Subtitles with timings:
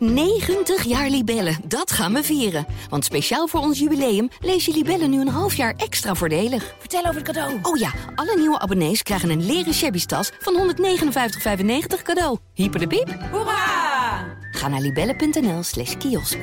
[0.00, 2.66] 90 jaar Libellen, dat gaan we vieren.
[2.88, 6.74] Want speciaal voor ons jubileum lees je Libellen nu een half jaar extra voordelig.
[6.78, 7.58] Vertel over het cadeau.
[7.62, 12.38] Oh ja, alle nieuwe abonnees krijgen een leren shabby tas van 159,95 cadeau.
[12.54, 13.16] Hyper de piep.
[13.30, 14.24] Hoera!
[14.50, 16.38] Ga naar libellen.nl slash kiosk.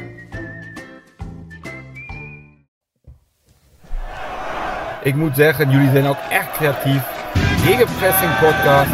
[5.03, 7.01] Ik moet zeggen, jullie zijn ook echt creatief.
[7.63, 8.91] Gegenpressing podcast.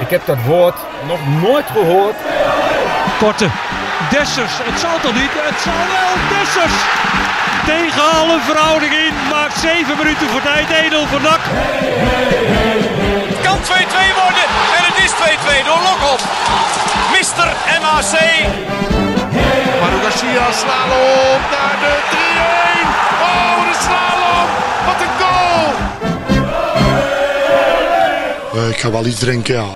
[0.00, 0.76] Ik heb dat woord
[1.06, 2.16] nog nooit gehoord.
[3.18, 3.82] Korte.
[4.10, 4.54] Dessers.
[4.62, 5.30] Het zal toch niet?
[5.50, 6.12] Het zal wel.
[6.32, 6.76] Dessers.
[7.66, 9.14] Tegen alle verhouding in.
[9.30, 10.68] Maakt 7 minuten voor tijd.
[10.70, 11.42] Edel voor Dak.
[13.32, 13.62] Het kan 2-2
[14.22, 14.44] worden.
[14.76, 16.20] En het is 2-2 door Lokop.
[17.16, 17.48] Mister
[17.82, 18.14] MAC.
[19.80, 22.94] Manu Garcia slalom naar de 3-1.
[23.28, 24.48] Oh, de slalom.
[24.86, 25.74] Wat een goal.
[28.54, 29.66] Eh, ik ga wel iets drinken, ja.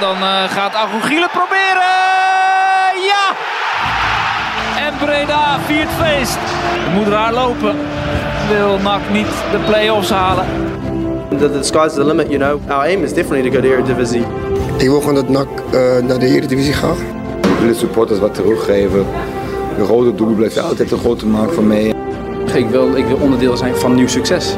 [0.00, 1.93] Dan eh, gaat Agogiele proberen.
[4.86, 6.38] En Breda viert feest.
[6.94, 7.74] Moet raar lopen.
[8.48, 10.44] Wil NAC niet de play-offs halen.
[11.38, 12.70] The, the sky's the limit, you know.
[12.70, 14.24] Our aim is definitely to go to Eredivisie.
[14.76, 16.98] Ik wil gewoon dat NAC uh, naar de Eredivisie gaat.
[17.40, 19.06] Ik wil de supporters wat teruggeven.
[19.76, 21.94] De rode doel blijft altijd een grote maak van mij.
[22.54, 24.56] Ik wil, ik wil onderdeel zijn van nieuw succes.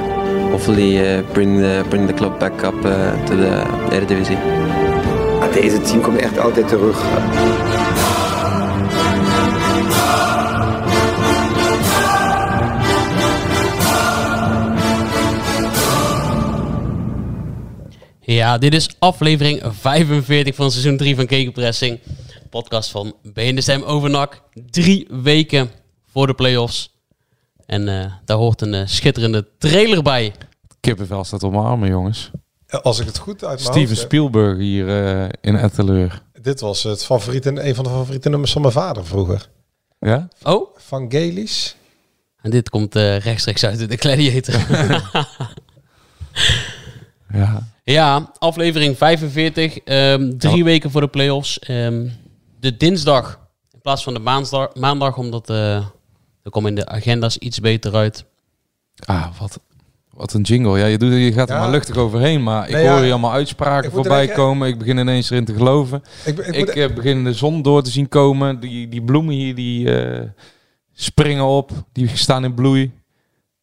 [0.50, 2.93] Hopefully uh, bring, the, bring the club back up uh,
[3.25, 4.39] to the Eredivisie.
[5.53, 7.03] Deze team komt echt altijd terug.
[18.28, 22.00] Ja, dit is aflevering 45 van seizoen 3 van Kekenpressing.
[22.50, 24.42] Podcast van BNSM Overnak.
[24.70, 25.70] Drie weken
[26.06, 26.94] voor de play-offs.
[27.66, 30.32] En uh, daar hoort een uh, schitterende trailer bij.
[30.80, 32.30] Kippenvel staat op mijn armen, jongens.
[32.69, 36.22] Als ik het goed uit Steven hoofd Spielberg hier uh, in Etteleur.
[36.42, 39.48] Dit was het favoriete, een van de favoriete nummers van mijn vader vroeger.
[39.98, 40.28] Ja?
[40.42, 40.77] Oh?
[40.77, 41.77] Van Gaelisch.
[42.41, 44.54] En dit komt uh, rechtstreeks uit de Gladiator.
[47.41, 47.75] ja.
[47.92, 49.78] Ja, aflevering 45.
[49.84, 50.64] Um, drie oh.
[50.64, 51.58] weken voor de playoffs.
[51.70, 52.12] Um,
[52.60, 53.41] de dinsdag
[53.72, 55.74] in plaats van de maandag, maandag omdat uh,
[56.42, 58.24] er komen in de agenda's iets beter uit.
[59.04, 59.60] Ah, wat,
[60.10, 60.78] wat een jingle.
[60.78, 61.60] Ja, je, doet, je gaat er ja.
[61.60, 64.68] maar luchtig overheen, maar ik nee, hoor ja, je allemaal uitspraken voorbij komen.
[64.68, 66.03] Ik begin ineens erin te geloven.
[66.24, 68.60] Ik, ik, ik uh, begin de zon door te zien komen.
[68.60, 70.20] Die, die bloemen hier, die uh,
[70.92, 71.70] springen op.
[71.92, 72.92] Die staan in bloei.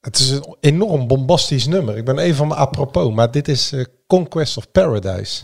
[0.04, 1.98] Het is een enorm bombastisch nummer.
[1.98, 5.44] Ik ben even van me apropos, maar dit is uh, Conquest of Paradise.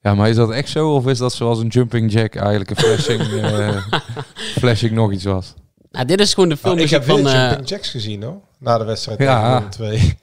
[0.00, 0.94] Ja, maar is dat echt zo?
[0.94, 3.22] Of is dat zoals een jumping jack eigenlijk een flashing,
[4.60, 5.54] flashing nog iets was?
[5.90, 7.26] Nou, dit is gewoon de film oh, ik heb van...
[7.26, 7.32] Uh...
[7.32, 8.40] Jumping Jacks gezien hoor.
[8.58, 9.56] Na de wedstrijd ja.
[9.56, 9.98] tegen 2.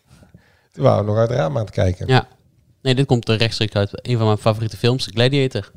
[0.74, 2.08] Toen waren we nog uit het raam aan het kijken.
[2.08, 2.28] Ja.
[2.82, 5.72] Nee, dit komt rechtstreeks uit een van mijn favoriete films, Gladiator.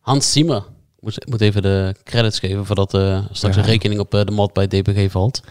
[0.00, 0.56] Hans Zimmer.
[0.96, 3.62] Ik moet, moet even de credits geven voordat uh, straks ja.
[3.62, 5.42] een rekening op uh, de mat bij DPG valt.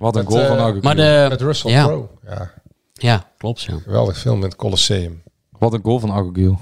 [0.00, 0.78] Wat een met, goal van.
[0.82, 1.84] Maar de, met Russell ja.
[1.84, 2.08] Crowe.
[2.28, 2.50] Ja.
[2.92, 3.62] ja, klopt.
[3.62, 3.74] Ja.
[3.82, 5.22] Geweldig film met Colosseum.
[5.58, 6.58] Wat een goal van Agogiel.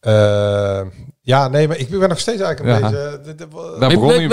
[0.00, 0.80] Uh,
[1.20, 2.90] ja, nee, maar ik ben nog steeds eigenlijk een ja.
[2.90, 3.36] beetje...
[3.78, 4.28] Daar begon hij niet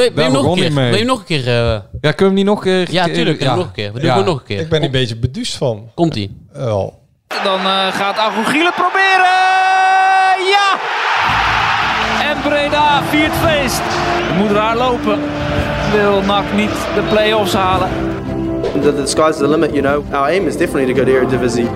[0.73, 0.89] mee.
[0.89, 1.47] Wil je nog een keer...
[1.47, 1.79] Uh...
[2.01, 2.91] Ja, kunnen we hem niet nog een keer...
[2.91, 3.41] Ja, tuurlijk.
[3.41, 3.55] Ja.
[3.55, 3.93] nog een keer.
[3.93, 4.21] We doen ja.
[4.21, 4.59] nog een keer.
[4.59, 5.91] Ik ben een beetje beduust van.
[5.93, 6.45] Komt-ie.
[6.51, 7.01] Wel.
[7.43, 9.35] Dan uh, gaat Agogiel het proberen.
[10.53, 10.79] Ja!
[12.29, 13.81] En Breda viert feest.
[14.37, 15.19] Moet raar lopen.
[15.93, 17.89] Wil NAC niet de play-offs halen.
[18.81, 20.13] The, the sky's the limit, you know.
[20.13, 21.67] Our aim is definitely to go to Eredivisie.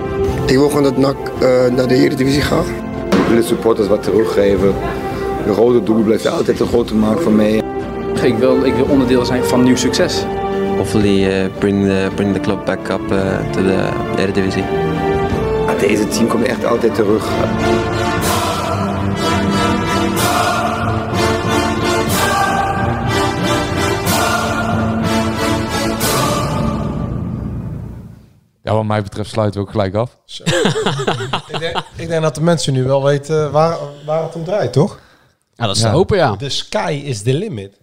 [0.46, 2.66] Ik wil gewoon dat NAC uh, naar de Eredivisie gaat.
[3.10, 4.74] Ik wil de supporters wat teruggeven.
[5.44, 7.62] De rode doel blijft altijd een grote maak van mij.
[8.22, 10.24] Ik wil, ik wil onderdeel zijn van nieuw succes.
[10.76, 13.18] Hopefully uh, bring, the, bring the club back up uh,
[13.50, 13.88] to the
[14.18, 14.64] Eredivisie.
[15.80, 17.28] Deze team komt echt altijd terug.
[28.80, 30.16] Wat mij betreft sluiten we ook gelijk af.
[31.52, 34.72] ik, denk, ik, denk, dat de mensen nu wel weten waar, waar het om draait,
[34.72, 34.98] toch?
[35.54, 35.88] Ja, dat is ja.
[35.88, 36.36] te hopen, ja.
[36.36, 37.78] The sky is the limit.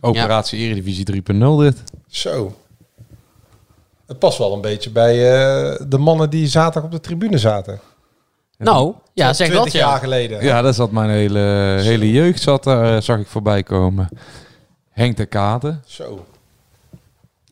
[0.00, 0.64] Operatie ja.
[0.64, 1.82] Eredivisie 3.0 dit.
[2.08, 2.54] Zo.
[4.06, 7.80] Het past wel een beetje bij uh, de mannen die zaterdag op de tribune zaten.
[8.58, 9.78] Nou, ja, zeg dat ja.
[9.78, 10.44] jaar geleden.
[10.44, 11.38] Ja, dat zat mijn hele,
[11.80, 14.08] hele jeugd, zat daar, uh, zag ik voorbij komen.
[14.90, 15.82] Henk de Katen.
[15.86, 16.26] Zo.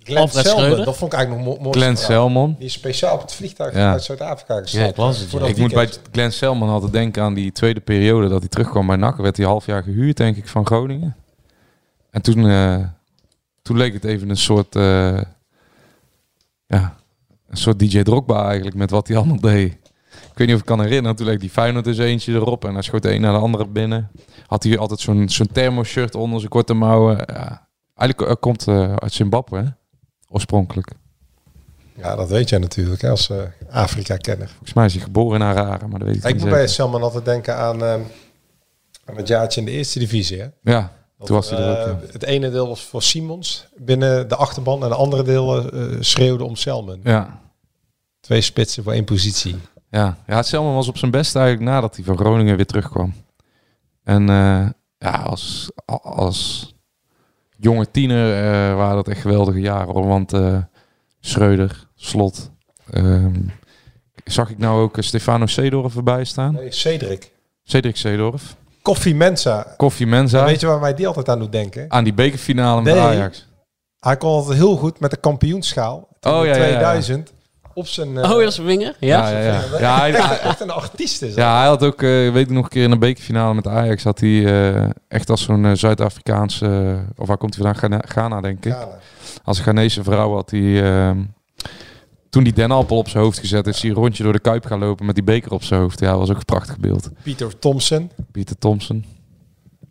[0.04, 1.78] Glenn Selman, dat vond ik eigenlijk nog mooi.
[1.78, 2.54] Glenn Selman.
[2.58, 3.92] Die is speciaal op het vliegtuig ja.
[3.92, 4.84] uit Zuid-Afrika gestapt.
[4.84, 5.30] Ja, ik was het.
[5.30, 5.46] Ja.
[5.46, 8.96] Ik moet bij Glenn Selman altijd denken aan die tweede periode dat hij terugkwam bij
[8.96, 9.16] NAC.
[9.16, 11.16] Werd hij half jaar gehuurd, denk ik, van Groningen.
[12.10, 12.84] En toen, uh,
[13.62, 15.20] toen leek het even een soort, uh,
[16.66, 16.96] ja,
[17.48, 19.72] een soort DJ Drogba eigenlijk met wat hij allemaal deed.
[20.12, 21.16] Ik weet niet of ik kan herinneren.
[21.16, 22.64] Toen leek die Feyenoord dus eentje erop.
[22.64, 24.10] En hij schoot de een naar de andere binnen.
[24.46, 27.16] Had hij altijd zo'n zo'n thermo-shirt onder zijn korte mouwen.
[27.16, 27.68] Ja.
[27.94, 29.64] Eigenlijk uh, komt uh, uit Zimbabwe, hè?
[30.34, 30.92] Oorspronkelijk.
[31.96, 34.48] Ja, dat weet jij natuurlijk hè, als uh, Afrika-kenner.
[34.48, 36.68] Volgens mij is hij geboren in Harare, maar dat weet ik, ik niet moet bij
[36.68, 37.92] Selman altijd denken aan, uh,
[39.04, 40.40] aan het jaartje in de eerste divisie.
[40.40, 40.46] Hè?
[40.62, 41.86] Ja, dat, toen was hij er ook.
[41.86, 42.12] Ja.
[42.12, 45.70] Het ene deel was voor Simons binnen de achterban en de andere deel
[46.00, 47.00] schreeuwde om Selman.
[47.02, 47.40] Ja.
[48.20, 49.56] Twee spitsen voor één positie.
[49.90, 53.14] Ja, ja Selman was op zijn best eigenlijk nadat hij van Groningen weer terugkwam.
[54.04, 54.26] En
[54.98, 55.70] ja, als,
[56.02, 56.73] als
[57.64, 59.94] jonge tiener uh, waren dat echt geweldige jaren.
[59.94, 60.06] Hoor.
[60.06, 60.56] Want uh,
[61.20, 62.50] Schreuder, Slot.
[62.94, 63.52] Um,
[64.24, 66.54] zag ik nou ook Stefano Seedorf erbij staan?
[66.54, 67.32] Nee, Cedric.
[67.62, 68.56] Cedric Seedorf.
[68.82, 69.74] Koffie Mensa.
[69.76, 70.38] Koffie Mensa.
[70.40, 71.84] En weet je waar mij die altijd aan doet denken?
[71.88, 73.48] Aan die bekerfinale met nee, Ajax.
[74.00, 76.08] Hij kon altijd heel goed met de kampioenschaal.
[76.20, 77.28] Oh ja, 2000.
[77.28, 77.33] Ja, ja
[77.74, 78.14] op zijn...
[78.14, 78.96] Uh, oh, is winger?
[78.98, 79.44] Ja, ja, ja.
[79.44, 79.78] ja.
[79.78, 82.70] ja hij, echt, een artiest is Ja, hij had ook, uh, weet ik nog een
[82.70, 87.26] keer in een bekerfinale met Ajax, had hij uh, echt als zo'n uh, Zuid-Afrikaanse, of
[87.26, 87.90] waar komt hij vandaan?
[87.90, 88.72] Ghana, Ghana denk ik.
[88.72, 88.98] Ghana.
[89.44, 91.22] Als Ghanese vrouw had hij, ehm,
[92.30, 94.78] toen die denappel op zijn hoofd gezet is, hij een rondje door de Kuip gaan
[94.78, 96.00] lopen met die beker op zijn hoofd.
[96.00, 97.10] Ja, dat was ook een prachtig beeld.
[97.22, 98.10] Pieter Thompson.
[98.32, 99.04] Pieter Thompson.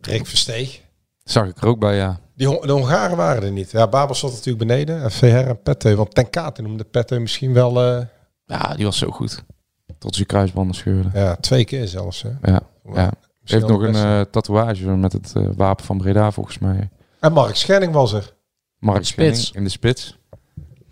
[0.00, 0.80] Rick Versteeg.
[1.24, 2.20] Zag ik er ook bij, ja.
[2.36, 3.70] Die, de Hongaren waren er niet.
[3.70, 5.02] Ja, Babel zat natuurlijk beneden.
[5.02, 5.96] En VR en Pette.
[5.96, 7.96] Want Ten Kate noemde Pette misschien wel...
[7.96, 8.00] Uh...
[8.46, 9.44] Ja, die was zo goed.
[9.98, 11.10] Tot zijn kruisbanden scheurde.
[11.14, 12.22] Ja, twee keer zelfs.
[12.22, 12.30] Hè.
[12.52, 13.12] Ja,
[13.44, 16.90] heeft nog een uh, tatoeage met het uh, wapen van Breda volgens mij.
[17.20, 18.34] En Mark Schenning was er.
[18.78, 20.18] Mark Schenning in de spits.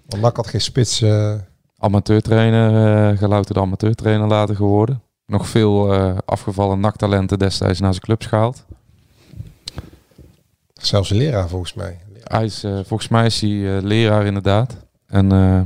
[0.06, 1.00] Want Mark had geen spits.
[1.00, 1.34] Uh...
[1.78, 5.02] Amateurtrainer, gelouterde amateurtrainer later geworden.
[5.26, 8.66] Nog veel afgevallen naktalenten destijds naar zijn clubs gehaald.
[10.82, 11.99] Zelfs een leraar volgens mij.
[12.23, 14.76] Hij is, uh, volgens mij is hij uh, leraar inderdaad.
[15.06, 15.61] En uh,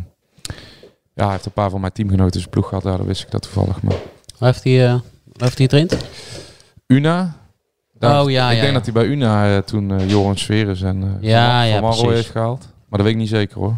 [1.15, 2.83] ja, hij heeft een paar van mijn teamgenoten zijn ploeg gehad.
[2.85, 3.83] Daar wist ik dat toevallig.
[3.83, 3.97] Maar.
[4.39, 5.01] Waar heeft hij, waar
[5.35, 5.97] heeft hij getraind?
[6.87, 7.37] Una.
[7.99, 8.79] Daar, oh ja, Ik ja, denk ja.
[8.79, 12.61] dat hij bij Una toen Joran Sverus en ja, Van, ja, van heeft gehaald.
[12.61, 13.77] Maar dat weet ik niet zeker hoor.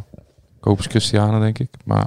[0.61, 1.69] Kopers Christiane denk ik.
[1.85, 2.07] Maar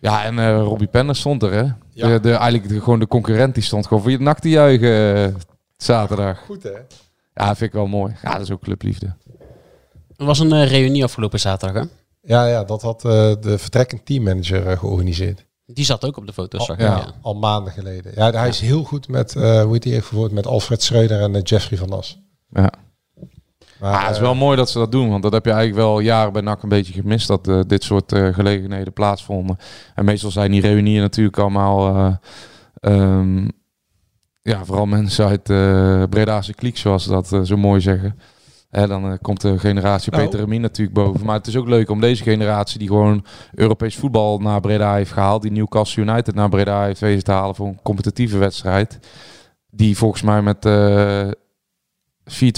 [0.00, 1.64] ja, en Robbie Penner stond er hè.
[1.92, 2.08] Ja.
[2.08, 5.36] De, de, eigenlijk de, gewoon de concurrent die stond gewoon voor je nak te juichen
[5.76, 6.38] zaterdag.
[6.38, 6.78] Goed hè?
[7.34, 8.16] Ja, vind ik wel mooi.
[8.22, 9.14] Ja, dat is ook clubliefde.
[10.16, 11.88] Er was een uh, reunie afgelopen zaterdag, hè?
[12.22, 13.10] Ja, ja dat had uh,
[13.40, 15.46] de vertrekkend teammanager uh, georganiseerd.
[15.66, 18.12] Die zat ook op de foto's, al, zag ja, ja, al maanden geleden.
[18.14, 21.40] Ja, hij is heel goed met, hoe heet hij even gevoerd, met Alfred Schreuder en
[21.40, 22.20] Jeffrey van As.
[22.48, 22.72] Ja.
[23.80, 25.86] Maar, ah, het is wel mooi dat ze dat doen, want dat heb je eigenlijk
[25.86, 29.58] wel jaren bij NAC een beetje gemist, dat uh, dit soort uh, gelegenheden plaatsvonden.
[29.94, 32.14] En meestal zijn die reunieën natuurlijk allemaal, uh,
[32.80, 33.50] um,
[34.50, 38.18] ja, vooral mensen uit uh, Breda's kliek, zoals ze dat zo mooi zeggen.
[38.70, 40.24] Hè, dan komt de generatie Nou.
[40.24, 41.26] Peter Remin natuurlijk boven.
[41.26, 43.24] Maar het is ook leuk om deze generatie, die gewoon
[43.54, 47.54] Europees voetbal naar Breda heeft gehaald, die Newcastle United naar Breda heeft weten te halen
[47.54, 48.98] voor een competitieve wedstrijd.
[49.70, 50.66] Die volgens mij met 4-2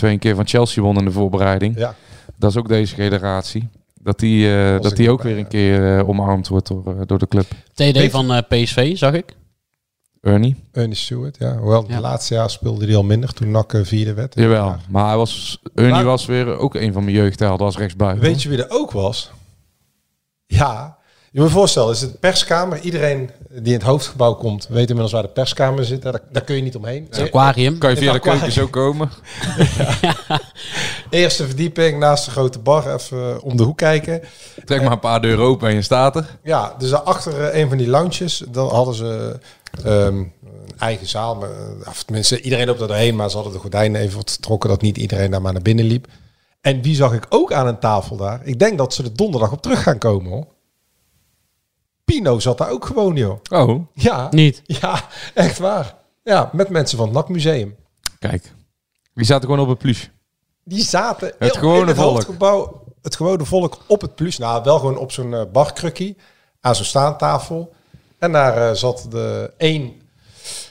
[0.01, 1.79] een keer van Chelsea won in de voorbereiding.
[1.79, 1.95] Ja.
[2.37, 3.69] Dat is ook deze generatie.
[3.95, 7.29] Dat die, uh, dat die ook weer een keer uh, omarmd wordt door, door de
[7.29, 7.47] club.
[7.75, 9.37] TD van uh, PSV, zag ik.
[10.23, 10.57] Ernie.
[10.73, 11.57] Ernie Stewart, ja.
[11.57, 11.93] Hoewel, Ja.
[11.93, 14.35] het laatste jaar speelde hij al minder toen NAC eh, vierde werd.
[14.35, 18.23] Jawel, maar hij was, Ernie Maar- was weer ook een van mijn jeugdhelden als rechtsbuiten.
[18.25, 19.31] Weet je wie er ook was?
[20.47, 20.97] Ja,
[21.31, 22.81] je moet je voorstellen, is het perskamer.
[22.81, 26.03] Iedereen die in het hoofdgebouw komt, weet inmiddels waar de perskamer zit.
[26.03, 27.07] Daar, daar kun je niet omheen.
[27.11, 27.79] Het aquarium.
[27.79, 29.11] Kan je via de keuken zo komen?
[31.11, 34.23] Eerste verdieping naast de grote bar, even eh, om de hoek kijken.
[34.65, 36.39] Trek maar een paar deuren open en je staat er.
[36.43, 39.39] Ja, dus daarachter eh, een van die lounges, dan hadden ze
[39.85, 40.33] ehm, een
[40.79, 41.35] eigen zaal.
[41.37, 44.31] Maar, eh, of tenminste, iedereen loopt er doorheen, maar ze hadden de gordijnen even wat
[44.31, 46.07] getrokken, dat niet iedereen daar maar naar binnen liep.
[46.61, 48.41] En wie zag ik ook aan een tafel daar?
[48.45, 50.47] Ik denk dat ze er donderdag op terug gaan komen, hoor.
[52.05, 53.39] Pino zat daar ook gewoon, joh.
[53.51, 54.63] Oh, Ja, Niet.
[54.65, 55.95] ja, echt waar.
[56.25, 57.77] Ja, met mensen van het NAC Museum.
[58.19, 58.53] kijk.
[59.15, 60.11] Die zaten gewoon op het plus.
[60.65, 62.11] Die zaten Het in gewone het volk.
[62.15, 64.39] hoofdgebouw, het gewone volk op het plus.
[64.39, 66.17] Nou, wel gewoon op zo'n eh, barkrukkie,
[66.61, 67.73] aan zo'n staantafel.
[68.23, 70.03] En daar eh, zat de een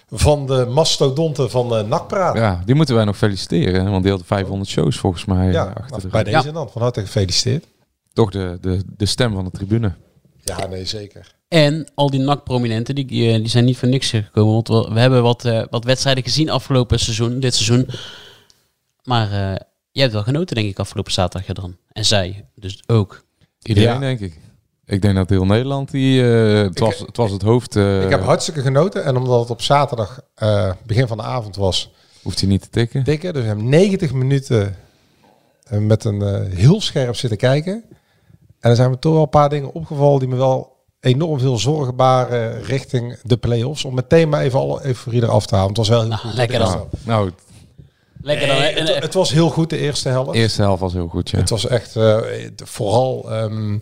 [0.10, 2.36] van de mastodonten van uh, NAC-praat.
[2.36, 3.92] Ja, Ja, die moeten wij nog feliciteren.
[3.92, 6.70] Want die had 500 shows volgens mij eh, achter nou, de bij deze dan.
[6.70, 7.66] Van harte gefeliciteerd.
[8.14, 9.94] Toch de, de, de stem van de tribune.
[10.44, 11.36] Ja, nee, zeker.
[11.48, 14.54] En al die NAC-prominenten, die, die, die zijn niet voor niks gekomen.
[14.54, 17.88] Want we, we hebben wat, eh, wat wedstrijden gezien afgelopen seizoen, dit seizoen.
[19.04, 19.56] Maar eh,
[19.92, 21.78] jij hebt wel genoten, denk ik, afgelopen zaterdag dan.
[21.92, 23.24] En zij dus ook.
[23.62, 24.00] Iedereen, Ja.
[24.00, 24.40] denk ik.
[24.86, 26.22] Ik denk dat heel Nederland die...
[26.24, 27.76] eh, het, was, het was het hoofd...
[27.76, 29.04] eh, ik heb hartstikke genoten.
[29.04, 32.70] En omdat het op zaterdag, eh, begin van de avond was, Hoeft hij niet te
[32.70, 33.04] tikken.
[33.04, 33.32] dikke.
[33.32, 34.76] Dus we hebben 90 minuten
[35.70, 37.84] met een heel scherp zitten kijken.
[38.60, 41.58] En er zijn me toch wel een paar dingen opgevallen die me wel enorm veel
[41.58, 43.86] zorgen baren richting de play-offs.
[43.86, 45.70] Om meteen maar even alle euforie eraf te halen.
[45.70, 46.34] Het was wel heel Nou, goed.
[46.34, 46.88] lekker dan.
[47.06, 47.32] Nou,
[48.22, 48.58] Lekker dan.
[48.58, 50.32] Nee, het, het was heel goed de eerste helft.
[50.32, 51.38] de eerste helft was heel goed, ja.
[51.38, 52.18] Het was echt eh,
[52.56, 53.32] vooral.
[53.32, 53.78] ehm,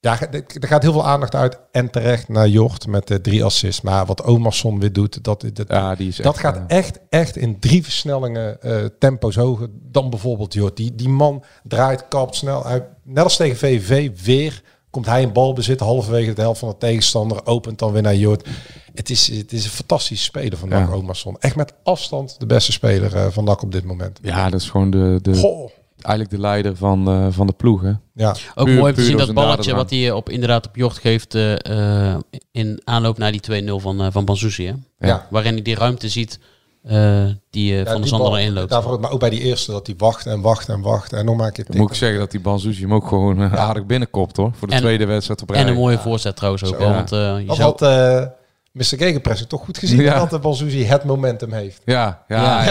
[0.00, 3.80] ja, er gaat heel veel aandacht uit en terecht naar Jort met de drie assists.
[3.80, 7.00] Maar wat Omarsson weer doet, dat, dat, Ja, die is dat echt, gaat eh, echt,
[7.08, 10.76] echt in drie versnellingen eh, tempo's hoger dan bijvoorbeeld Jort.
[10.76, 12.66] Die, die man draait, kapt snel.
[12.66, 16.76] Hij, net als tegen VVV weer komt hij in balbezit halverwege de helft van de
[16.78, 17.46] tegenstander.
[17.46, 18.48] Opent dan weer naar Jort.
[18.94, 20.88] Het is, het is een fantastische speler van NAC
[21.24, 21.32] Ja.
[21.38, 24.18] Echt met afstand de beste speler eh, van NAC op dit moment.
[24.22, 25.70] Ja, dat is gewoon de, de, Goh.
[26.04, 27.92] Eigenlijk de leider van, eh, van de ploeg, hè.
[28.14, 28.34] Ja.
[28.54, 31.34] Ook Puur- mooi om te zien dat balletje wat hij op, inderdaad op Jocht geeft
[31.34, 32.18] eh, eh,
[32.52, 34.66] in aanloop naar die 2-0 van, uh, van Banzuzi.
[34.66, 35.06] Hè?
[35.08, 35.26] Ja.
[35.30, 36.38] Waarin hij die ruimte ziet
[36.84, 38.70] eh, die eh, Ja, Van die Sander bal- erin loopt.
[38.70, 41.12] Daarvoor, ook, maar ook bij die eerste, dat hij wacht en wacht en wacht.
[41.12, 43.42] En nog maar een keer Dan moet ik zeggen dat die Banzuzi hem ook gewoon
[43.42, 44.52] eh, aardig binnenkopt, hoor.
[44.58, 45.60] Voor de En- tweede wedstrijd op rij.
[45.60, 46.80] En een mooie voorzet trouwens ook.
[46.80, 48.26] Zo, want, eh, je Dat zou- had eh
[48.72, 48.84] Mr.
[48.84, 50.00] Gegenpressing toch goed gezien.
[50.00, 50.18] Ja.
[50.18, 51.82] Dat de Balzuzi het momentum heeft.
[51.84, 52.64] Ja, ja,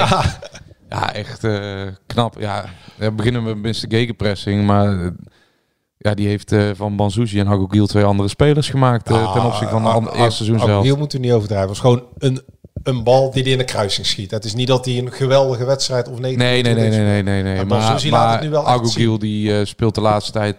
[0.89, 1.13] Ja.
[1.13, 2.35] echt, eh, knap.
[2.39, 2.65] Ja,
[2.95, 3.85] we beginnen met Mr.
[3.87, 5.07] Gegenpressing, maar eh,
[5.97, 9.83] ja, die heeft eh, van Banzuzi en Hagogiel twee andere spelers gemaakt ten opzichte van
[9.83, 10.83] de an- eerste seizoen zelf.
[10.83, 11.69] Hier moeten we niet overdrijven.
[11.69, 12.41] Het was gewoon een,
[12.83, 14.31] een bal die hij in de kruising schiet.
[14.31, 16.37] Het is niet dat hij een geweldige wedstrijd of nee.
[16.37, 17.43] Nee, nee, nee, nee, nee, nee.
[17.43, 17.55] nee.
[17.65, 20.57] Maar Maar, laat het nu wel Agogiel die speelt de laatste tijd,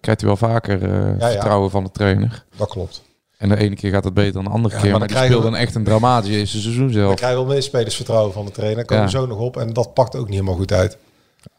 [0.00, 1.30] krijgt hij wel vaker ja.
[1.30, 2.44] vertrouwen van de trainer.
[2.56, 3.06] Dat klopt.
[3.38, 4.90] En de ene keer gaat het beter dan de andere Ja, keer.
[4.90, 7.14] maar Maar, dan die we- dan echt een dramatisch eerste seizoen Dan zelf.
[7.14, 8.84] krijgen we wel meer spelersvertrouwen van de trainer.
[8.84, 9.10] Komen Ja.
[9.10, 9.56] we zo nog op.
[9.56, 10.96] En dat pakt ook niet helemaal goed uit.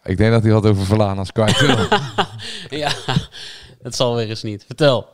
[0.04, 1.60] Ik denk dat hij had over Verlaan als kwijt
[2.70, 2.92] ja,
[3.82, 4.64] dat zal weer eens niet.
[4.66, 5.08] Vertel.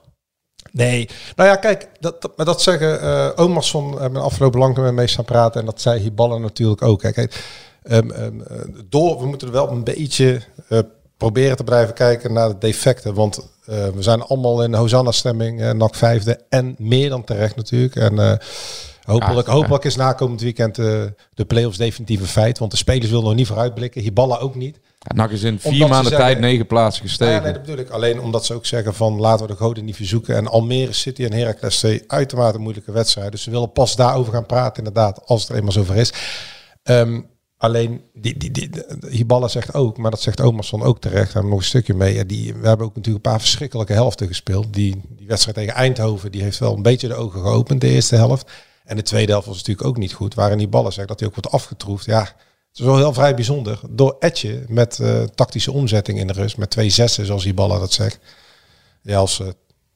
[0.71, 1.09] Nee.
[1.35, 5.07] Nou ja, kijk, dat, dat, maar dat zeggen eh Omarsson hebben afgelopen lang met mee
[5.07, 5.59] staan praten.
[5.59, 6.99] En dat zei Hiballa natuurlijk ook.
[6.99, 7.43] Kijk,
[7.83, 8.57] ehm, ehm, eh,
[8.89, 10.79] door, we moeten er wel een beetje eh,
[11.31, 13.13] proberen te blijven kijken naar de defecten.
[13.13, 16.39] Want eh, we zijn allemaal in Hosanna-stemming, eh NAC vijfde.
[16.49, 17.95] En meer dan terecht natuurlijk.
[17.95, 18.37] En eh,
[19.03, 22.57] hopelijk, hopelijk is na komend weekend de play-offs definitief een feit.
[22.57, 24.01] Want de spelers willen nog niet vooruitblikken.
[24.01, 24.79] Hiballa ook niet.
[24.99, 27.33] Ja, NAC is in vier Omdat maanden zeggen- tijd negen plaatsen gestegen.
[27.33, 27.89] Ja, nee, dat bedoel ik.
[27.89, 30.35] Alleen omdat ze ook zeggen van laten we de goden niet verzoeken.
[30.35, 33.31] En Almere City en Heracles twee uitermate moeilijke wedstrijden.
[33.31, 36.13] Dus ze willen pas daarover gaan praten inderdaad, als het er eenmaal zover is.
[36.83, 37.21] Ehm,
[37.65, 38.69] alleen, die, die, die,
[39.45, 41.23] zegt ook, maar dat zegt Omarsson ook terecht.
[41.23, 42.13] Daar hebben we nog een stukje mee.
[42.13, 44.73] Ja, die, we hebben ook natuurlijk een paar verschrikkelijke helften gespeeld.
[44.73, 48.15] Die, die wedstrijd tegen Eindhoven, die heeft wel een beetje de ogen geopend, de eerste
[48.15, 48.51] helft.
[48.85, 50.33] En de tweede helft was natuurlijk ook niet goed.
[50.33, 52.05] Waarin Hiballa zegt dat hij ook wordt afgetroefd.
[52.05, 53.79] Ja, het is wel heel vrij bijzonder.
[53.89, 56.57] Door Etje met eh, tactische omzetting in de rust.
[56.57, 58.19] Met twee zessen, zoals Hiballa dat zegt.
[59.01, 59.47] Ja, als eh,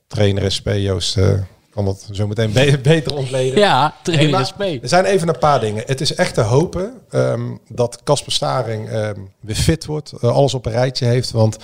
[0.07, 0.61] trainer is.
[0.63, 1.39] Joost eh,
[1.83, 3.59] kan dat zo meteen be- beter ontleden.
[3.59, 4.59] Ja, is P.
[4.61, 5.83] Er zijn even een paar dingen.
[5.85, 10.11] Het is echt te hopen ehm, dat Casper Staring ehm, weer fit wordt.
[10.21, 11.31] eh, alles op een rijtje heeft.
[11.31, 11.57] Want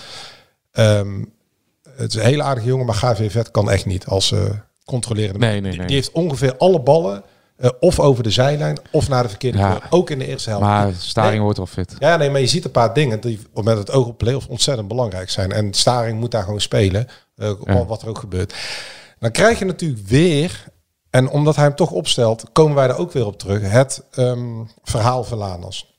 [0.72, 1.24] ehm,
[1.95, 2.86] het is een hele aardige jongen.
[2.86, 4.39] Maar GV Vet kan echt niet als eh
[4.86, 5.39] controlerende.
[5.39, 5.88] Nee, nee, nee.
[5.88, 7.24] Die heeft ongeveer alle ballen
[7.57, 9.79] eh, of over de zijlijn of naar de verkeerde Ja.
[9.89, 10.65] Ook in de eerste helft.
[10.65, 11.41] Maar Staring Nee.
[11.41, 11.93] wordt wel fit.
[12.00, 14.88] Ja, nee, maar je ziet een paar dingen die met het oog op play-offs ontzettend
[14.88, 15.51] belangrijk zijn.
[15.51, 17.86] En Staring moet daar gewoon spelen, Ja.
[17.86, 18.53] wat er ook gebeurt.
[19.19, 20.63] Dan krijg je natuurlijk weer,
[21.10, 24.63] en omdat hij hem toch opstelt, komen wij er ook weer op terug, het ehm,
[24.84, 25.93] verhaal van Lanas.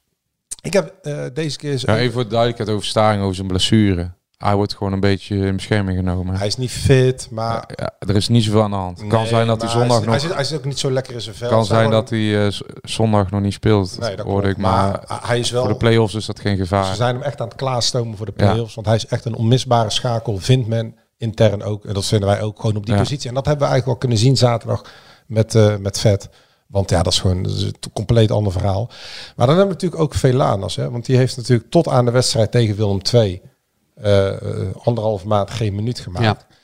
[0.63, 1.83] Ik heb eh, deze keer...
[1.87, 4.15] Ja, even voor de duidelijkheid over Staring, over zijn blessure.
[4.37, 6.37] Hij wordt gewoon een beetje in bescherming genomen.
[6.37, 7.65] Hij is niet fit, maar...
[7.75, 9.07] Ja, er is niet zoveel aan de hand.
[9.07, 10.11] Kan zijn dat hij zondag hij, nog...
[10.15, 11.49] Hij zit, hij zit ook niet zo lekker in zijn vel.
[11.49, 13.99] kan zijn dat hij eh, zondag nog niet speelt.
[13.99, 14.57] Nee, dat hoorde ik.
[14.57, 16.95] Maar, Maar hij is wel- voor de play-offs is dat geen Ze gevaar.
[16.95, 18.75] zijn hem echt aan het klaarstomen voor de play-offs.
[18.75, 21.85] Want hij is echt een onmisbare schakel, vindt men intern ook.
[21.85, 23.01] En dat vinden wij ook gewoon op die Ja.
[23.01, 23.29] positie.
[23.29, 24.85] En dat hebben we eigenlijk wel kunnen zien zaterdag
[25.27, 26.29] met, eh met Vet.
[26.67, 28.87] Want ja, dat is gewoon dat is een compleet ander verhaal.
[29.37, 30.77] Maar dan hebben we natuurlijk ook Velanas.
[30.77, 30.91] Hè?
[30.91, 33.41] Want die heeft natuurlijk tot aan de wedstrijd tegen Willem II...
[33.95, 36.25] eh, eh, anderhalf maand geen minuut gemaakt.
[36.25, 36.55] Ja.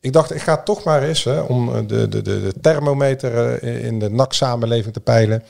[0.00, 3.98] Ik dacht, ik ga toch maar eens hè, om de, de, de, de thermometer in
[3.98, 5.42] de NAC-samenleving te peilen.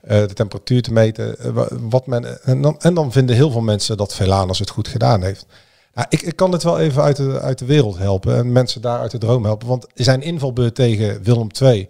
[0.00, 1.54] de temperatuur te meten.
[1.54, 4.88] wa- wat men, en, dan, en dan vinden heel veel mensen dat Velanas het goed
[4.88, 5.46] gedaan heeft.
[6.08, 8.36] Ik, ik kan dit wel even uit de, uit de wereld helpen.
[8.36, 9.68] En mensen daar uit de droom helpen.
[9.68, 11.88] Want zijn invalbeurt tegen Willem II...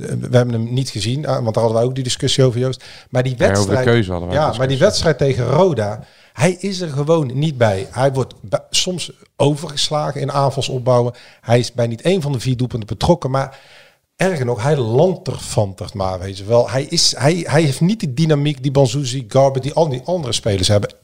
[0.00, 2.60] eh, We hebben hem niet gezien, ah, want daar hadden wij ook die discussie over,
[2.60, 2.84] Joost.
[3.10, 6.88] Maar die wedstrijd, keuze hadden wij ja, maar die wedstrijd tegen Roda, hij is er
[6.88, 7.86] gewoon niet bij.
[7.90, 8.34] Hij wordt
[8.70, 11.12] soms overgeslagen in aanvalsopbouwen.
[11.40, 13.58] Hij is bij niet één van de vier doelpunten betrokken, maar
[14.16, 16.70] erger nog, hij lanterfantert maar, weet je wel.
[16.70, 20.32] Hij, is, hij, hij heeft niet die dynamiek die Banzuzi, Garber, die al die andere
[20.32, 20.94] spelers hebben.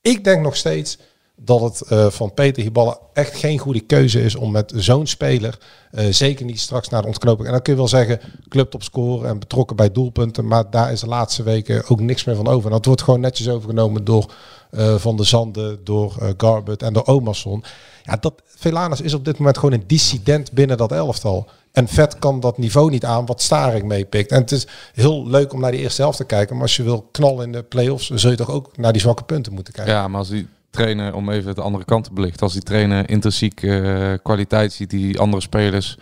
[0.00, 0.98] Ik denk nog steeds
[1.36, 5.58] dat het uh, van Peter Hiballa echt geen goede keuze is om met zo'n speler,
[5.92, 7.46] uh, zeker niet straks naar de ontknoping.
[7.46, 10.92] En dan kun je wel zeggen, club op scoren en betrokken bij doelpunten, maar daar
[10.92, 12.64] is de laatste weken ook niks meer van over.
[12.64, 14.32] En dat wordt gewoon netjes overgenomen door
[14.70, 17.64] uh, Van de Zanden, door Garbert en door Omerson.
[18.02, 21.48] Ja, dat Velanus is op dit moment gewoon een dissident binnen dat elftal.
[21.72, 24.30] En Vet kan dat niveau niet aan wat Staring meepikt.
[24.30, 26.54] En het is heel leuk om naar die eerste helft te kijken.
[26.54, 29.24] Maar als je wil knallen in de play-offs, zul je toch ook naar die zwakke
[29.24, 29.94] punten moeten kijken.
[29.94, 33.10] Ja, maar als die trainer, om even de andere kant te belichten, als die trainer
[33.10, 35.98] intrinsiek uh, kwaliteit ziet die andere spelers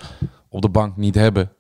[0.48, 1.52] op de bank niet hebben.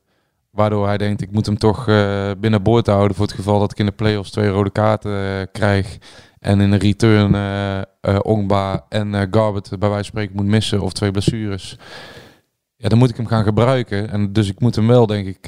[0.50, 3.78] Waardoor hij denkt, ik moet hem toch uh, binnenboord houden voor het geval dat ik
[3.78, 5.98] in de play-offs twee rode kaarten uh, krijg.
[6.38, 7.34] En in de return
[8.22, 11.78] Ongba en Garbet bij wijze van spreken moet missen of twee blessures.
[12.76, 14.10] Ja, dan moet ik hem gaan gebruiken.
[14.10, 15.46] En dus ik moet hem wel, denk ik,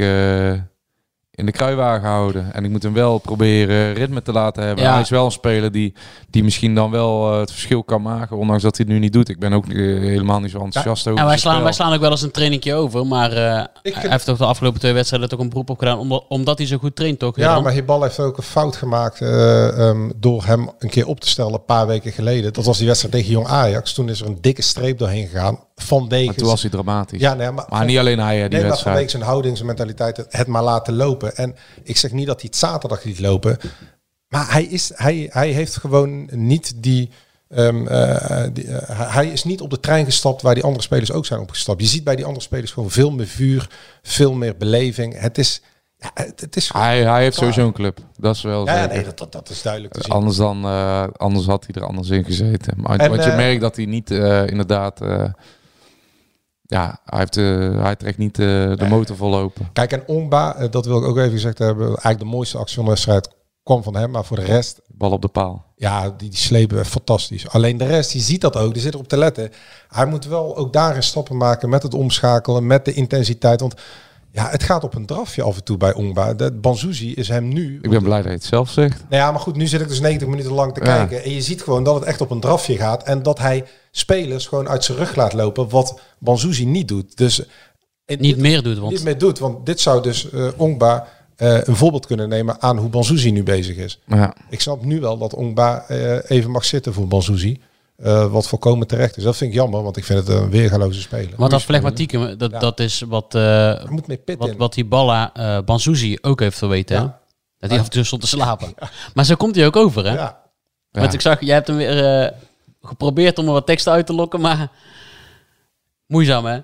[1.35, 2.53] in de kruiwagen houden.
[2.53, 4.93] En ik moet hem wel proberen ritme te laten hebben.
[4.93, 5.95] Hij is wel een speler die,
[6.31, 8.37] die misschien dan wel uh, het verschil kan maken.
[8.37, 9.29] Ondanks dat hij het nu niet doet.
[9.29, 11.11] Ik ben ook uh, helemaal niet zo enthousiast ja.
[11.11, 13.07] over En wij slaan, wij slaan ook wel eens een trainingje over.
[13.07, 15.99] Maar uh, hij heeft toch de afgelopen twee wedstrijden toch een beroep op gedaan.
[15.99, 17.37] Omdat, omdat hij zo goed traint toch?
[17.37, 19.21] Ja, maar Hibal heeft ook een fout gemaakt.
[19.21, 22.53] Um, door hem een keer op te stellen een paar weken geleden.
[22.53, 23.93] Dat was die wedstrijd tegen Jong Ajax.
[23.93, 25.59] Toen is er een dikke streep doorheen gegaan.
[25.75, 26.27] Vanwege...
[26.27, 27.21] Maar toen was hij dramatisch.
[27.21, 28.83] Ja, nee, maar, maar van, niet alleen hij, die nee, wedstrijd.
[28.83, 31.37] vanwege zijn houding, zijn mentaliteit, het maar laten lopen.
[31.37, 33.59] En ik zeg niet dat hij het zaterdag liet lopen.
[34.29, 37.11] Maar hij, is, hij, hij heeft gewoon niet die...
[37.49, 41.13] Um, uh, die, uh, hij is niet op de trein gestapt waar die andere spelers
[41.13, 41.81] ook zijn opgestapt.
[41.81, 43.69] Je ziet bij die andere spelers gewoon veel meer vuur,
[44.03, 45.21] veel meer beleving.
[45.21, 45.63] Het is,
[45.97, 47.99] ja, het, het is hij, hij heeft sowieso een club.
[48.17, 50.13] Dat is wel ja, nee, dat, dat, dat, is duidelijk te zien.
[50.13, 52.75] Anders, dan, uh, anders had hij er anders in gezeten.
[52.77, 55.01] Maar en, je merkt dat hij niet inderdaad
[56.75, 59.69] ja, hij, heeft, uh, hij trekt niet uh, de motor vollopen.
[59.73, 62.75] Kijk, en Omba, uh, dat wil ik ook even gezegd hebben, eigenlijk de mooiste actie
[62.75, 63.29] van de wedstrijd
[63.63, 64.81] kwam van hem, maar voor de rest...
[64.87, 65.65] Bal op de paal.
[65.77, 67.49] Ja, die, die slepen fantastisch.
[67.49, 69.51] Alleen de rest, die ziet dat ook, die zit erop te letten.
[69.89, 73.75] Hij moet wel ook daarin stappen maken met het omschakelen, met de intensiteit, want
[74.35, 76.35] ja, het gaat op een drafje af en toe bij Ongba.
[76.35, 77.79] De Banzuzi is hem nu...
[77.83, 79.05] Ik ben blij dat je het zelf zegt.
[79.09, 81.25] Nou ja, maar goed, nu zit ik dus 90 minuten lang te kijken.
[81.25, 83.03] En je ziet gewoon dat het echt op een drafje gaat.
[83.03, 85.69] En dat hij spelers gewoon uit zijn rug laat lopen.
[85.69, 87.17] Wat Banzuzi niet doet.
[87.17, 87.43] Dus...
[88.07, 88.79] Niet dit, meer doet.
[88.79, 88.93] Want...
[88.93, 89.39] Niet meer doet.
[89.39, 91.07] Want dit zou dus uh, Ongba
[91.39, 94.01] uh, een voorbeeld kunnen nemen aan hoe Banzuzi nu bezig is.
[94.07, 94.35] Ja.
[94.51, 97.61] Ik snap nu wel dat Ongba uh, even mag zitten voor Banzuzi.
[97.97, 99.23] Uh, wat volkomen terecht is.
[99.23, 101.35] Dat vind ik jammer, want ik vind het een weergaloze speler.
[101.37, 102.59] Want dat flegmatiek, dat, ja.
[102.59, 104.57] dat is wat, uh, moet mee wat, in.
[104.57, 106.97] wat die Balla uh, Banzuzi ook heeft geweten.
[106.97, 107.21] Ja.
[107.59, 108.75] Dat hij af en toe stond te slapen.
[109.15, 110.15] Maar zo komt hij ook over, hè?
[110.15, 110.43] Ja.
[110.91, 112.33] Want ik zag, jij hebt hem weer
[112.83, 114.71] geprobeerd om er wat teksten uit te lokken, maar
[116.07, 116.59] moeizaam, hè?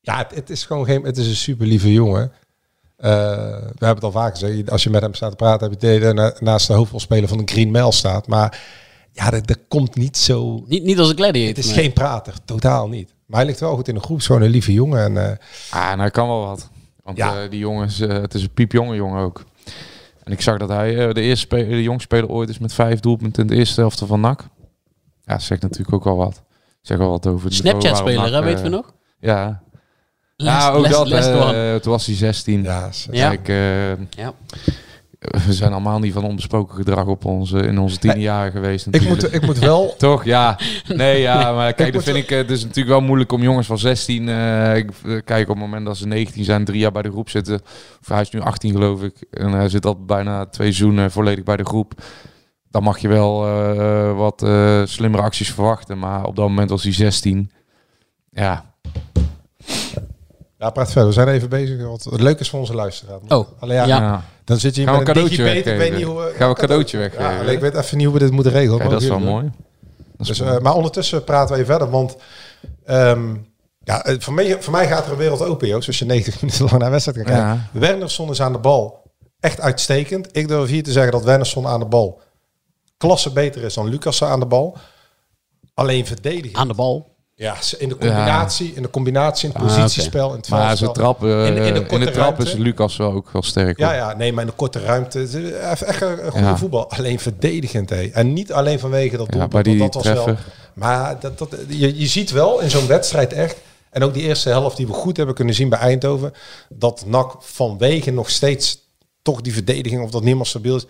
[0.00, 1.04] Ja, het, het is gewoon geen...
[1.04, 2.32] Het is een super lieve jongen.
[2.96, 4.70] we hebben het al vaak gezegd.
[4.70, 7.52] Als je met hem staat te praten, heb je het naast de hoofdrolspeler van de
[7.52, 8.26] Green Mile staat.
[8.26, 8.60] Maar
[9.14, 10.64] ja, dat, dat komt niet zo...
[10.66, 11.48] Niet, niet als een gladiator.
[11.48, 11.74] Het is nee.
[11.74, 13.14] geen prater, totaal niet.
[13.26, 15.04] Maar hij ligt wel goed in de groep, zo'n een lieve jongen.
[15.04, 15.30] En, uh,
[15.70, 16.70] ah, en hij kan wel wat.
[17.02, 17.42] Want ja.
[17.42, 19.44] uh, die jongens, uh, het is een piepjonge jongen ook.
[20.24, 23.00] En ik zag dat hij de eerste speler, de jongste speler ooit is met vijf
[23.00, 24.46] doelpunten in de eerste helft van NAC.
[25.24, 26.42] Ja, zegt natuurlijk ook al wat.
[26.80, 28.94] Zeg al wat over de Snapchat-speler, hè, weten we nog?
[29.18, 29.62] Ja.
[30.36, 31.08] Les, ja, ook les, dat.
[31.08, 32.62] Les toen was hij 16.
[32.62, 33.36] Ja, ja
[35.46, 38.86] we zijn allemaal niet van onbesproken gedrag op onze, in onze tien jaar geweest.
[38.90, 39.94] Ik moet, ik moet wel...
[39.98, 40.58] Toch, ja.
[40.88, 42.28] Nee, ja, maar kijk, dat vind ik...
[42.28, 44.28] Het is natuurlijk wel moeilijk om jongens van 16...
[44.28, 44.90] Uh, ik,
[45.24, 47.60] kijk, op het moment dat ze 19 zijn, drie jaar bij de groep zitten...
[48.06, 49.14] Hij is nu 18 geloof ik.
[49.30, 52.02] En hij zit al bijna twee seizoenen volledig bij de groep.
[52.70, 55.98] Dan mag je wel uh, wat uh, slimmere acties verwachten.
[55.98, 57.50] Maar op dat moment was hij 16.
[58.30, 58.73] Ja,
[60.58, 61.06] ja, praat verder.
[61.06, 61.82] We zijn even bezig.
[61.82, 63.18] Wat het leuk is voor onze luisteraar.
[63.28, 64.24] Oh, Alleen ja, ja.
[64.44, 66.98] Dan zit je Gaan met een cadeautje weet, weet niet hoe, Gaan we een cadeautje
[66.98, 67.24] weggeven.
[67.24, 68.82] Ja, ik weet even niet hoe we dit moeten regelen.
[68.82, 69.50] Ja, dat is wel mooi.
[70.16, 70.56] Dat is dus, mooi.
[70.56, 71.90] Uh, maar ondertussen praten we even verder.
[71.90, 72.16] Want
[72.86, 73.46] um,
[73.78, 75.86] ja, voor, mij, voor mij gaat er een wereld open, Joost.
[75.86, 77.50] Als je 90 minuten lang naar wedstrijd kan kijken.
[77.50, 77.68] Ja.
[77.80, 79.02] Wernersson is aan de bal.
[79.40, 80.28] Echt uitstekend.
[80.36, 82.22] Ik durf hier te zeggen dat Wernersson aan de bal
[83.06, 84.76] klasse beter is dan Lucas aan de bal.
[85.74, 86.58] Alleen verdedigen.
[86.58, 87.13] Aan de bal.
[87.36, 88.76] Ja, in de combinatie, ja.
[88.76, 90.36] in de combinatie, in het positiespel, ah, okay.
[90.36, 93.30] het Maar zijn trap, uh, in, in, de, in de trap is Lucas wel ook
[93.30, 93.78] wel sterk.
[93.78, 95.20] Ja, ja, nee, maar in de korte ruimte,
[95.58, 96.56] echt een, een goede ja.
[96.56, 96.90] voetbal.
[96.90, 98.10] Alleen verdedigend, hé.
[98.12, 100.26] En niet alleen vanwege dat doelpunt, ja, die dat was treffer.
[100.26, 100.36] wel.
[100.74, 103.56] Maar dat, dat, je, je ziet wel in zo'n wedstrijd echt,
[103.90, 106.32] en ook die eerste helft die we goed hebben kunnen zien bij Eindhoven,
[106.68, 108.78] dat NAC vanwege nog steeds
[109.22, 110.86] toch die verdediging of dat niemand stabiel is,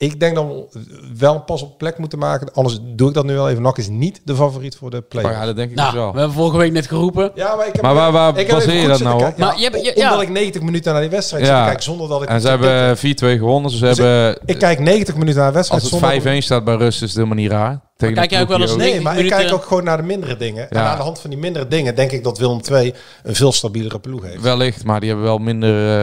[0.00, 0.78] ik denk dat we
[1.18, 2.52] wel een pas op plek moeten maken.
[2.52, 3.62] Anders doe ik dat nu wel even.
[3.62, 5.24] NAC is niet de favoriet voor de play.
[5.32, 6.12] Ja, dat denk ik Nou, dus wel.
[6.12, 7.30] we hebben vorige week net geroepen.
[7.34, 9.36] Ja, maar ik heb Maar waar- waar ik baseer je dat nou op?
[9.36, 10.08] Maar je hebt- je- ja.
[10.10, 12.28] Omdat ik 90 minuten naar die wedstrijd zit te kijken zonder dat ik...
[12.28, 13.70] en ze hebben 4-2 gewonnen.
[13.70, 16.20] Ze Dus ik- hebben, Ik kijk 90 minuten naar de wedstrijd als het zonder...
[16.22, 17.80] 5-1 staat bij rust, is het helemaal niet raar.
[17.96, 20.36] Tegen kijk jij ook wel eens Nee, maar ik kijk ook gewoon naar de mindere
[20.36, 20.70] dingen.
[20.70, 20.90] En Ja.
[20.90, 23.98] aan de hand van die mindere dingen denk ik dat Willem II een veel stabielere
[24.00, 24.40] ploeg heeft.
[24.42, 25.98] Wellicht, maar die hebben wel minder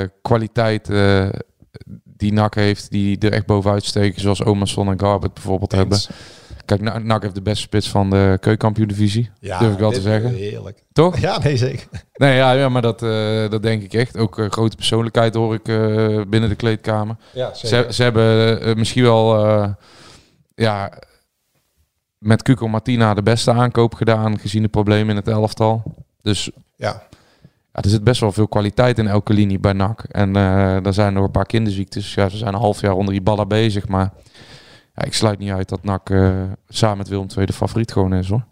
[0.00, 1.26] eh, kwaliteit eh,
[2.20, 5.98] die NAC heeft, die er echt bovenuit steken, zoals Omerson en Garbert bijvoorbeeld hebben.
[6.64, 10.34] Kijk, Na- NAC heeft de beste spits van de keukenkampioen-divisie, durf ik wel te zeggen.
[10.34, 10.84] Heerlijk.
[10.92, 11.18] Toch?
[11.26, 11.86] Ja, nee, zeker.
[12.12, 14.16] Nee, ja, ja maar dat, eh, dat denk ik echt.
[14.16, 17.16] Ook eh, grote persoonlijkheid hoor ik eh, binnen de kleedkamer.
[17.32, 17.92] Ja, ze, zeker.
[17.92, 19.44] ze hebben eh, misschien wel
[20.54, 20.92] ja,
[22.18, 25.82] met Cuco Martina de beste aankoop gedaan, gezien de problemen in het elftal.
[26.22, 27.02] Dus Ja.
[27.72, 30.02] Ja, er zit best wel veel kwaliteit in elke linie bij NAC.
[30.02, 32.14] En eh er zijn nog een paar kinderziektes.
[32.14, 33.88] Ja, ze zijn een half jaar onder die ballen bezig.
[33.88, 34.12] Maar
[34.94, 36.32] ja, ik sluit niet uit dat NAC eh,
[36.68, 38.44] samen met Willem II de favoriet gewoon is hoor.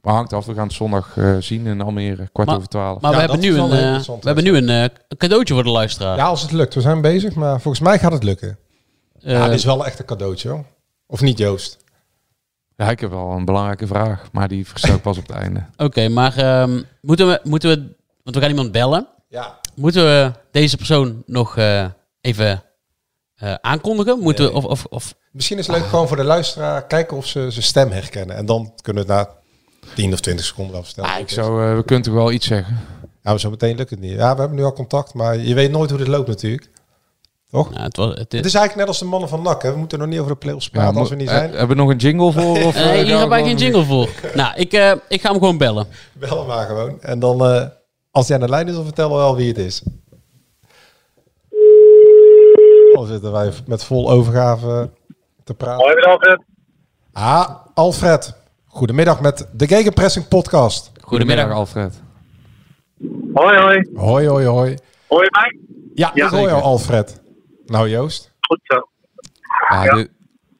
[0.00, 3.00] Maar hangt af, we gaan het zondag eh, zien in Almere, kwart Maar- over twaalf.
[3.00, 4.84] Maar we, hebben nu een, we hebben nu een eh,
[5.16, 6.16] cadeautje voor de luisteraar.
[6.16, 6.74] Ja, als het lukt.
[6.74, 8.58] We zijn bezig, maar volgens mij gaat het lukken.
[9.18, 10.64] ja, dit is wel echt een cadeautje hoor.
[11.06, 11.78] Of niet, Joost?
[12.76, 15.64] Ja, ik heb wel een belangrijke vraag, maar die verstel ik pas op het einde.
[15.76, 19.08] Oké, maar ehm, moeten, we, moeten we, want we gaan iemand bellen.
[19.28, 19.58] Ja.
[19.74, 21.86] Moeten we deze persoon nog eh,
[22.20, 22.62] even
[23.34, 24.18] eh, aankondigen?
[24.18, 27.26] Moeten we, of, of, of, Misschien is het leuk gewoon voor de luisteraar kijken of
[27.26, 28.36] ze zijn stem herkennen.
[28.36, 29.34] En dan kunnen we het na
[29.94, 31.10] 10 of 20 seconden wel vertellen.
[31.10, 32.78] Ah, ik zou, eh, we kunnen toch wel iets zeggen.
[33.00, 34.10] Ja, maar zo meteen lukt het niet.
[34.12, 36.70] Ja, we hebben nu al contact, maar je weet nooit hoe dit loopt natuurlijk.
[37.50, 37.74] Toch?
[37.74, 39.62] Ja, het, was, het, Het is eigenlijk net als de mannen van NAC.
[39.62, 39.72] Hè.
[39.72, 41.50] We moeten nog niet over de play-offs Ja, praten als we niet eh, zijn.
[41.50, 42.62] hebben we nog een jingle voor?
[42.66, 44.08] Of, Nee, hier hebben wij geen jingle voor.
[44.34, 45.86] nou, ik, eh, ik ga hem gewoon bellen.
[46.12, 47.02] Bel hem maar gewoon.
[47.02, 47.66] En dan, eh,
[48.14, 49.82] als hij aan de lijn is, dan vertellen we wel wie het is.
[52.92, 54.90] Dan zitten wij met vol overgave
[55.44, 55.84] te praten.
[55.84, 56.42] Hoi, Alfred.
[57.12, 58.34] Ah, Alfred.
[58.66, 60.92] Goedemiddag met de Gegenpressing podcast.
[61.00, 62.02] Goedemiddag, Alfred.
[63.34, 63.88] Hoi, hoi.
[63.94, 64.76] Hoi, hoi, hoi.
[65.08, 65.58] Hoor je mij?
[65.94, 67.20] Ja, ik hoor Alfred.
[67.66, 68.32] Nou, Joost.
[68.40, 68.88] Goed zo.
[69.68, 70.06] Ja,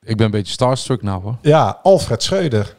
[0.02, 1.36] ik ben een beetje starstruck nou hoor.
[1.42, 2.76] Ja, Alfred Schreuder.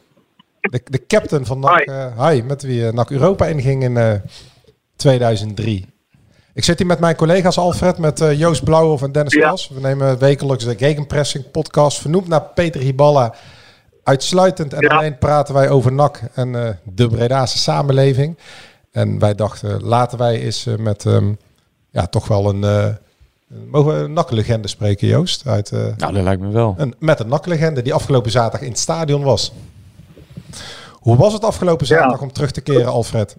[0.60, 1.78] De, de captain van NAC.
[1.80, 4.12] eh, hi, met wie eh, NAC Europa inging in eh,
[4.96, 5.86] 2003.
[6.54, 9.68] Ik zit hier met mijn collega's Alfred, met eh, Joost Blauwhoff en Dennis Klas.
[9.68, 13.34] We nemen wekelijks de Gegenpressing podcast, vernoemd naar Peter Hiballa.
[14.02, 18.38] Uitsluitend en alleen praten wij over NAC en eh, de Bredaanse samenleving.
[18.90, 21.32] En wij dachten, laten wij eens eh, met ehm,
[21.90, 22.64] ja, toch wel een...
[22.64, 22.86] eh,
[23.70, 25.46] mogen we een NAC-legende spreken, Joost?
[25.46, 26.74] Uit, eh, Nou, dat lijkt me wel.
[26.78, 29.52] een, met een NAC-legende die afgelopen zaterdag in het stadion was.
[30.92, 33.36] Hoe was het afgelopen zaterdag om terug te keren, Alfred?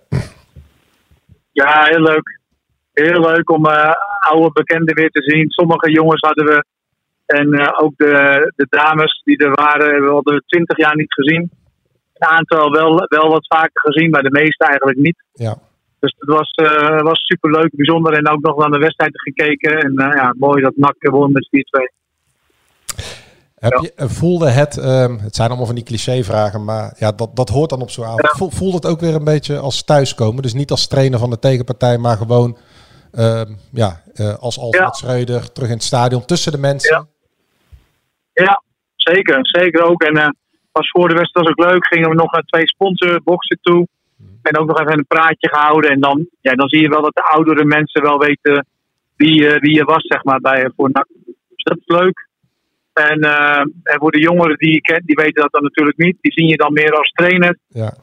[1.64, 2.40] Ja, heel leuk.
[2.94, 5.50] Heel leuk om eh, oude bekenden weer te zien.
[5.50, 6.66] Sommige jongens hadden we.
[7.26, 8.14] En eh, ook de,
[8.56, 11.50] de dames die er waren, hebben we al de twintig jaar niet gezien.
[12.14, 15.24] Een aantal wel, wel wat vaker gezien, maar de meeste eigenlijk niet.
[15.34, 15.58] Ja.
[16.00, 18.14] Dus het was, eh was superleuk, bijzonder.
[18.14, 19.78] En ook nog naar de wedstrijd gekeken.
[19.80, 21.96] En ja, mooi dat NAC won met 4-2.
[23.70, 27.36] Heb je, eh, voelde het, ehm, het zijn allemaal van die clichévragen, maar ja, dat,
[27.36, 28.28] dat hoort dan op zo'n avond.
[28.30, 30.42] Voel- Voelde het ook weer een beetje als thuiskomen?
[30.42, 32.58] Dus niet als trainer van de tegenpartij, maar gewoon
[33.12, 34.92] ehm, ja, eh, als Alfred Ja.
[34.92, 37.08] Schreuder terug in het stadion, tussen de mensen.
[38.34, 38.62] Ja,
[38.96, 39.38] zeker.
[39.42, 40.04] Zeker ook.
[40.04, 40.36] En
[40.72, 41.86] was voor de wedstrijd was ook leuk.
[41.88, 43.88] Gingen we nog naar twee sponsorboxen toe.
[44.42, 45.92] En ook nog even een praatje gehouden.
[45.92, 48.66] En dan, ja, dan zie je wel dat de oudere mensen wel weten
[49.16, 51.08] wie, wie je was, zeg maar, bij, voor NAC.
[51.26, 52.27] Dus dat is leuk.
[52.98, 56.18] En, eh, en voor de jongeren die je kent, die weten dat dan natuurlijk niet.
[56.22, 57.58] Die zien je dan meer als trainer.
[57.68, 57.94] Ja.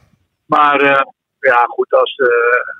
[0.46, 1.02] Maar eh,
[1.38, 2.72] ja, goed, als, eh,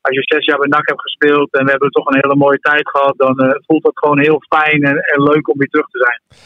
[0.00, 2.58] als je zes jaar bij NAC hebt gespeeld en we hebben toch een hele mooie
[2.58, 5.86] tijd gehad, dan eh, voelt dat gewoon heel fijn en, en leuk om weer terug
[5.86, 6.40] te zijn.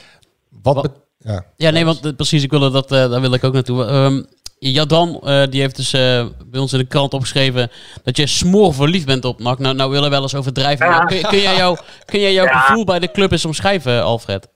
[0.63, 1.45] Wat, ja.
[1.57, 3.85] Ja, nee, want precies, ik wilde dat, eh, daar wil ik ook naartoe.
[3.85, 4.23] Ehm
[4.63, 7.71] Jadran, eh, die heeft dus eh, bij ons in de krant opgeschreven
[8.03, 9.59] dat je smoor verliefd bent op NAC.
[9.59, 10.87] Nou, nou willen we wel eens overdrijven.
[10.87, 10.97] Ja.
[10.97, 12.59] maar Kun, kun jij jouw, kun jij jouw Ja.
[12.59, 14.49] gevoel bij de club eens omschrijven, Alfred?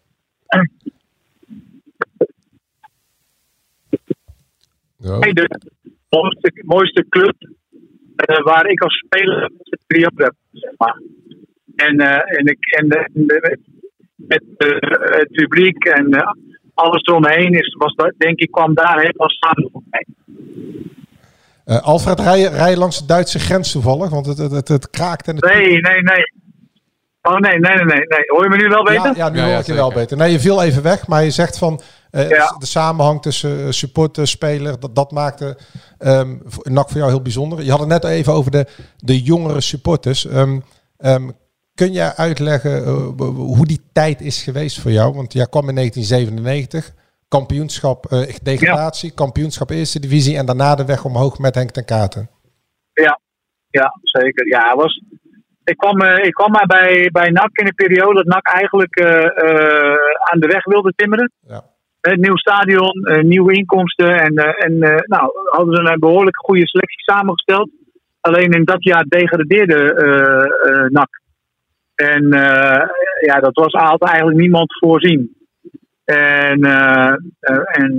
[5.20, 5.48] Hey, de
[6.08, 7.34] mooiste, mooiste club
[8.16, 9.50] eh, waar ik als speler
[9.86, 11.02] drie op heb, zeg maar.
[11.76, 13.58] En, eh, en, ik, en de,
[14.16, 14.68] met eh,
[15.18, 16.36] het publiek en
[16.74, 20.06] alles eromheen is, was dat, denk ik, kwam daar helemaal samen voor mij.
[21.80, 24.10] Alfred, rij je, rij langs de Duitse grens toevallig?
[24.10, 25.44] Want het, het, het, het kraakt en het...
[25.44, 26.43] Nee, nee, nee.
[27.28, 28.24] Oh nee, nee, nee, nee.
[28.26, 29.04] Hoor je me nu wel beter?
[29.04, 30.16] Ja, ja nu hoor ik je wel beter.
[30.16, 32.56] Nee, je viel even weg, maar je zegt van eh, Ja.
[32.58, 35.56] de samenhang tussen eh, supporter, speler, dat, dat maakte
[35.98, 37.62] ehm voor- NAC voor jou heel bijzonder.
[37.62, 40.26] Je had het net even over de, de jongere supporters.
[40.26, 40.60] Ehm,
[40.96, 41.30] ehm,
[41.74, 42.84] kun jij uitleggen
[43.34, 45.14] hoe die tijd is geweest voor jou?
[45.14, 46.92] Want jij kwam in 1997,
[47.28, 52.30] kampioenschap uh, degradatie, kampioenschap eerste divisie en daarna de weg omhoog met Henk ten Katen.
[52.92, 53.20] Ja,
[53.70, 54.46] ja zeker.
[54.48, 55.02] Ja, was,
[55.64, 59.00] ik kwam, ik kwam maar bij, bij NAC in een periode dat NAC eigenlijk
[60.30, 61.32] aan de weg wilde timmeren.
[61.40, 61.62] Ja.
[62.00, 64.20] Een nieuw stadion, nieuwe inkomsten.
[64.20, 67.70] En, en nou, hadden ze een behoorlijk goede selectie samengesteld.
[68.20, 71.20] Alleen in dat jaar degradeerde NAC.
[71.94, 72.28] En
[73.20, 75.36] ja, dat was altijd eigenlijk niemand voorzien.
[76.04, 76.64] En,
[77.64, 77.96] en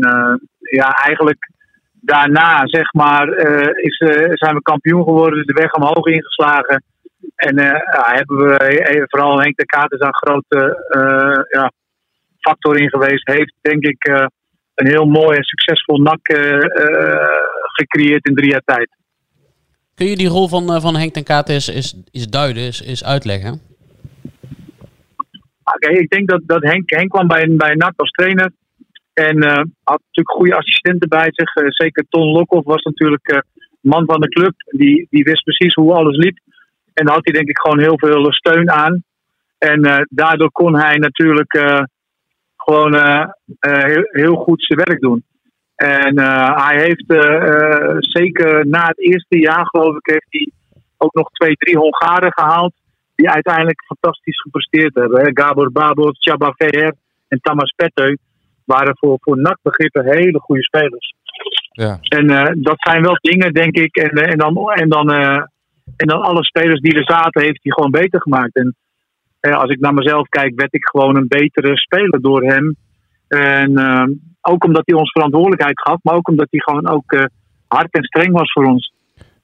[0.59, 1.49] ja, eigenlijk
[1.93, 3.27] daarna, zeg maar,
[3.75, 3.97] is,
[4.33, 6.83] zijn we kampioen geworden, de weg omhoog ingeslagen.
[7.35, 7.59] En
[8.15, 10.85] hebben we, vooral Henk de Kaat is een grote
[11.49, 11.71] ja,
[12.39, 13.27] factor in geweest.
[13.27, 14.29] Heeft denk ik
[14.73, 16.19] een heel mooi en succesvol NAC
[17.75, 18.89] gecreëerd in drie jaar tijd.
[19.95, 23.03] Kun je die rol van, van Henk ten Kaat is, is, is duiden, is, is
[23.03, 23.61] uitleggen?
[25.63, 28.51] Oké, ik denk dat, dat Henk, Henk kwam bij, bij NAC als trainer.
[29.13, 31.55] En uh, had natuurlijk goede assistenten bij zich.
[31.55, 33.37] Uh, zeker Ton Lokhoff was natuurlijk uh,
[33.81, 34.53] man van de club.
[34.65, 36.37] Die, die wist precies hoe alles liep.
[36.95, 39.03] En daar had hij denk ik gewoon heel veel steun aan.
[39.57, 41.51] En daardoor kon hij natuurlijk
[42.55, 42.93] gewoon
[43.59, 45.23] heel, heel, goed zijn werk doen.
[45.75, 46.19] En
[46.55, 47.05] hij heeft
[47.99, 50.49] zeker na het eerste jaar, geloof ik, heeft hij
[50.97, 52.73] ook nog twee, drie Hongaren gehaald
[53.15, 55.37] die uiteindelijk fantastisch gepresteerd hebben.
[55.37, 56.93] Gabor Babot, Chaba Veer
[57.27, 58.17] en Tamas Petteu
[58.65, 61.13] waren voor, voor NAC-begrippen hele goede spelers.
[61.71, 61.97] Ja.
[62.01, 63.95] En uh, dat zijn wel dingen, denk ik.
[63.95, 65.43] En, en, dan, en, dan, uh,
[65.95, 68.55] en dan alle spelers die er zaten, heeft hij gewoon beter gemaakt.
[68.55, 68.75] En
[69.41, 72.75] uh, als ik naar mezelf kijk, werd ik gewoon een betere speler door hem.
[73.27, 73.79] En
[74.41, 77.29] ook omdat hij ons verantwoordelijkheid gaf, maar ook omdat hij gewoon ook
[77.67, 78.93] hard en streng was voor ons.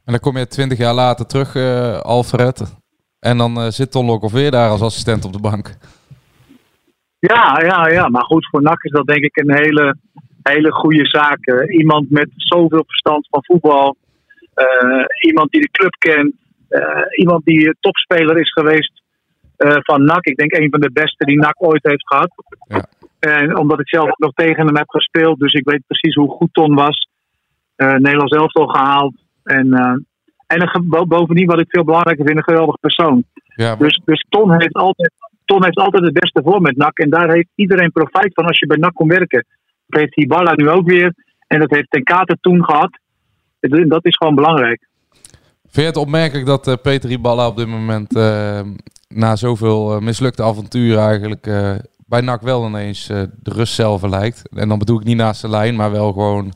[0.05, 1.55] En dan kom je twintig jaar later terug,
[2.03, 2.79] Alfred.
[3.29, 5.77] En dan uh, zit Ton Lokhoff weer daar als assistent op de bank.
[7.19, 8.07] Ja, ja, ja.
[8.09, 9.95] Maar goed, voor NAC is dat denk ik een hele,
[10.41, 11.69] hele goede zaak.
[11.69, 13.95] Iemand met zoveel verstand van voetbal.
[14.61, 16.33] Uh, iemand die de club kent.
[17.15, 19.01] iemand die topspeler is geweest
[19.57, 20.25] van NAC.
[20.25, 22.31] Ik denk een van de beste die NAC ooit heeft gehad.
[22.67, 22.85] Ja.
[23.19, 25.39] En omdat ik zelf nog tegen hem heb gespeeld.
[25.39, 27.07] Dus ik weet precies hoe goed Ton was.
[27.75, 29.13] Nederlands elftal gehaald.
[29.43, 29.73] En
[30.51, 33.23] en een, bovendien, wat ik veel belangrijker vind, een geweldige persoon.
[33.55, 35.11] Ja, dus, dus Ton, heeft altijd,
[35.45, 36.97] Ton heeft altijd het beste voor met NAC.
[36.97, 39.45] En daar heeft iedereen profijt van als je bij NAC komt werken.
[39.87, 41.13] Dat heeft Hibala nu ook weer.
[41.47, 42.99] En dat heeft Ten Kate toen gehad.
[43.69, 44.87] Dat is gewoon belangrijk.
[45.61, 48.59] Vind je het opmerkelijk dat uh, Peter Hibala op dit moment uh,
[49.07, 51.49] na zoveel uh, mislukte avonturen eigenlijk
[52.07, 54.49] bij NAC wel ineens de rust zelf lijkt?
[54.53, 56.51] En dan bedoel ik niet naast de lijn, maar wel gewoon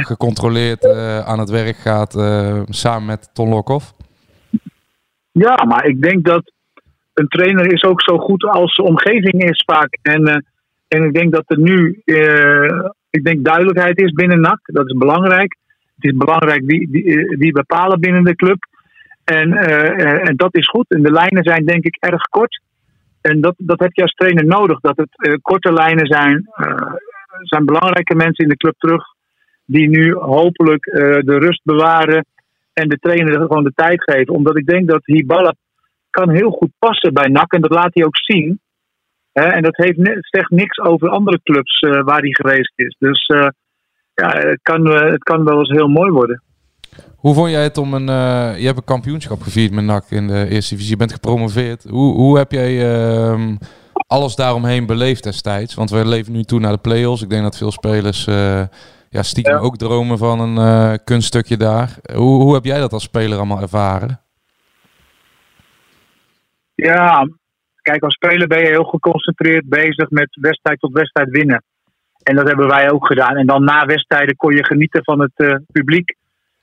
[0.00, 0.86] gecontroleerd
[1.24, 2.12] aan het werk gaat
[2.68, 3.94] samen met Ton Lokhoff?
[5.32, 6.52] Ja, maar ik denk dat
[7.14, 9.98] een trainer is ook zo goed als de omgeving is vaak.
[10.02, 10.44] En,
[10.88, 12.02] en ik denk dat er nu
[13.10, 14.60] ik denk duidelijkheid is binnen NAC.
[14.62, 15.56] Dat is belangrijk.
[16.04, 18.66] Is belangrijk wie, wie, wie bepalen binnen de club.
[19.24, 19.52] En,
[20.26, 20.90] en dat is goed.
[20.90, 22.60] En de lijnen zijn denk ik erg kort.
[23.20, 24.80] En dat, dat heb je als trainer nodig.
[24.80, 26.48] Dat het korte lijnen zijn.
[27.42, 29.04] Zijn belangrijke mensen in de club terug
[29.64, 30.84] die nu hopelijk
[31.24, 32.26] de rust bewaren
[32.72, 34.34] en de trainer gewoon de tijd geven.
[34.34, 35.54] Omdat ik denk dat Hibala
[36.10, 38.60] kan heel goed passen bij NAC en dat laat hij ook zien.
[39.32, 42.96] En dat heeft zegt niks over andere clubs waar hij geweest is.
[42.98, 43.30] Dus
[44.14, 46.42] ja, het kan, het kan wel eens heel mooi worden.
[47.16, 48.06] Hoe vond jij het om een...
[48.58, 50.90] je hebt een kampioenschap gevierd met NAC in de eerste divisie.
[50.90, 51.84] Je bent gepromoveerd.
[51.88, 53.56] Hoe, hoe heb jij ehm,
[54.06, 55.74] alles daaromheen beleefd destijds?
[55.74, 57.22] Want we leven nu toe naar de play-offs.
[57.22, 58.24] Ik denk dat veel spelers
[59.08, 61.98] ja, stiekem ook dromen van een kunststukje daar.
[62.14, 64.20] Hoe, hoe heb jij dat als speler allemaal ervaren?
[66.74, 67.28] Ja,
[67.82, 71.62] kijk, als speler ben je heel geconcentreerd bezig met wedstrijd tot wedstrijd winnen.
[72.22, 73.36] En dat hebben wij ook gedaan.
[73.36, 76.16] En dan na wedstrijden kon je genieten van het uh, publiek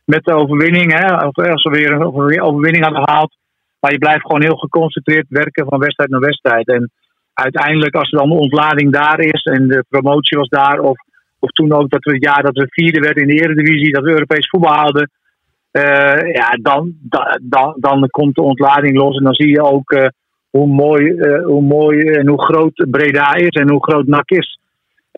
[0.06, 0.94] met de overwinning.
[0.94, 3.38] Hè, of als we weer een overwinning hadden gehaald.
[3.80, 6.68] Maar je blijft gewoon heel geconcentreerd werken van wedstrijd naar wedstrijd.
[6.68, 6.92] En
[7.34, 10.98] uiteindelijk, als dan de ontlading daar is en de promotie was daar, of
[11.40, 14.04] of toen ook dat we het jaar dat we vierde werden in de Eredivisie, dat
[14.04, 15.12] we Europees voetbal hadden.
[15.72, 16.94] Uh, ja, dan,
[17.42, 19.18] dan, dan komt de ontlading los.
[19.18, 20.10] En dan zie je ook
[20.50, 24.59] hoe, mooi, hoe mooi en hoe groot Breda is en hoe groot NAC is.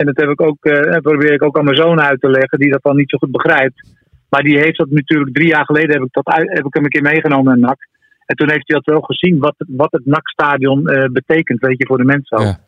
[0.01, 0.59] En dat heb ik ook,
[1.01, 3.31] probeer ik ook aan mijn zoon uit te leggen, die dat dan niet zo goed
[3.31, 3.87] begrijpt.
[4.29, 6.83] Maar die heeft dat natuurlijk drie jaar geleden, heb ik, dat uit, heb ik hem
[6.83, 7.87] een keer meegenomen naar NAC.
[8.25, 10.83] En toen heeft hij dat wel gezien, wat, wat het NAC-stadion
[11.13, 12.43] betekent, weet je, voor de mensen ook.
[12.43, 12.59] Ja.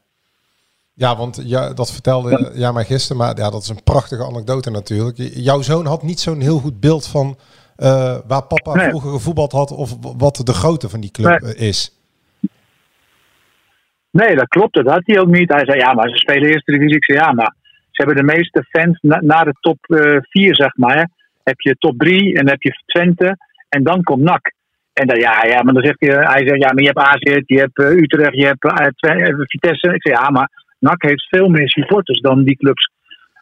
[0.96, 2.72] Ja, want ja, dat vertelde ja.
[2.72, 5.17] mij gisteren, maar ja, dat is een prachtige anekdote natuurlijk.
[5.34, 7.28] Jouw zoon had niet zo'n heel goed beeld van
[7.78, 12.03] uh, waar papa vroeger gevoetbald had of wat de grootte van die club is.
[14.19, 14.73] Nee, dat klopt.
[14.73, 15.54] Dat had hij ook niet.
[15.54, 16.95] Hij zei, ja, maar ze spelen eerste divisie.
[16.95, 17.56] Ik zei, ja, maar
[17.91, 19.78] ze hebben de meeste fans na, de top
[20.30, 21.10] 4, zeg maar.
[21.43, 23.38] Heb je top 3 en heb je Twente
[23.69, 24.54] en dan komt NAC.
[24.93, 27.41] En dan, ja, ja, maar dan zegt hij, hij zegt, ja, maar je hebt AZ,
[27.45, 29.93] je hebt Utrecht, je hebt Vitesse.
[29.93, 30.49] Ik zei, ja, maar
[30.80, 32.91] NAC heeft veel meer supporters dan die clubs.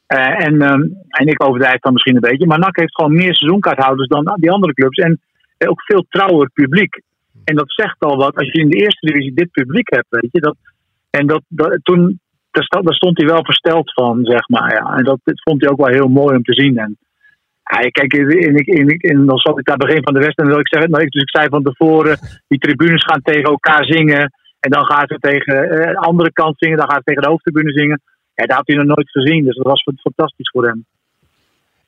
[0.07, 2.47] En, um, en ik overdrijf dan misschien een beetje.
[2.47, 4.97] Maar NAC heeft gewoon meer seizoenkaarthouders dan die andere clubs.
[4.97, 5.19] En
[5.57, 7.01] ook veel trouwer publiek.
[7.43, 10.07] En dat zegt al wat als je in de eerste divisie dit publiek hebt.
[10.09, 10.55] Weet je, dat,
[11.09, 11.41] en dat,
[11.83, 12.19] toen
[12.51, 14.73] daar, stond hij wel versteld van, zeg maar.
[14.73, 14.97] Ja.
[14.97, 16.77] En dat, vond hij ook wel heel mooi om te zien.
[16.77, 16.97] En,
[17.63, 20.49] ja, kijk, en, en, en, dan zat ik daar begin van de wedstrijd.
[20.49, 24.33] En wil ik zeggen, dus ik zei van tevoren: die tribunes gaan tegen elkaar zingen.
[24.59, 26.77] En dan gaan ze tegen de eh, andere kant zingen.
[26.77, 28.01] Dan gaan ze tegen de hoofdtribune zingen.
[28.33, 29.43] Ja, dat had hij nog nooit gezien.
[29.43, 30.85] Dus dat was fantastisch voor hem.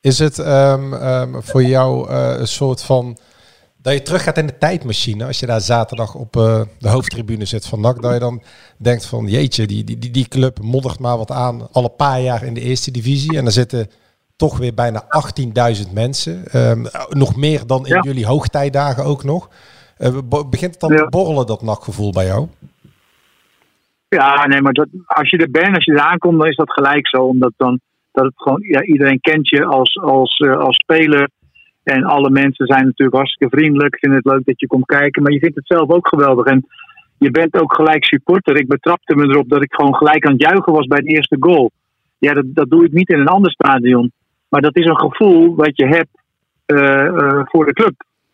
[0.01, 3.17] Is het um, um, voor jou uh, een soort van
[3.83, 5.25] dat je terug gaat in de tijdmachine.
[5.25, 8.01] Als je daar zaterdag op uh, de hoofdtribune zit van NAC.
[8.01, 8.41] Dat je dan
[8.77, 11.67] denkt van jeetje, die, die, die club moddert maar wat aan.
[11.71, 13.37] Alle paar jaar in de eerste divisie.
[13.37, 13.87] En dan zitten
[14.35, 15.03] toch weer bijna
[15.85, 16.43] 18.000 mensen.
[16.69, 19.49] Um, nog meer dan in jullie hoogtijdagen ook nog.
[19.99, 20.17] Uh,
[20.49, 20.97] begint het dan ja.
[20.97, 22.47] te borrelen, dat NAC-gevoel bij jou?
[24.09, 26.71] Ja, nee, maar dat, als je er bent, als je er aankomt, dan is dat
[26.71, 27.17] gelijk zo.
[27.17, 27.79] Omdat dan
[28.11, 31.29] dat het gewoon, ja, iedereen kent je als, als, uh, als speler.
[31.83, 33.99] En alle mensen zijn natuurlijk hartstikke vriendelijk.
[33.99, 35.23] Vinden het leuk dat je komt kijken.
[35.23, 36.45] Maar je vindt het zelf ook geweldig.
[36.45, 36.65] En
[37.17, 38.59] je bent ook gelijk supporter.
[38.59, 41.37] Ik betrapte me erop dat ik gewoon gelijk aan het juichen was bij de eerste
[41.39, 41.71] goal.
[42.17, 44.11] Ja, dat, dat doe ik niet in een ander stadion.
[44.49, 46.21] Maar dat is een gevoel wat je hebt
[46.67, 47.93] uh, uh, voor de club.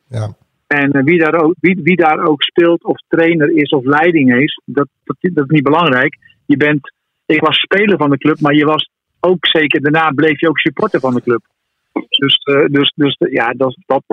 [0.09, 0.33] Ja.
[0.67, 4.35] En uh, wie, daar ook, wie, wie daar ook speelt, of trainer is of leiding
[4.35, 6.17] is, dat, dat, dat is niet belangrijk.
[6.45, 6.93] Je bent,
[7.25, 10.59] ik was speler van de club, maar je was ook zeker, daarna bleef je ook
[10.59, 11.41] supporter van de club.
[11.91, 14.03] Dus, uh, dus, dus ja, dat, dat,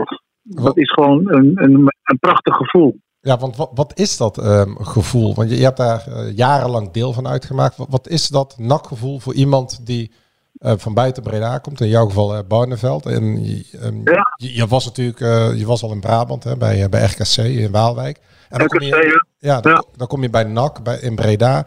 [0.43, 2.97] dat is gewoon een, een, een prachtig gevoel.
[3.21, 5.35] Ja, want wat, wat is dat um, gevoel?
[5.35, 7.77] Want je, je hebt daar uh, jarenlang deel van uitgemaakt.
[7.77, 10.13] Wat, wat is dat nakgevoel voor iemand die
[10.59, 11.81] uh, van buiten Breda komt?
[11.81, 13.07] In jouw geval uh, Barneveld.
[13.07, 14.35] En um, ja.
[14.37, 15.19] je, je, was natuurlijk,
[15.59, 18.19] je was al in Brabant, hè, bij, bij RKC in Waalwijk.
[18.49, 19.85] En dan RKC, kom je, ja, dan, ja.
[19.97, 21.67] dan kom je bij NAC bij, in Breda.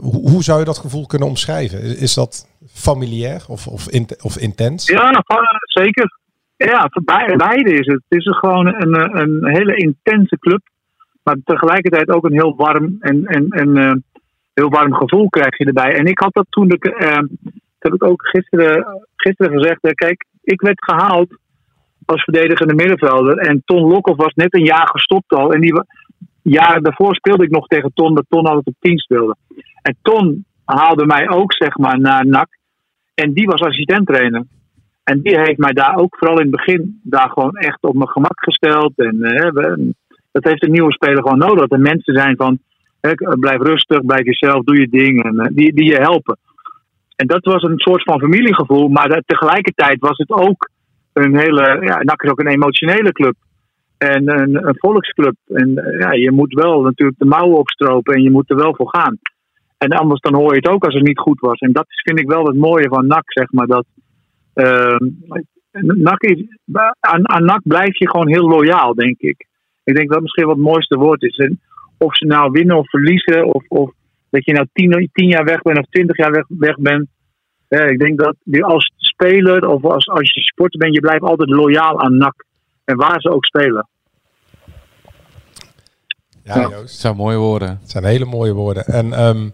[0.00, 1.80] Hoe zou je dat gevoel kunnen omschrijven?
[1.80, 3.86] Is, dat familiair of, of,
[4.22, 4.86] of intens?
[4.86, 5.22] Ja,
[5.62, 6.20] zeker.
[6.56, 7.02] Ja, voor
[7.36, 8.02] beide is het.
[8.08, 10.60] Het is gewoon een, een hele intense club.
[11.22, 14.04] Maar tegelijkertijd ook een heel warm en, en, en
[14.54, 15.94] heel warm gevoel krijg je erbij.
[15.94, 17.28] En ik had dat toen, ik, dat
[17.78, 19.94] heb ik ook gisteren, gisteren gezegd.
[19.94, 21.36] Kijk, ik werd gehaald
[22.04, 23.38] als verdedigende middenvelder.
[23.38, 25.52] En Ton Lokhoff was net een jaar gestopt al.
[25.52, 25.82] En die
[26.42, 29.36] jaren daarvoor speelde ik nog tegen Ton, dat Ton altijd op 10 speelde.
[29.82, 32.48] En Ton haalde mij ook, zeg maar, naar NAC.
[33.14, 34.44] En die was assistent-trainer.
[35.04, 38.08] En die heeft mij daar ook vooral in het begin daar gewoon echt op mijn
[38.08, 38.92] gemak gesteld.
[38.98, 39.94] En we,
[40.32, 41.60] dat heeft een nieuwe speler gewoon nodig.
[41.60, 42.58] Dat er mensen zijn van,
[43.40, 45.24] blijf rustig, blijf jezelf, doe je ding.
[45.24, 46.38] En, uh, die, die je helpen.
[47.16, 48.88] En dat was een soort van familiegevoel.
[48.88, 50.70] Maar tegelijkertijd was het ook
[51.12, 53.34] een hele, ja, NAC is ook een emotionele club.
[54.10, 55.34] En een, volksclub.
[55.46, 58.88] En ja, je moet wel natuurlijk de mouwen opstropen en je moet er wel voor
[58.88, 59.18] gaan.
[59.78, 61.58] En anders dan hoor je het ook als het niet goed was.
[61.58, 63.66] En dat vind ik wel het mooie van NAC, zeg maar.
[63.66, 63.86] Dat,
[64.54, 64.96] uh,
[65.80, 66.44] NAC is,
[67.00, 69.46] aan, aan NAC blijf je gewoon heel loyaal, denk ik.
[69.84, 71.36] Ik denk dat misschien wat het mooiste woord is.
[71.36, 71.60] En
[71.98, 73.92] of ze nou winnen of verliezen, of, of
[74.30, 77.08] dat je nou tien, tien jaar weg bent of twintig jaar weg, bent.
[77.68, 82.00] Ik denk dat als speler of als, als je sporter bent, je blijft altijd loyaal
[82.00, 82.44] aan NAC.
[82.84, 83.86] En waar ze ook spelen.
[86.44, 86.92] Ja, Joost.
[86.92, 87.78] Het zijn mooie woorden.
[87.82, 88.86] Het zijn hele mooie woorden.
[88.86, 89.52] En um,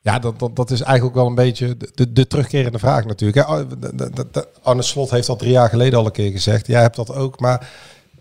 [0.00, 3.46] ja, dat, dat, dat is eigenlijk ook wel een beetje de, de terugkerende vraag natuurlijk.
[3.48, 6.66] De, de, Arne Slot heeft dat drie jaar geleden al een keer gezegd.
[6.66, 7.70] Jij hebt dat ook, maar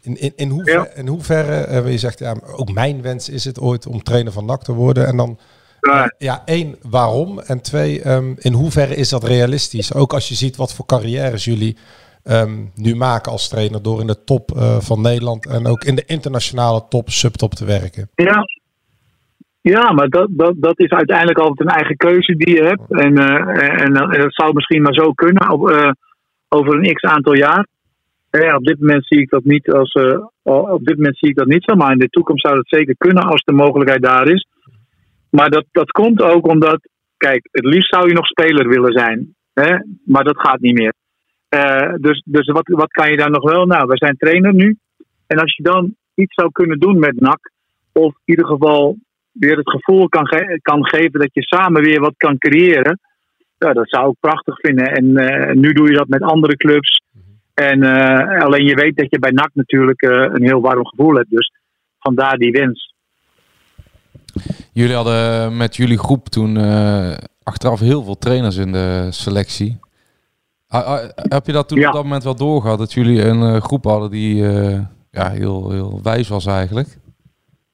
[0.02, 0.88] in, in, in, hoever, ja.
[0.96, 4.46] in hoeverre, uh, je zegt, ja, ook mijn wens is het ooit om trainer van
[4.46, 5.08] NAC te worden.
[5.08, 5.38] En dan,
[5.82, 7.39] ja, ja één, waarom?
[7.39, 9.94] En twee, um, in hoeverre is dat realistisch?
[9.94, 11.78] Ook als je ziet wat voor carrières jullie
[12.23, 15.95] um, nu maken als trainer door in de top uh, van Nederland en ook in
[15.95, 18.10] de internationale top, subtop te werken.
[18.15, 18.45] Ja,
[19.62, 22.91] ja, maar dat, dat, dat is uiteindelijk altijd een eigen keuze die je hebt.
[22.91, 25.91] En, uh, en, dat zou misschien maar zo kunnen op, uh,
[26.49, 27.67] over een x aantal jaar.
[28.29, 29.93] Ja, op dit moment zie ik dat niet als
[30.43, 32.95] op dit moment zie ik dat niet zo, maar in de toekomst zou dat zeker
[32.97, 34.47] kunnen als de mogelijkheid daar is.
[35.29, 39.36] Maar dat, dat komt ook omdat, kijk, het liefst zou je nog speler willen zijn,
[39.53, 39.75] hè?
[40.05, 40.93] maar dat gaat niet meer.
[42.00, 43.66] Dus dus wat, wat kan je daar nog wel?
[43.66, 44.78] Nou, we zijn trainer nu.
[45.28, 47.52] En als je dan iets zou kunnen doen met NAC,
[47.92, 48.98] of in ieder geval
[49.32, 53.00] weer het gevoel kan, ge kan geven dat je samen weer wat kan creëren.
[53.58, 54.86] Ja, dat zou ik prachtig vinden.
[54.86, 57.02] En uh, nu doe je dat met andere clubs.
[57.54, 61.30] En uh, alleen je weet dat je bij NAC natuurlijk een heel warm gevoel hebt.
[61.30, 61.52] Dus
[61.99, 62.93] vandaar die wens.
[64.74, 66.58] Jullie hadden met jullie groep toen
[67.43, 69.80] achteraf heel veel trainers in de selectie.
[71.30, 72.78] Heb je dat toen op dat moment wel doorgehad?
[72.78, 74.36] Dat jullie een groep hadden die
[75.11, 76.97] ja, heel, heel wijs was eigenlijk?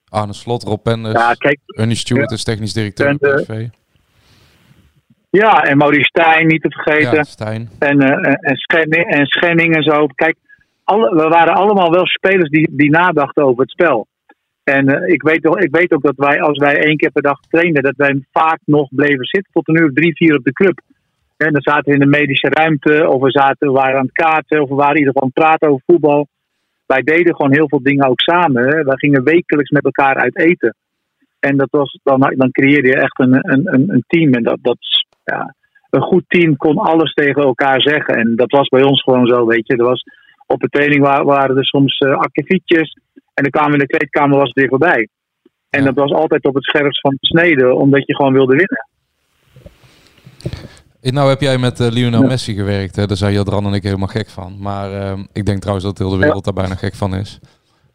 [0.10, 3.68] Arne Slot, Rob Penders, ja, kijk, Ernie Stewart is technisch directeur van PSV.
[5.30, 7.26] Ja, en Maurice Stijn niet te vergeten.
[7.26, 7.70] Stijn.
[7.80, 10.08] En, uh, en, Schenning, en Schenning en zo.
[10.08, 10.36] Kijk,
[10.84, 14.08] alle, we waren allemaal wel spelers die, die nadachten over het spel.
[14.64, 17.40] En uh, ik, weet, ik weet ook dat wij, als wij één keer per dag
[17.50, 20.54] trainden, dat wij vaak nog bleven zitten tot een uur of drie, vier op de
[20.54, 20.82] club.
[21.38, 24.24] En dan zaten we in de medische ruimte, of we, zaten, we waren aan het
[24.24, 26.28] kaarten, of we waren in ieder geval aan het praten over voetbal.
[26.86, 28.64] Wij deden gewoon heel veel dingen ook samen.
[28.64, 28.84] Hè.
[28.84, 30.76] Wij gingen wekelijks met elkaar uit eten.
[31.40, 34.34] En dat was, dan, dan creëerde je echt een, een, een team.
[34.34, 34.78] En dat, dat,
[35.24, 35.56] ja,
[35.90, 38.16] een goed team kon alles tegen elkaar zeggen.
[38.16, 39.76] En dat was bij ons gewoon zo, weet je.
[39.76, 40.04] Er was,
[40.46, 42.98] op de training waren, er soms uh, akkefietjes.
[43.34, 45.08] En dan kwamen we in de kleedkamer, was het weer voorbij.
[45.70, 48.88] En dat was altijd op het scherpst van de snede, omdat je gewoon wilde winnen.
[51.02, 52.96] Nou heb jij met uh, Lionel Messi gewerkt.
[52.96, 53.08] Hè?
[53.08, 54.58] Daar zijn Jadran en ik helemaal gek van.
[54.60, 57.40] Maar uh, ik denk trouwens dat heel de wereld daar bijna gek van is.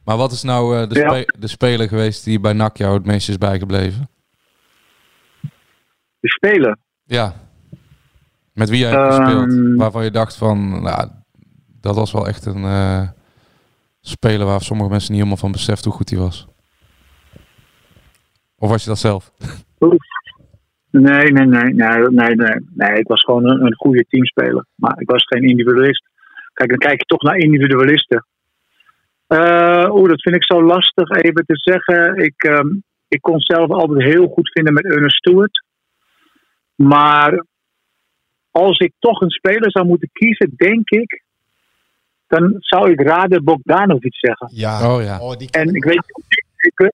[0.04, 3.06] Maar wat is nou uh, de, spe de, speler geweest die bij NAC jou het
[3.06, 4.10] meest is bijgebleven?
[6.20, 6.78] De speler?
[7.04, 7.34] Ja.
[8.52, 9.52] Met wie jij hebt gespeeld.
[9.52, 9.76] Ehm.
[9.76, 11.08] Waarvan je dacht van, nou,
[11.80, 13.08] dat was wel echt een uh,
[14.00, 16.46] speler waar sommige mensen niet helemaal van beseft hoe goed hij was.
[18.56, 19.32] Of was je dat zelf?
[20.92, 22.56] Nee, nee, nee, nee, nee, nee.
[22.74, 24.64] nee ik was gewoon een, een goede teamspeler.
[24.74, 26.08] Maar ik was geen individualist.
[26.52, 28.26] Kijk, dan kijk je toch naar individualisten.
[29.28, 32.16] Uh, Oeh, dat vind ik zo lastig even te zeggen.
[32.16, 35.64] Ik, um, ik kon zelf altijd heel goed vinden met Ernest Stewart.
[36.74, 37.44] Maar
[38.50, 41.22] als ik toch een speler zou moeten kiezen, denk ik,
[42.26, 44.50] dan zou ik Rade Bogdanovic zeggen.
[44.52, 45.20] Ja, oh ja.
[45.20, 46.04] Oh, die en ik weet,
[46.56, 46.92] ik,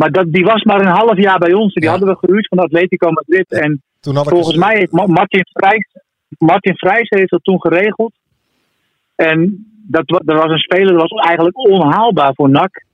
[0.00, 1.74] maar dat, die was maar een half jaar bij ons.
[1.74, 3.50] Die hadden we gehuurd van Atletico Madrid.
[3.50, 5.86] En volgens mij heeft Martin Vrijs,
[6.38, 8.12] Martin Vrijs heeft dat toen geregeld.
[9.14, 12.84] En dat, dat was een speler, dat was eigenlijk onhaalbaar voor NAC.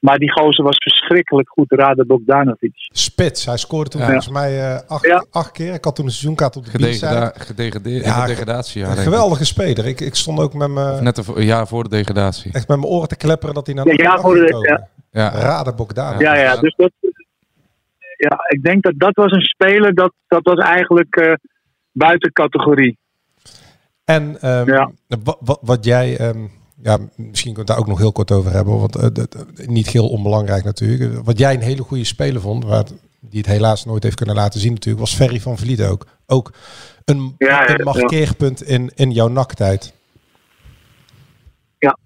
[0.00, 2.72] Maar die gozer was verschrikkelijk goed, Rade Bogdanovic.
[2.74, 5.74] Spits, hij scoorde toen volgens mij uh, acht, acht, keer.
[5.74, 8.80] Ik had toen een seizoenkaart op de Gedegada Gedegradeerd, ja, degradatie.
[8.80, 9.86] Ja, een geweldige speler.
[9.86, 11.04] Ik, ik stond ook met mijn...
[11.04, 12.52] Net een jaar voor de degradatie.
[12.52, 15.32] Echt met mijn oren te klepperen dat hij naar de ja, voor de, ja.
[15.32, 15.38] ja.
[15.38, 16.20] Rade Bogdanovic.
[16.20, 16.92] Ja, ja, dus dat...
[18.16, 21.32] Ja, ik denk dat dat was een speler, dat, dat was eigenlijk uh,
[21.92, 22.98] buiten categorie.
[24.04, 24.90] En um, ja.
[25.40, 26.20] wat, wat jij...
[26.20, 28.78] Um, ja, misschien kunnen we daar ook nog heel kort over hebben.
[28.78, 29.24] Want uh,
[29.66, 31.24] niet heel onbelangrijk natuurlijk.
[31.24, 32.84] Wat jij een hele goede speler vond, waar,
[33.20, 36.06] die het helaas nooit heeft kunnen laten zien natuurlijk, was Ferry van Vliet ook.
[36.26, 36.52] Ook
[37.04, 39.94] een, ja, een markeerpunt in, in jouw naktijd.
[41.78, 41.98] Ja.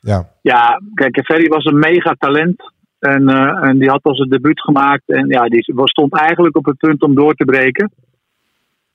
[0.00, 0.28] Ja.
[0.42, 2.72] Ja, kijk, Ferry was een mega talent.
[2.98, 5.02] En, uh, en die had al zijn debuut gemaakt.
[5.06, 7.92] En ja, die stond eigenlijk op het punt om door te breken.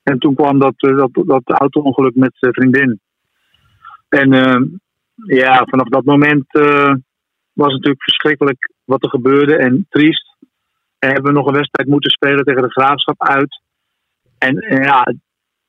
[0.03, 2.99] En toen kwam dat, dat, dat auto-ongeluk met zijn vriendin.
[4.10, 4.32] En
[5.26, 6.93] ja, vanaf dat moment uh,
[7.53, 10.36] was het natuurlijk verschrikkelijk wat er gebeurde en triest.
[10.99, 13.61] En hebben we nog een wedstrijd moeten spelen tegen de graafschap uit.
[14.38, 15.13] En, ja,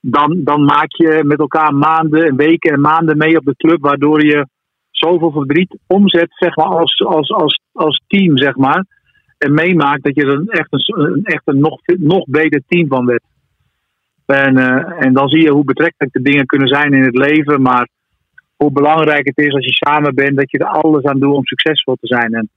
[0.00, 3.80] dan, dan maak je met elkaar maanden en weken en maanden mee op de club,
[3.80, 4.46] waardoor je
[4.90, 8.84] zoveel verdriet omzet, zeg maar, als, als, als, als team, zeg maar.
[9.38, 13.22] En meemaakt dat je er echt een, echt een nog, nog beter team van werd.
[14.26, 17.62] En, uh, en dan zie je hoe betrekkelijk de dingen kunnen zijn in het leven,
[17.62, 17.88] maar
[18.58, 21.44] hoe belangrijk het is als je samen bent, dat je er alles aan doet om
[21.44, 22.34] succesvol te zijn.
[22.34, 22.48] En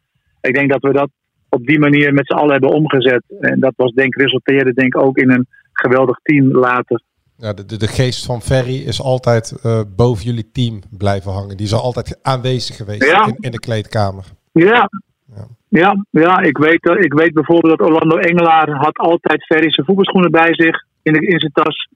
[0.41, 1.09] ik denk dat we dat
[1.49, 3.23] op die manier met z'n allen hebben omgezet.
[3.39, 7.01] En dat was denk resulteerde denk ik ook in een geweldig team later.
[7.37, 11.57] Ja, de, de, de geest van Ferry is altijd uh, boven jullie team blijven hangen.
[11.57, 14.25] Die is altijd aanwezig geweest in, in, de kleedkamer.
[14.51, 14.89] Ja.
[15.35, 15.47] ja.
[15.67, 20.31] Ja, ja, ik, weet, ik weet bijvoorbeeld dat Orlando Engelaar had altijd Ferry zijn voetbalschoenen
[20.31, 21.89] bij zich in, de, in zijn tas.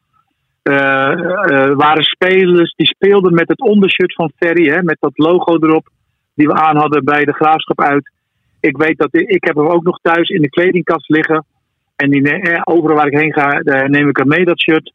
[0.70, 5.89] Uh, waren spelers die speelden met het ondershirt van Ferry, hè, met dat logo erop,
[6.34, 8.11] die we aan hadden bij de graafschap uit.
[8.59, 11.45] Ik weet dat ik, heb hem ook nog thuis in de kledingkast liggen.
[11.95, 14.93] En die, eh, overal waar ik heen ga, neem ik hem mee, dat shirt.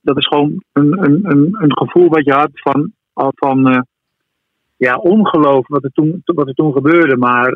[0.00, 3.86] Dat is gewoon een, een, een, een gevoel wat je had van, van
[4.76, 7.16] ja, ongeloof wat er toen, wat er toen gebeurde.
[7.16, 7.52] Maar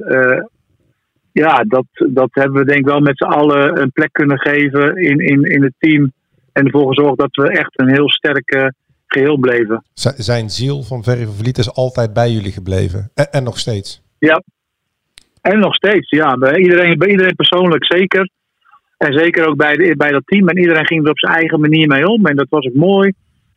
[1.32, 4.96] ja, dat, dat hebben we denk ik wel met z'n allen een plek kunnen geven
[4.96, 6.12] in, in, in het team.
[6.56, 8.72] En ervoor gezorgd dat we echt een heel sterk
[9.06, 9.84] geheel bleven.
[10.16, 13.10] zijn ziel van van Vliet is altijd bij jullie gebleven.
[13.14, 14.02] En, en, nog steeds.
[14.18, 14.42] Ja.
[15.40, 16.36] En nog steeds, ja.
[16.36, 18.30] Bij iedereen, bij iedereen persoonlijk zeker.
[18.96, 20.48] En zeker ook bij, de, bij dat team.
[20.48, 22.26] En iedereen ging er op zijn eigen manier mee om.
[22.26, 23.12] En dat was ook mooi.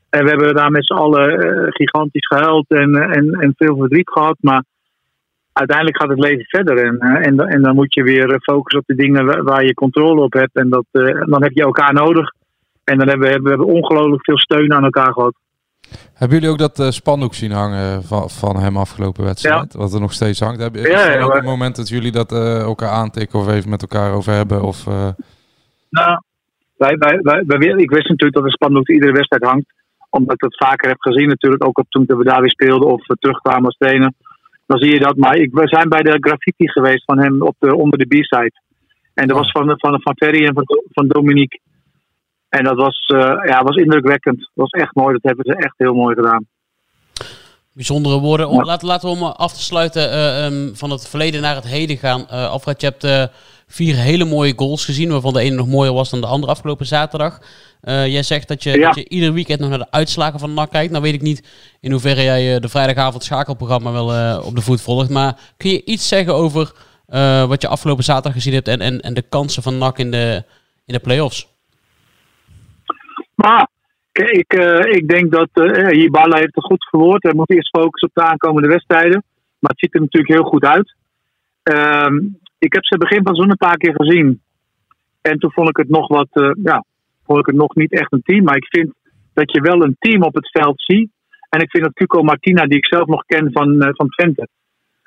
[0.09, 4.09] En we hebben daar met z'n allen uh, gigantisch gehuild en, en, en veel verdriet
[4.09, 4.37] gehad.
[4.39, 4.63] Maar
[5.53, 6.77] uiteindelijk gaat het leven verder.
[6.77, 9.65] En, eh, en, en dan moet je weer eh, focussen op de dingen waar, waar
[9.65, 10.55] je controle op hebt.
[10.55, 12.33] En dat, eh, dan heb je elkaar nodig.
[12.89, 15.33] En dan hebben we, hebben we ongelooflijk veel steun aan elkaar gehad.
[16.13, 19.73] Hebben jullie ook dat eh, spandoek zien hangen van, van hem afgelopen wedstrijd?
[19.73, 20.61] Wat er nog steeds hangt.
[20.61, 23.69] Heb, is Ja, ja, maar- een moment dat jullie dat eh, elkaar aantikken of even
[23.69, 24.61] met elkaar over hebben?
[24.61, 25.09] Of, eh,
[25.89, 26.21] Nou,
[26.77, 29.65] wij, wij, wij, wij- ik wist natuurlijk dat de spandoek iedere wedstrijd hangt.
[30.09, 31.65] Omdat ik dat vaker heb gezien natuurlijk.
[31.65, 34.11] Ook op toen we daar weer speelden of we terugkwamen als trainer.
[34.65, 35.15] Dan zie je dat.
[35.17, 38.61] Maar ik, we zijn bij de graffiti geweest van hem op de, onder de B-side.
[39.13, 40.63] En dat was van, van, van Ferry en van,
[40.93, 41.59] van Dominique.
[42.49, 44.37] En dat was, eh, ja, was indrukwekkend.
[44.39, 45.13] Dat was echt mooi.
[45.13, 46.47] Dat hebben ze echt heel mooi gedaan.
[47.73, 48.49] Bijzondere woorden.
[48.49, 51.67] Om, laten, laten we om af te sluiten eh, ehm, van het verleden naar het
[51.67, 52.27] heden gaan.
[52.27, 53.31] Eh, Alfred, je hebt
[53.67, 56.85] vier hele mooie goals gezien, waarvan de ene nog mooier was dan de andere afgelopen
[56.85, 57.39] zaterdag.
[57.81, 58.85] Jij zegt dat je, Ja.
[58.85, 60.91] dat je ieder weekend nog naar de uitslagen van NAC kijkt.
[60.91, 61.47] Nou weet ik niet
[61.79, 65.09] in hoeverre jij de vrijdagavond schakelprogramma wel op de voet volgt.
[65.09, 66.71] Maar kun je iets zeggen over
[67.47, 70.43] wat je afgelopen zaterdag gezien hebt en, en, en de kansen van NAC in de,
[70.85, 71.47] in de play-offs?
[73.45, 73.67] Maar
[74.11, 77.23] ik, eh, ik denk dat eh Hibala heeft het goed verwoord.
[77.23, 79.23] Hij moet eerst focussen op de aankomende wedstrijden.
[79.59, 80.95] Maar het ziet er natuurlijk heel goed uit.
[81.63, 82.15] Ehm,
[82.57, 84.41] ik heb ze begin van zo'n een paar keer gezien.
[85.21, 86.83] En toen vond ik het nog wat, eh, ja,
[87.25, 88.43] vond ik het nog niet echt een team.
[88.43, 88.93] Maar ik vind
[89.33, 91.09] dat je wel een team op het veld ziet.
[91.49, 94.47] En ik vind dat Cuco Martina, die ik zelf nog ken van, eh, van Twente,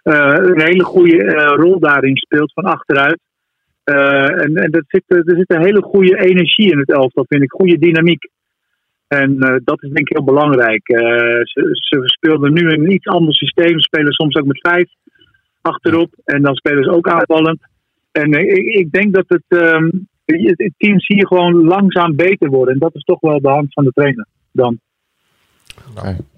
[0.03, 3.20] eh, een hele goede eh, rol daarin speelt van achteruit.
[3.85, 7.43] Eh, en en er, zit, er zit een hele goede energie in het elftal, vind
[7.43, 7.51] ik.
[7.51, 8.30] Goede dynamiek.
[9.09, 10.89] En eh, dat is denk ik heel belangrijk.
[10.89, 13.72] Eh, ze, ze speelden nu een iets ander systeem.
[13.72, 14.89] Ze spelen soms ook met vijf
[15.61, 16.11] achterop.
[16.24, 17.61] En dan spelen ze ook aanvallend.
[18.12, 19.91] En eh, ik, ik denk dat het, ehm,
[20.24, 22.74] het, team zie je gewoon langzaam beter worden.
[22.74, 24.80] En dat is toch wel de hand van de trainer dan.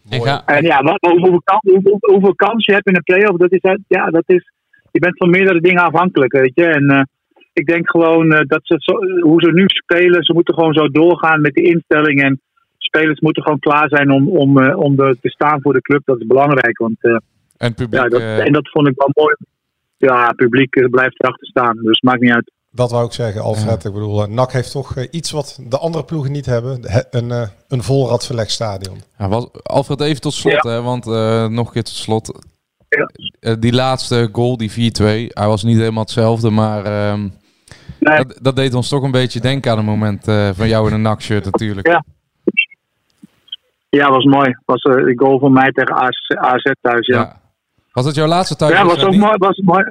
[0.08, 3.38] En ga, En ja, wat, hoeveel, kan- hoeveel, hoeveel kans je hebt in een play-off,
[3.38, 4.52] dat is, ja, dat is,
[4.90, 6.64] je bent van meerdere dingen afhankelijk, weet je.
[6.64, 7.02] En eh,
[7.54, 10.88] ik denk gewoon eh, dat ze, zo, hoe ze nu spelen, ze moeten gewoon zo
[10.88, 12.22] doorgaan met de instelling.
[12.22, 12.40] En
[12.78, 16.02] spelers moeten gewoon klaar zijn om, om, eh, om de, te staan voor de club.
[16.04, 17.16] Dat is belangrijk, want eh,
[17.56, 18.02] en publiek.
[18.02, 19.34] ja, dat, eh, en dat vond ik wel mooi.
[19.96, 22.52] Ja, het publiek eh, blijft erachter staan, dus maakt niet uit.
[22.74, 23.84] Dat wou ik zeggen, Alfred.
[23.84, 26.80] Ik bedoel, eh, NAC heeft toch eh, iets wat de andere ploegen niet hebben.
[27.10, 28.96] Een, eh, een vol radverlegd stadion.
[29.18, 32.42] Ja, was, Alfred, even tot slot, hè, want eh, nog een keer tot slot.
[33.40, 34.74] Eh, die laatste goal, die 4-2,
[35.28, 36.84] hij was niet helemaal hetzelfde, maar
[38.00, 40.88] ehm, dat, dat deed ons toch een beetje denken aan een moment eh, van jou
[40.88, 41.86] in een NAC-shirt natuurlijk.
[41.86, 42.04] Ja.
[43.88, 44.56] Ja, was mooi.
[44.64, 47.40] Was eh, de goal van mij tegen AZ, AZ thuis, ja.
[47.92, 48.72] Was het jouw laatste thuis?
[48.72, 49.34] Ja, was ook mooi.
[49.36, 49.84] Was mooi.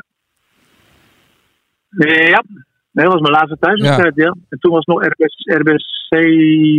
[2.29, 2.43] Ja,
[2.91, 4.35] nee, dat was mijn laatste thuiswedstrijd, ja.
[4.49, 5.57] En toen was nog RBC.
[5.59, 6.25] RBC...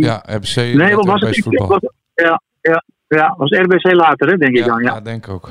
[0.03, 0.55] Ja, RBC.
[0.55, 1.43] Nee, wat was het?
[1.43, 1.67] Voetbal.
[1.67, 4.83] was- ja, ja, ja, was RBC later, hè, denk ik dan.
[4.83, 5.49] Ja, Ja, denk ik ook.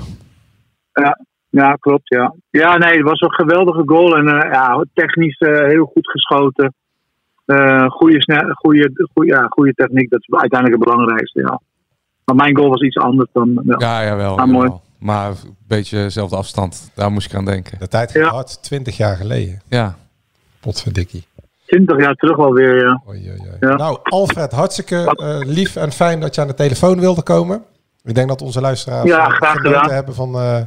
[0.93, 1.19] ja,
[1.63, 2.35] ja klopt, ja.
[2.51, 4.17] Ja, nee, het was een geweldige goal.
[4.17, 6.75] En eh, ja, technisch eh, heel goed geschoten.
[7.45, 11.61] Eh goede, goede, goede, ja, goede techniek, dat is uiteindelijk het belangrijkste, ja.
[12.25, 13.63] Maar mijn goal was iets anders dan...
[13.65, 14.39] Ja, Ja, jawel.
[14.39, 14.65] Ah, mooi.
[14.65, 14.83] jawel.
[14.99, 16.93] Maar een beetje dezelfde afstand.
[16.95, 17.79] Daar moest ik aan denken.
[17.79, 19.61] De tijd gaat hard, 20 jaar geleden.
[19.69, 19.97] Ja.
[20.61, 21.25] Potverdikkie.
[21.67, 23.03] 20 jaar terug alweer, ja.
[23.61, 23.75] ja.
[23.77, 27.63] Nou, Alfred, hartstikke eh, lief en fijn dat je aan de telefoon wilde komen.
[28.03, 29.91] Ik denk dat onze luisteraars Ja, eh, graag gedaan.
[29.91, 30.61] hebben van, eh,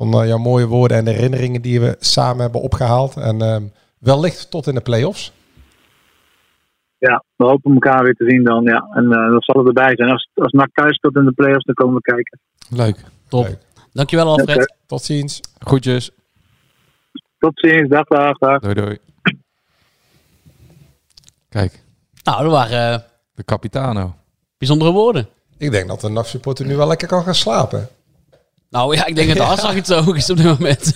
[0.00, 3.16] van eh, jouw mooie woorden en herinneringen die we samen hebben opgehaald.
[3.16, 3.56] En eh,
[3.98, 5.32] wellicht tot in de play-offs.
[6.98, 8.88] Ja, we hopen elkaar weer te zien dan, ja.
[8.92, 10.10] En eh dat zal er erbij zijn.
[10.10, 12.38] Als, als NAC thuis speelt in de play-offs, dan komen we kijken.
[12.70, 12.96] Leuk.
[13.28, 13.58] Top.
[13.92, 14.56] Dankjewel Alfred.
[14.56, 14.74] Oké.
[14.86, 15.40] Tot ziens.
[15.58, 16.10] Groetjes.
[17.38, 18.60] Tot ziens, dag, dag, dag.
[18.60, 18.98] Doei, doei.
[21.48, 21.82] Kijk,
[22.22, 22.98] Nou, dat waren eh,
[23.34, 24.14] de Capitano.
[24.58, 25.28] bijzondere woorden.
[25.58, 27.88] Ik denk dat de NAC-supporter nu wel lekker kan gaan slapen.
[28.70, 30.94] Nou ja, ik denk dat de afslag het zo ook is op dit moment.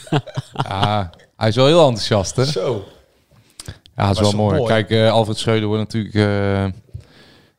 [0.52, 2.44] Ja, hij is wel heel enthousiast, hè?
[2.44, 2.84] Zo.
[3.96, 4.56] Ja, dat is wel zo mooi.
[4.58, 4.68] mooi.
[4.72, 6.64] Kijk, eh, Alfred Schreuder wordt natuurlijk, eh,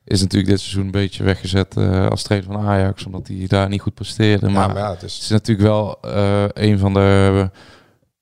[0.05, 3.69] is natuurlijk dit seizoen een beetje weggezet eh, als trainer van Ajax, omdat hij daar
[3.69, 4.49] niet goed presteerde.
[4.49, 7.49] Maar, maar ja, het is- het is natuurlijk wel eh, een van de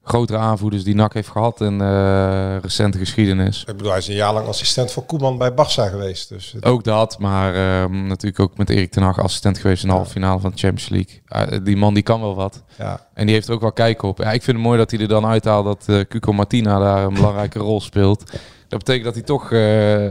[0.03, 3.59] grotere aanvoerders die NAC heeft gehad in eh, recente geschiedenis.
[3.59, 6.29] Ik bedoel, hij is een jaar lang assistent voor Koeman bij Barça geweest.
[6.29, 9.95] Dus Ook dat, maar ehm, natuurlijk ook met Erik ten Hag assistent geweest in de
[9.95, 11.21] halve finale van de Champions League.
[11.27, 12.63] Ah, die man die kan wel wat.
[12.77, 13.07] Ja.
[13.13, 14.17] En die heeft er ook wel kijk op.
[14.17, 17.03] Ja, ik vind het mooi dat hij er dan uithaalt dat eh Cuco Martina daar
[17.03, 18.31] een belangrijke rol speelt.
[18.67, 20.07] Dat betekent dat hij toch eh,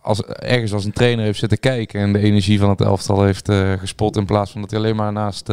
[0.00, 3.52] als, ergens als een trainer heeft zitten kijken en de energie van het elftal heeft
[3.78, 4.16] gespot.
[4.16, 5.50] In plaats van dat hij alleen maar naast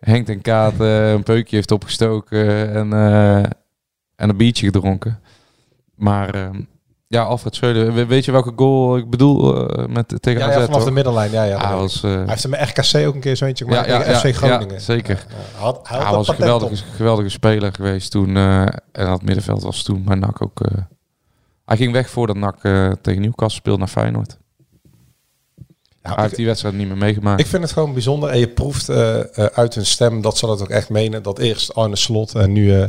[0.00, 3.36] Henk en Kaat eh, een peukje heeft opgestoken en, eh,
[4.16, 5.20] en een biertje gedronken.
[5.94, 6.60] Maar ehm,
[7.06, 8.06] Ja, Alfred Schreuder.
[8.06, 10.56] Weet je welke goal ik bedoel uh, met, tegen ja, AZ?
[10.56, 11.30] Ja, vanaf de middenlijn.
[11.30, 13.86] Ja, ja, hij, was, uh, hij heeft hem RKC ook een keer zo eentje gemaakt
[13.86, 14.74] ja, ja, FC Groningen.
[14.74, 15.24] Ja, zeker.
[15.28, 18.36] hij, had, hij, hij was een geweldige, geweldige speler geweest toen.
[18.36, 20.60] Uh, en dat middenveld was toen bij NAC ook...
[21.64, 22.60] hij ging weg voordat NAC
[23.00, 24.39] tegen Newcastle speelde naar Feyenoord.
[26.02, 27.40] Ja, hij heeft die wedstrijd niet meer meegemaakt.
[27.40, 28.30] Ik vind het gewoon bijzonder.
[28.30, 31.22] En je proeft uit hun stem dat ze dat ook echt menen.
[31.22, 32.88] Dat eerst Arne Slot en nu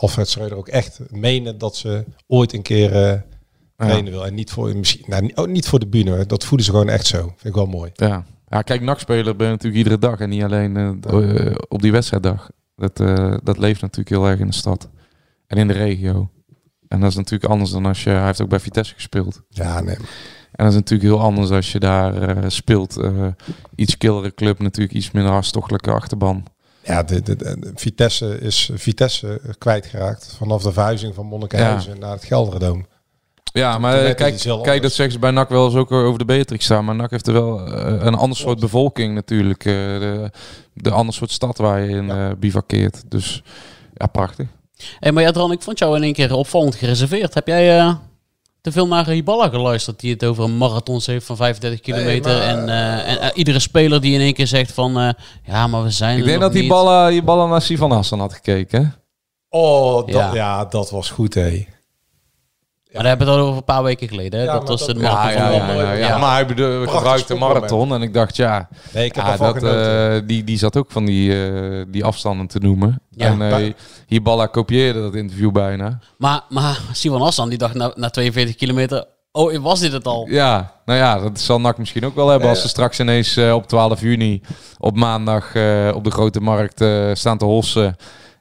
[0.00, 3.24] Alfred Schreuder ook echt menen dat ze ooit een keer
[3.76, 4.26] trainen wil.
[4.26, 6.26] En niet voor, misschien, nou, niet, oh, voor de bühne.
[6.26, 7.18] Dat voelen ze gewoon echt zo.
[7.18, 7.90] Vind ik wel mooi.
[7.94, 10.18] Ja, ja kijk, NAC-speler ben je natuurlijk iedere dag.
[10.18, 12.50] En niet alleen uh, op die wedstrijddag.
[12.76, 14.88] Dat, uh, dat leeft natuurlijk heel erg in de stad.
[15.46, 16.30] En in de regio.
[16.88, 18.10] En dat is natuurlijk anders dan als je...
[18.10, 19.42] Hij heeft ook bij Vitesse gespeeld.
[19.48, 19.96] Ja, nee.
[20.60, 23.00] En dat is natuurlijk heel anders als je daar uh, speelt.
[23.74, 26.44] iets killere club, natuurlijk iets minder hartstochtelijke achterban.
[26.82, 30.34] Ja, de, de, de, Vitesse is Vitesse kwijtgeraakt.
[30.38, 31.98] Vanaf de verhuizing van Monnikenhuizen ja.
[31.98, 32.86] naar het Gelderdoom.
[33.52, 36.64] Ja, maar kijk, kijk, dat zeggen ze bij NAC wel eens ook over de Beatrix
[36.64, 36.84] staan.
[36.84, 39.64] Maar NAC heeft er wel uh, een ander soort bevolking natuurlijk.
[39.64, 40.30] Uh, de,
[40.74, 42.28] de ander soort stad waar je in ja.
[42.28, 43.02] uh, bivakkeert.
[43.08, 43.42] Dus
[43.94, 44.46] ja, prachtig.
[44.98, 47.34] Hey, maar ja, Dran, ik vond jou in één keer opvallend gereserveerd.
[47.34, 47.96] Heb jij
[48.60, 50.00] te veel naar Hiballa geluisterd?
[50.00, 52.38] Die het over marathons heeft van 35 kilometer.
[52.38, 55.14] Nee, maar, en, en iedere speler die in één keer zegt van...
[55.44, 58.94] ja, maar we zijn Ik denk dat Hiballa, Hiballa naar Sivan Hassan had gekeken.
[59.48, 60.34] Oh, dat, ja.
[60.34, 60.64] ja.
[60.64, 61.66] dat was goed, hé.
[62.92, 64.40] Maar daar hebben we het al over een paar weken geleden.
[64.40, 64.46] Hè?
[64.46, 65.32] Dat was de marathon.
[65.32, 67.94] Ja, ja, ja, ja, maar hij bedoel, gebruikte marathon.
[67.94, 71.04] En ik dacht, ja, nee, ik heb ja dat, uh, die, die zat ook van
[71.04, 73.02] die, uh, die afstanden te noemen.
[73.10, 73.72] Ja, en uh,
[74.06, 75.98] Hiballa kopieerde dat interview bijna.
[76.18, 79.04] Maar, maar Sivan Hassan, die dacht na, na 42 kilometer...
[79.32, 80.26] Oh, was dit het al?
[80.28, 82.48] Ja, nou ja, dat zal NAC misschien ook wel hebben...
[82.48, 84.42] als ze straks ineens op 12 juni
[84.78, 85.46] op maandag
[85.94, 86.84] op de Grote Markt
[87.18, 87.96] staan te hossen...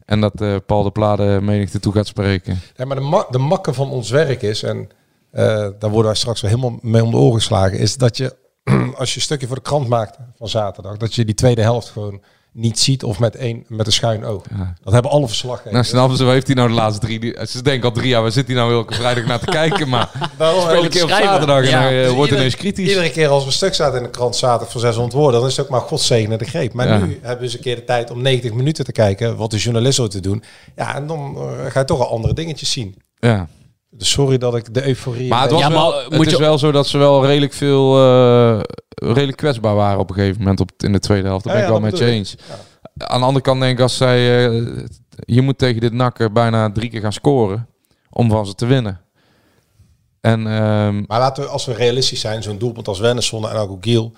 [0.10, 2.60] En dat uh, Paul de Plade menigte toe gaat spreken.
[2.76, 5.44] Ja, maar de, ma de makke van ons werk is, en uh,
[5.80, 8.36] daar worden wij straks wel helemaal mee om de oren geslagen, is dat je,
[8.98, 11.90] als je een stukje voor de krant maakt van zaterdag, dat je die tweede helft
[11.90, 12.22] gewoon
[12.60, 14.44] niet ziet of met, een, met een schuin oog.
[14.58, 14.74] Ja.
[14.84, 15.74] Dat hebben alle verslaggevers.
[15.74, 17.36] Nou, snappen ze, heeft hij nou de laatste drie...
[17.48, 19.90] Ze denken al drie jaar, waar zit hij nou elke vrijdag naar te kijken?
[19.90, 22.88] Maar speel een keer op zaterdag en hij dus wordt ineens kritisch.
[22.88, 25.50] Iedere keer als we een stuk zaten in de krant zaterdag voor 600 woorden, dan
[25.50, 26.74] is het ook maar godzegende de greep.
[26.74, 26.98] Maar ja.
[26.98, 29.96] nu hebben ze een keer de tijd om 90 minuten te kijken, wat de journalist
[29.96, 30.44] zo te doen.
[30.76, 32.96] Ja, en dan uh, ga je toch al andere dingetjes zien.
[33.20, 33.48] Ja.
[33.90, 35.30] Dus sorry dat ik de euforie...
[35.30, 36.40] Maar het, was ja, wel, maar, het is je...
[36.40, 37.98] wel zo dat ze wel redelijk veel...
[37.98, 38.60] Uh,
[38.90, 41.44] redelijk kwetsbaar waren op een gegeven moment op, in de tweede helft.
[41.44, 42.36] Daar ben ik wel met je eens.
[42.98, 44.50] Aan de andere kant denk ik, als zij...
[44.50, 44.86] Uh,
[45.26, 47.68] je moet tegen dit nakken bijna drie keer gaan scoren
[48.10, 49.02] om van ze te winnen.
[50.22, 53.78] En, um, maar laten we, als we realistisch zijn, zo'n doelpunt als Wennesson en ook
[53.82, 54.14] Giel,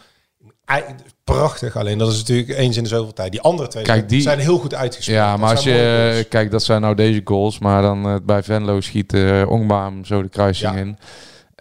[1.23, 1.75] prachtig.
[1.75, 3.31] Alleen dat is natuurlijk eens in de zoveel tijd.
[3.31, 5.17] Die andere twee Kijk, die, zijn heel goed uitgespeeld.
[5.17, 8.81] Ja, maar als je kijkt, dat zijn nou deze goals, maar dan uh, bij Venlo
[8.81, 10.79] schiet uh, Ongbaam zo de kruising ja.
[10.79, 10.97] in.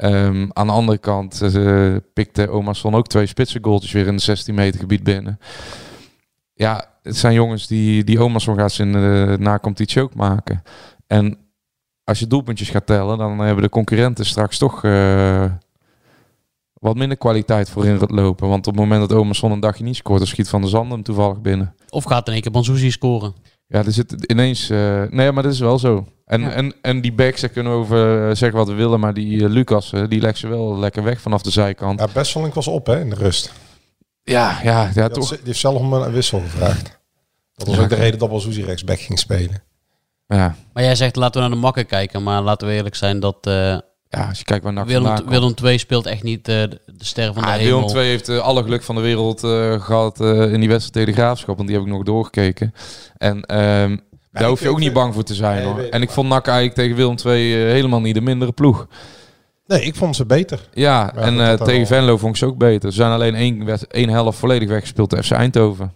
[0.03, 2.49] Um, aan de andere kant uh, pikte
[2.83, 5.39] ook twee spitse goaltjes weer in de 16 meter gebied binnen.
[6.55, 10.63] Ja, het zijn jongens die, die Omarsson gaat in de na-competitie ook maken.
[11.07, 11.39] En
[12.05, 14.83] als je doelpuntjes gaat tellen, dan hebben de concurrenten straks toch
[16.81, 18.49] wat minder kwaliteit voor in het lopen.
[18.49, 20.93] Want op het moment dat Omerson een dagje niet scoort, dan schiet Van der Zanden
[20.93, 21.75] hem toevallig binnen.
[21.89, 23.35] Of gaat in één keer Banzuzi scoren.
[23.67, 24.71] Ja, er zit ineens...
[24.71, 26.07] Uh, nee, maar dat is wel zo.
[26.25, 26.51] En, ja.
[26.51, 29.37] en, en die backs, daar kunnen we over uh, zeggen wat we willen, maar die
[29.37, 32.01] uh, Lucas, die legt ze wel lekker weg vanaf de zijkant.
[32.01, 33.53] Ja, Besseling was op hè, in de rust.
[34.23, 35.29] Ja, ja, ja die toch.
[35.29, 36.99] die heeft zelf om een wissel gevraagd.
[37.55, 39.63] Dat was ja, ook de reden dat Banzuzi rechtsback ging spelen.
[40.27, 40.57] Ja.
[40.73, 43.51] Maar jij zegt laten we naar de makken kijken, maar laten we eerlijk zijn dat...
[44.13, 47.33] Ja, als je kijkt waar NAC Willem, Willem 2 speelt echt niet uh, de ster
[47.33, 47.75] van de ah, hemel.
[47.75, 51.07] Willem 2 heeft uh, alle geluk van de wereld uh, gehad in die wedstrijd tegen
[51.07, 51.57] de Graafschap.
[51.57, 52.75] Want die heb ik nog doorgekeken.
[53.17, 54.01] En um,
[54.33, 55.57] daar hoef je ook niet bang voor te zijn.
[55.57, 55.81] Nee, hoor.
[55.81, 58.87] En ik vond NAC eigenlijk tegen Willem 2 helemaal niet de mindere ploeg.
[59.67, 60.69] Nee, ik vond ze beter.
[60.73, 62.91] Ja, en tegen Venlo vond ik ze ook beter.
[62.91, 65.93] Ze zijn alleen één, één helft volledig weggespeeld FC Eindhoven.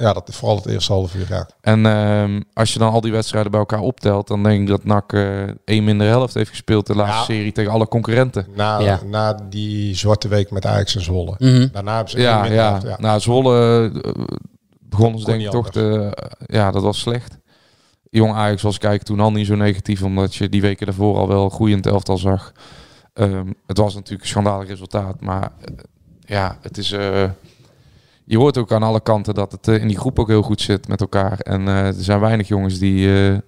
[0.00, 1.26] Ja, dat is vooral het eerste half uur.
[1.28, 1.48] Ja.
[1.60, 4.84] En uh, als je dan al die wedstrijden bij elkaar optelt, dan denk ik dat
[4.84, 7.38] NAC uh, één minder helft heeft gespeeld de laatste ja.
[7.38, 8.46] serie tegen alle concurrenten.
[8.54, 9.00] Na, ja.
[9.06, 11.34] na die zwarte week met Ajax en Zwolle.
[11.38, 11.68] Mm -hmm.
[11.72, 12.70] Daarna hebben ze ja, ja.
[12.70, 12.96] helft, ja.
[12.98, 14.12] Nou, Zwolle uh,
[14.80, 17.38] begonnen ze denk ik toch de, ja, dat was slecht.
[18.10, 21.28] Jong Ajax was kijken toen al niet zo negatief, omdat je die weken daarvoor al
[21.28, 22.52] wel groeiend elftal zag.
[23.14, 25.52] Um, het was natuurlijk een schandalig resultaat, maar
[26.20, 26.94] ja, het is
[28.30, 30.60] je hoort ook aan alle kanten dat het uh, in die groep ook heel goed
[30.60, 31.38] zit met elkaar.
[31.38, 33.38] En uh, er zijn weinig jongens die uh,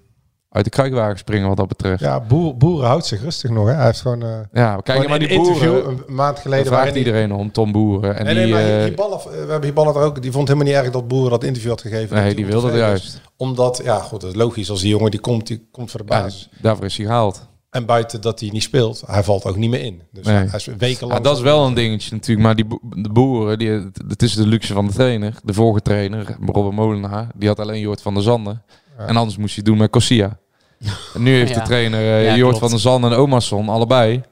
[0.49, 2.01] uit de kruikwagen springen wat dat betreft.
[2.01, 3.67] Ja, boer, Boeren houdt zich rustig nog.
[3.67, 3.75] Hè?
[3.75, 4.47] Hij heeft gewoon...
[4.53, 6.67] ja, we kijken maar die interview een maand geleden...
[6.67, 7.37] vraagt iedereen die...
[7.37, 8.17] om, Tom Boeren.
[8.17, 10.23] En nee, die, nee, maar Hiballa, we hebben Hiballa er ook...
[10.23, 12.17] Die vond helemaal niet erg dat Boeren dat interview had gegeven.
[12.17, 13.21] Nee, die wilde het juist.
[13.37, 14.71] Omdat, ja goed, logisch.
[14.71, 16.49] Als die jongen die komt, die komt voor de basis.
[16.51, 17.51] Ja, daarvoor is hij gehaald.
[17.73, 20.03] En buiten dat hij niet speelt, hij valt ook niet meer in.
[20.13, 20.35] Dus Nee.
[20.37, 21.19] hij is wekenlang...
[21.19, 22.47] Ja, dat is wel een dingetje natuurlijk.
[22.47, 23.69] Maar die bo- de boeren, die,
[24.09, 25.35] het is de luxe van de trainer.
[25.45, 28.63] De vorige trainer, Robert Molenaar, die had alleen Joort van der Zanden.
[28.97, 30.39] En anders moest hij het doen met Corsia.
[31.15, 31.59] En nu heeft Ja.
[31.59, 32.59] de trainer Ja, Joort klopt.
[32.59, 34.23] van der Zanden en Omarsson allebei.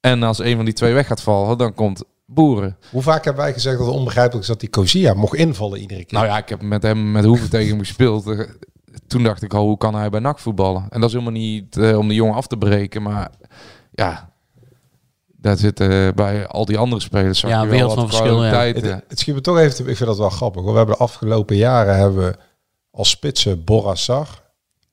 [0.00, 2.76] En als een van die twee weg gaat vallen, dan komt Boeren.
[2.90, 6.04] Hoe vaak hebben wij gezegd dat het onbegrijpelijk is dat die Cosia mocht invallen iedere
[6.04, 6.18] keer?
[6.18, 8.24] Nou ja, ik heb met hem, met Hoeven tegen hem gespeeld.
[9.10, 10.86] Eh, Toen dacht ik al, hoe kan hij bij NAC voetballen?
[10.90, 13.30] En dat is helemaal niet eh, om de jongen af te breken, maar
[13.92, 14.28] ja...
[15.42, 17.40] Daar zitten bij al die andere spelers.
[17.40, 18.64] Ja, wereld van verschil, ja.
[18.64, 20.62] Het, het schiet me toch even, te- ik vind dat wel grappig.
[20.62, 20.70] Hoor.
[20.72, 22.36] We hebben de afgelopen jaren hebben we
[22.90, 24.28] als spitsen Borassar,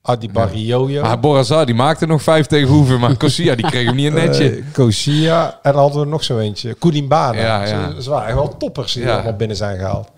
[0.02, 3.96] Adi Barriojo, Maar Borazar, die maakte nog vijf tegen Hoeven, maar Corsia, die kreeg hem
[3.96, 4.50] niet een netje.
[4.50, 7.40] eh, Cosia en dan hadden we nog zo eentje, Koudimbana.
[7.40, 7.92] Ja, ja.
[7.96, 9.14] Ze, ze waren echt wel toppers die Ja.
[9.14, 10.12] allemaal binnen zijn gehaald.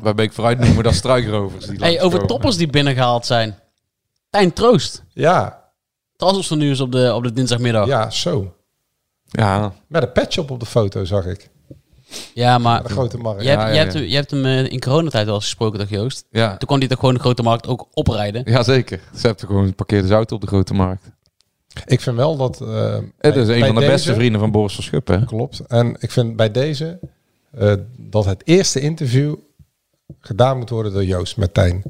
[0.00, 1.66] Waarbij ik vooruit noemen dat struikrovers.
[1.66, 3.58] Die Hey, over toppers die binnengehaald zijn.
[4.30, 5.04] Tijn Troost.
[5.12, 5.66] Ja,
[6.16, 7.86] Transfers van nieuws op de, op de dinsdagmiddag.
[7.86, 8.54] Ja, ja, zo.
[9.24, 11.48] Ja, Met een patch op op de foto zag ik.
[12.60, 13.42] maar De grote markt.
[13.42, 14.00] je hebt, Ja, ja, je hebt, ja.
[14.00, 16.24] je hebt hem eh, in coronatijd wel eens gesproken, toch Joost?
[16.30, 16.56] ja.
[16.56, 18.42] Toen kon hij toch gewoon de grote markt ook oprijden.
[18.44, 19.00] ja, zeker.
[19.14, 21.10] Ze hebben gewoon parkeerde auto op de grote markt.
[21.86, 22.60] Ik vind wel dat...
[22.60, 25.26] eh, Het bij- is een bij van de deze- beste vrienden van Boris van Schuppen.
[25.26, 25.60] Klopt.
[25.60, 26.98] En ik vind bij deze
[27.50, 29.34] eh, dat het eerste interview
[30.20, 31.82] gedaan moet worden door Joost met Tijn.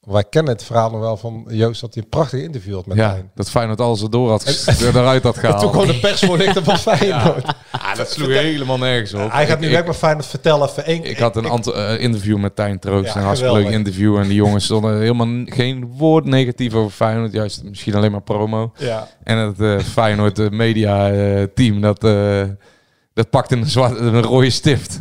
[0.00, 2.96] Wij kennen het verhaal nog wel van Joost dat hij een prachtig interview had met
[2.96, 3.30] Ja, Tijn.
[3.34, 5.60] dat Feyenoord alles erdoor had, eruit had En gehaald.
[5.60, 7.44] toen kwam de persvoorlichter van Feyenoord.
[7.70, 9.32] Ah, dat sloeg helemaal nergens op.
[9.32, 10.68] Hij gaat nu weg met Feyenoord vertellen.
[10.68, 13.06] Even één, Ik had een eh, interview met Tijn Troost.
[13.14, 14.16] Ja, een hartstikke leuk interview.
[14.16, 17.32] En die jongens stonden helemaal geen woord negatief over Feyenoord.
[17.32, 18.72] Juist misschien alleen maar promo.
[18.76, 19.08] Ja.
[19.24, 22.42] En het eh, Feyenoord eh, media eh, team, dat, eh,
[23.14, 24.98] dat pakte een, zwarte, een rode stift.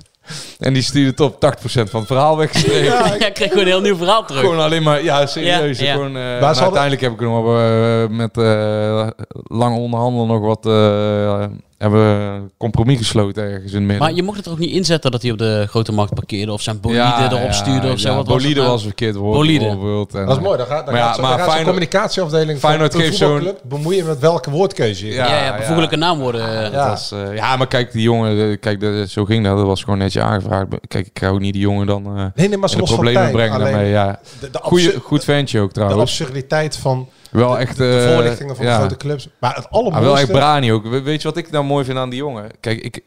[0.60, 2.86] En die stuurde het op 80% van het verhaal weggestreept.
[2.86, 4.42] Ja, ik kreeg gewoon een heel nieuw verhaal terug.
[4.42, 5.80] Gewoon alleen maar, ja, serieus.
[5.80, 5.94] Ja, ja.
[5.94, 9.08] Gewoon, eh, Maar uiteindelijk heb ik nog wel, eh, met eh,
[9.44, 11.44] lange onderhandelen nog wat eh,
[11.80, 13.98] hebben we compromis gesloten ergens in het midden.
[14.08, 16.52] Maar je mocht het er ook niet inzetten dat hij op de grote markt parkeerde
[16.52, 18.10] of zijn bolide Ja, erop ja, stuurde of zo.
[18.10, 18.72] ja, Wat bolide nou?
[18.72, 19.34] was verkeerd woord.
[19.38, 19.66] Bolide.
[19.66, 20.14] bijvoorbeeld.
[20.16, 20.58] En, Dat is mooi.
[20.58, 24.06] Dan gaat, dan maar gaat, dan maar gaat Feyenoord- communicatieafdeling Feyenoord van zo'n- voetbalclub bemoeien
[24.06, 25.58] met welke woordkeuze je Ja, Ja, ja, ja.
[25.58, 26.42] bijvoeglijke naamwoorden.
[26.42, 29.58] Ja, eh, dat was, ja, maar kijk, die jongen, eh, kijk, de, zo ging dat.
[29.58, 30.68] Dat was gewoon netjes aangevraagd.
[30.88, 33.54] Kijk, ik ga ook niet die jongen dan eh Nee, nee, maar de problemen brengen
[33.60, 33.90] alleen daarmee.
[33.92, 34.20] Ja.
[34.40, 36.02] De, de, goed ventje ook de trouwens.
[36.02, 37.78] absurditeit van Wel de, echt...
[37.78, 38.72] de, de eh, voorlichtingen van ja.
[38.72, 39.30] de grote clubs.
[39.40, 40.20] Maar het Maar wel allermooiste...
[40.22, 40.84] echt brani ook.
[40.88, 42.52] We- Weet je wat ik nou mooi vind aan die jongen?
[42.60, 43.04] Kijk, ik,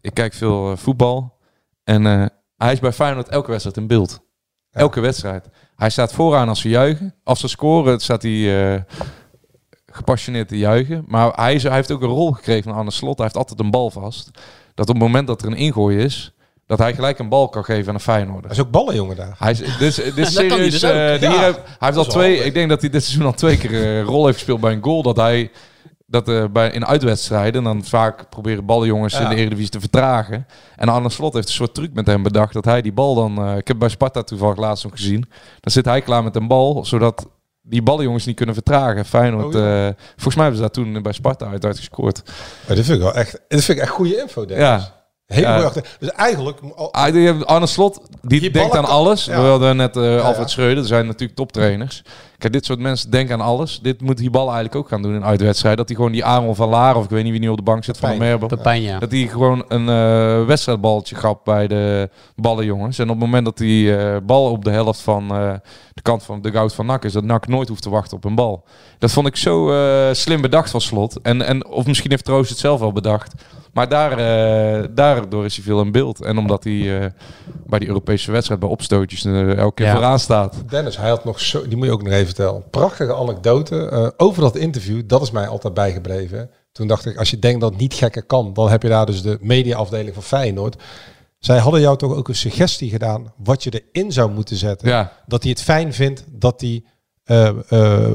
[0.00, 1.36] ik kijk veel eh, voetbal.
[1.84, 2.26] En eh,
[2.56, 4.20] hij is bij Feyenoord elke wedstrijd in beeld.
[4.70, 5.48] Elke wedstrijd.
[5.76, 7.14] Hij staat vooraan als ze juichen.
[7.24, 8.84] Als ze scoren staat hij
[9.86, 11.04] gepassioneerd te juichen.
[11.06, 13.16] Maar hij, is, hij heeft ook een rol gekregen aan de slot.
[13.16, 14.30] Hij heeft altijd een bal vast.
[14.74, 16.32] Dat op het moment dat er een ingooi is...
[16.68, 18.42] dat hij gelijk een bal kan geven aan een Feyenoord.
[18.44, 19.34] Hij is ook ballenjongen daar.
[19.38, 20.80] Hij is, dus, dit is Dat kan hij serieus.
[20.80, 22.28] dus eh, Ja, heb- hij heeft al dat twee.
[22.28, 22.44] handig.
[22.44, 24.82] Ik denk dat hij dit seizoen al twee keer een rol heeft gespeeld bij een
[24.82, 25.02] goal.
[25.02, 25.50] Dat hij
[26.06, 29.20] dat eh, bij in uitwedstrijden dan vaak proberen ballenjongens Ja.
[29.20, 30.46] in de Eredivisie te vertragen.
[30.76, 33.38] En Arne Slot heeft een soort truc met hem bedacht dat hij die bal dan.
[33.38, 35.20] eh, ik heb bij Sparta toevallig laatst nog gezien.
[35.60, 37.26] Dan zit hij klaar met een bal, zodat
[37.62, 39.04] die ballenjongens niet kunnen vertragen.
[39.04, 39.54] Feyenoord.
[39.54, 39.86] Oh, ja.
[39.88, 42.22] eh, volgens mij hebben ze daar toen bij Sparta uit uitgescoord.
[42.66, 44.40] Maar dit vind ik wel echt, dit vind ik echt goede info.
[44.42, 44.46] Ja.
[44.48, 44.96] Hele Ja.
[45.28, 45.84] Mooie achter.
[45.98, 46.58] Dus eigenlijk...
[46.92, 49.24] Ah, Arne Slot, die, denkt aan alles.
[49.24, 49.42] ja.
[49.42, 50.24] We hadden net eh.
[50.24, 52.02] Alfred Schreuder, er zijn natuurlijk toptrainers.
[52.38, 53.80] Kijk, dit soort mensen denken aan alles.
[53.82, 55.76] Dit moet die bal eigenlijk ook gaan doen in uitwedstrijd.
[55.76, 57.62] Dat hij gewoon die Aaron van Laar, of ik weet niet wie nu op de
[57.62, 58.38] bank zit van de Pepijn.
[58.38, 58.56] Merbe.
[58.56, 58.98] Pepijn, ja.
[58.98, 62.98] Dat hij gewoon een eh wedstrijdballetje gaf bij de ballenjongens.
[62.98, 65.52] En op het moment dat die eh, bal op de helft van eh,
[65.94, 68.24] de kant van de goud van NAC is, dat NAC nooit hoeft te wachten op
[68.24, 68.64] een bal.
[68.98, 71.20] Dat vond ik zo eh, slim bedacht van slot.
[71.20, 73.32] En, en, of misschien heeft Troost het zelf wel bedacht.
[73.72, 76.22] Maar daar, eh, daardoor is hij veel in beeld.
[76.22, 77.06] En omdat hij eh,
[77.66, 79.92] bij die Europese wedstrijd bij opstootjes elke keer Ja.
[79.92, 80.62] vooraan staat.
[80.68, 81.68] Dennis, hij had nog zo...
[81.68, 82.70] Die moet je ook nog even vertellen.
[82.70, 85.02] Prachtige anekdote eh, over dat interview.
[85.06, 86.50] Dat is mij altijd bijgebleven.
[86.72, 88.52] Toen dacht ik, als je denkt dat het niet gekker kan...
[88.52, 90.82] dan heb je daar dus de mediaafdeling van Feyenoord.
[91.38, 93.32] Zij hadden jou toch ook een suggestie gedaan...
[93.36, 94.88] wat je erin zou moeten zetten.
[94.88, 95.12] Ja.
[95.26, 96.84] Dat hij het fijn vindt dat hij
[97.24, 97.48] eh,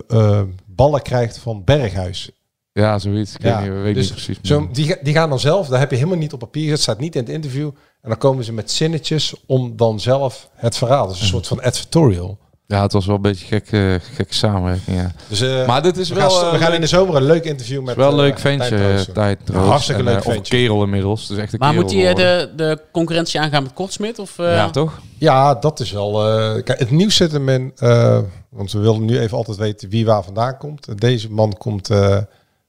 [0.07, 2.31] eh, ballen krijgt van Berghuis.
[2.73, 3.35] Ja, zoiets.
[3.35, 4.39] Ik Ja, weet, niet, weet dus niet precies.
[4.41, 6.99] Zo, die, die gaan dan zelf, daar heb je helemaal niet op papier gezet, staat
[6.99, 7.71] niet in het interview.
[8.01, 11.07] En dan komen ze met zinnetjes om dan zelf het verhaal.
[11.07, 12.37] Dus een soort van advertorial.
[12.73, 15.11] Ja, het was wel een beetje gek, eh, gekke samenwerking, ja.
[15.27, 16.75] Dus, eh, Maar dit is we wel, Gaan, eh, we gaan leuk.
[16.75, 17.95] in de zomer een leuk interview met.
[17.95, 19.67] Wel een eh, leuk ventje, tijd Troost.
[19.67, 20.57] Hartstikke En, leuk eh, Of ventje.
[20.57, 21.27] kerel inmiddels.
[21.27, 24.19] Dus echt een Maar kerel moet hij eh, de, de concurrentie aangaan met Kortsmit?
[24.19, 24.99] Of, eh, Ja, toch?
[25.17, 26.27] Ja, dat is wel.
[26.29, 27.71] eh, kijk, het nieuws zit hem in.
[27.75, 28.19] eh,
[28.49, 30.99] want we willen nu even altijd weten wie waar vandaan komt.
[31.01, 31.89] Deze man komt.
[31.89, 32.17] eh,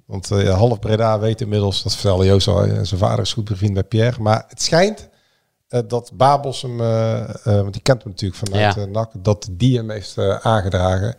[0.06, 3.44] want eh, half Breda weet inmiddels, dat vertelde Joost al, eh, zijn vader is goed
[3.44, 4.20] bevriend bij Pierre.
[4.22, 5.06] Maar het schijnt eh,
[5.86, 8.82] dat Babels hem, eh, eh, want die kent hem natuurlijk vanuit Ja.
[8.82, 11.14] eh, NAC, dat die hem heeft eh, aangedragen.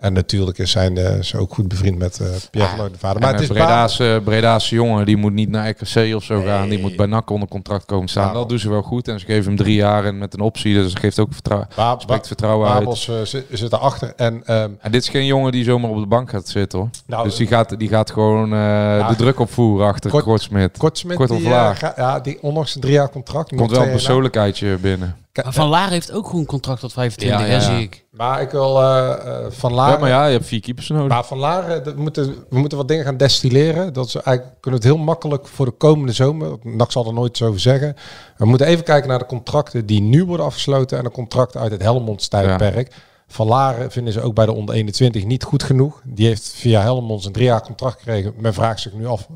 [0.00, 3.20] En natuurlijk is zijn uh, ze ook goed bevriend met uh, Pierre van de vader.
[3.20, 6.68] Maar het is Breda's, Breda's jongen, die moet niet naar RKC of zo gaan.
[6.68, 8.34] Die moet bij NAC onder contract komen staan.
[8.34, 9.08] Dat doen ze wel goed.
[9.08, 10.74] En ze geven hem drie jaar en met een optie.
[10.74, 11.68] Dus dat geeft ook vertrouwen.
[11.98, 13.32] Spreekt vertrouwen Babels, uit.
[13.32, 14.12] Uh, zit erachter.
[14.16, 16.88] En, um, en dit is geen jongen die zomaar op de bank gaat zitten hoor.
[17.06, 20.78] Nou, dus die gaat, die gaat gewoon ja, de druk opvoeren achter Kort, Kortsmit.
[20.78, 21.96] Kortsmit, Kort of laag.
[21.96, 23.56] ja, die ondanks een drie jaar contract.
[23.56, 25.16] Komt wel een persoonlijkheidje binnen.
[25.32, 27.60] Maar Van Laar heeft ook gewoon een contract tot 25, ja, ja.
[27.60, 28.04] zie ik.
[28.10, 29.14] Maar ik wil uh,
[29.48, 29.90] Van Laar...
[29.90, 31.08] Ja, maar ja, je hebt vier keepers nodig.
[31.08, 33.92] Maar Van Laar, we moeten, we moeten wat dingen gaan destilleren.
[33.92, 36.58] Dat ze eigenlijk kunnen het heel makkelijk voor de komende zomer.
[36.62, 37.96] NAC zal er nooit zo over zeggen.
[38.36, 40.98] We moeten even kijken naar de contracten die nu worden afgesloten...
[40.98, 42.94] en de contracten uit het Helmonds tijdperk.
[43.26, 46.00] Van Laren vinden ze ook bij de onder 21 niet goed genoeg.
[46.04, 48.34] Die heeft via Helmonds een drie jaar contract gekregen.
[48.36, 49.28] Men vraagt zich nu af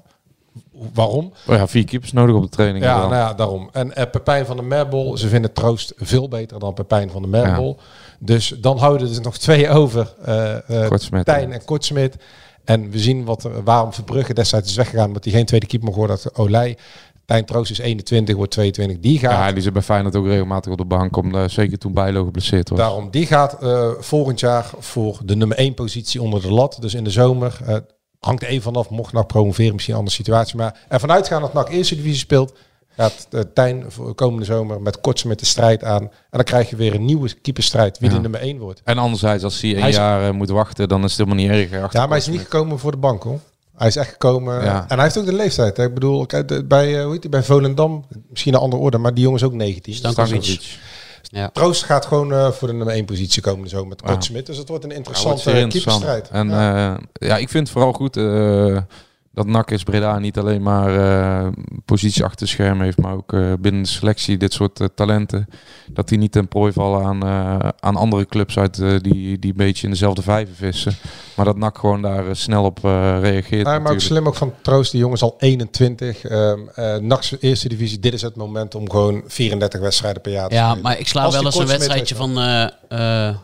[0.95, 1.33] waarom.
[1.47, 2.85] Oh ja, vier keepers nodig op de training.
[2.85, 3.69] Ja, nou ja, daarom.
[3.73, 7.29] En uh, Pepijn van de Merbol, ze vinden Troost veel beter dan Pepijn van de
[7.29, 7.79] Merbol.
[8.19, 10.15] Dus dan houden er nog twee over.
[10.29, 12.17] Uh, uh, Tijn en Kortsmit.
[12.65, 15.89] En we zien wat er, waarom Verbrugge destijds is weggegaan, omdat hij geen tweede keeper
[15.89, 16.19] mag worden.
[16.23, 16.77] Dat Olij.
[17.25, 18.99] Tijn Troost is 21, wordt 22.
[19.01, 19.31] Die gaat.
[19.31, 21.17] Ja, die zit bij Feyenoord ook regelmatig op de bank.
[21.17, 22.79] Om, uh, zeker toen Bijlo geblesseerd was.
[22.79, 26.77] Daarom, die gaat uh, volgend jaar voor de nummer 1 positie onder de lat.
[26.81, 27.59] Dus in de zomer.
[27.69, 27.77] Uh,
[28.25, 30.57] hangt er even vanaf, mocht NAC promoveren, misschien een andere situatie.
[30.57, 32.55] Maar ervan uitgaan dat NAC eerste divisie speelt,
[32.97, 36.03] gaat uh, Tijn voor komende zomer met kortse met de strijd aan.
[36.03, 38.15] En dan krijg je weer een nieuwe keeperstrijd, wie ja.
[38.15, 38.81] de nummer 1 wordt.
[38.85, 41.93] En anderzijds, als hij een jaar uh, moet wachten, dan is het helemaal niet erg.
[41.93, 43.41] Ja, maar hij is niet gekomen voor de bank hoor.
[43.77, 44.65] Hij is echt gekomen.
[44.65, 44.85] Ja.
[44.89, 45.77] En hij heeft ook de leeftijd.
[45.77, 45.85] Hè.
[45.85, 46.27] Ik bedoel,
[46.65, 49.45] bij, uh, hoe heet hij, bij Volendam, misschien een andere orde, maar die jongen is
[49.45, 49.95] ook 19.
[49.95, 50.79] Stankovic.
[51.31, 51.49] Ja.
[51.49, 54.47] Troost gaat gewoon uh, voor de nummer 1 positie komen zo met Kort Smit.
[54.47, 56.29] Dus het wordt een interessante ja, keeperstrijd.
[56.29, 56.93] En ja.
[56.93, 57.37] Uh, ja.
[57.37, 58.79] ik vind het vooral goed uh,
[59.35, 61.53] dat NAC is Breda niet alleen maar uh,
[61.85, 65.47] positie achter het scherm heeft, maar ook uh, binnen de selectie dit soort uh, talenten.
[65.91, 67.25] Dat die niet ten prooi vallen aan,
[67.81, 70.93] aan andere clubs uit die, die een beetje in dezelfde vijven vissen.
[71.37, 73.67] Maar dat NAC gewoon daar snel op reageert.
[73.67, 76.31] Ja, maar ook slim ook van Troost, die jongens al 21.
[76.31, 76.69] Um,
[77.01, 80.75] NAC's eerste divisie, dit is het moment om gewoon 34 wedstrijden per jaar te Ja,
[80.75, 82.39] maar ik sla wel eens een wedstrijdje van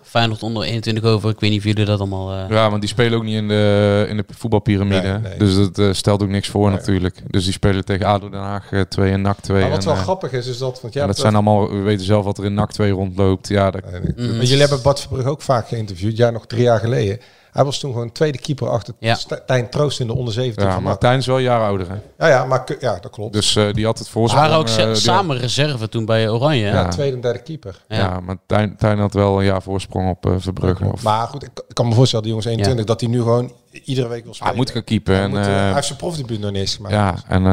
[0.03, 1.30] Feyenoord onder 21 over.
[1.30, 2.34] Ik weet niet of jullie dat allemaal...
[2.49, 5.09] Ja, want die spelen ook niet in de, in de voetbalpyramide.
[5.09, 5.38] Nee, nee.
[5.38, 6.78] Dus dat uh, stelt ook niks voor nee.
[6.78, 7.22] natuurlijk.
[7.26, 9.60] Dus die spelen tegen ADO Den Haag uh, 2 en NAC 2.
[9.60, 10.80] Maar wat en, wel uh, grappig is, is dat...
[10.80, 11.70] Want ja, dat zijn allemaal...
[11.70, 13.48] We weten zelf wat er in NAC 2 rondloopt.
[13.48, 14.36] Ja, dat, nee, mm.
[14.36, 16.16] Maar jullie hebben Bart Verbrugge ook vaak geïnterviewd.
[16.16, 17.18] Ja, nog drie jaar geleden.
[17.51, 19.18] Hij was toen gewoon tweede keeper achter ja.
[19.46, 20.66] Tijn Troost in de onder 17.
[20.66, 21.94] Ja, maar Tijn is wel een jaar ouder hè?
[22.18, 23.32] Ja, ja, maar ja, dat klopt.
[23.32, 24.38] Dus uh, die had het voor zich.
[24.38, 25.44] waren ook uh, samen had...
[25.44, 26.66] reserve toen bij Oranje.
[26.66, 27.84] Ja, ja, tweede en derde keeper.
[27.88, 30.84] Ja, ja maar Tijn, Tijn had wel een jaar voorsprong op uh, Verbrugge.
[30.92, 31.03] Of...
[31.03, 33.53] Maar goed, ik, ik kan me voorstellen, die jongens 21, dat hij nu gewoon
[33.84, 34.53] iedere week wil spelen.
[34.53, 35.14] Hij moet gaan keepen.
[35.14, 36.94] Hij, en, moet, hij heeft zijn profdebuut nog niet eens gemaakt.
[36.94, 37.44] Ja, en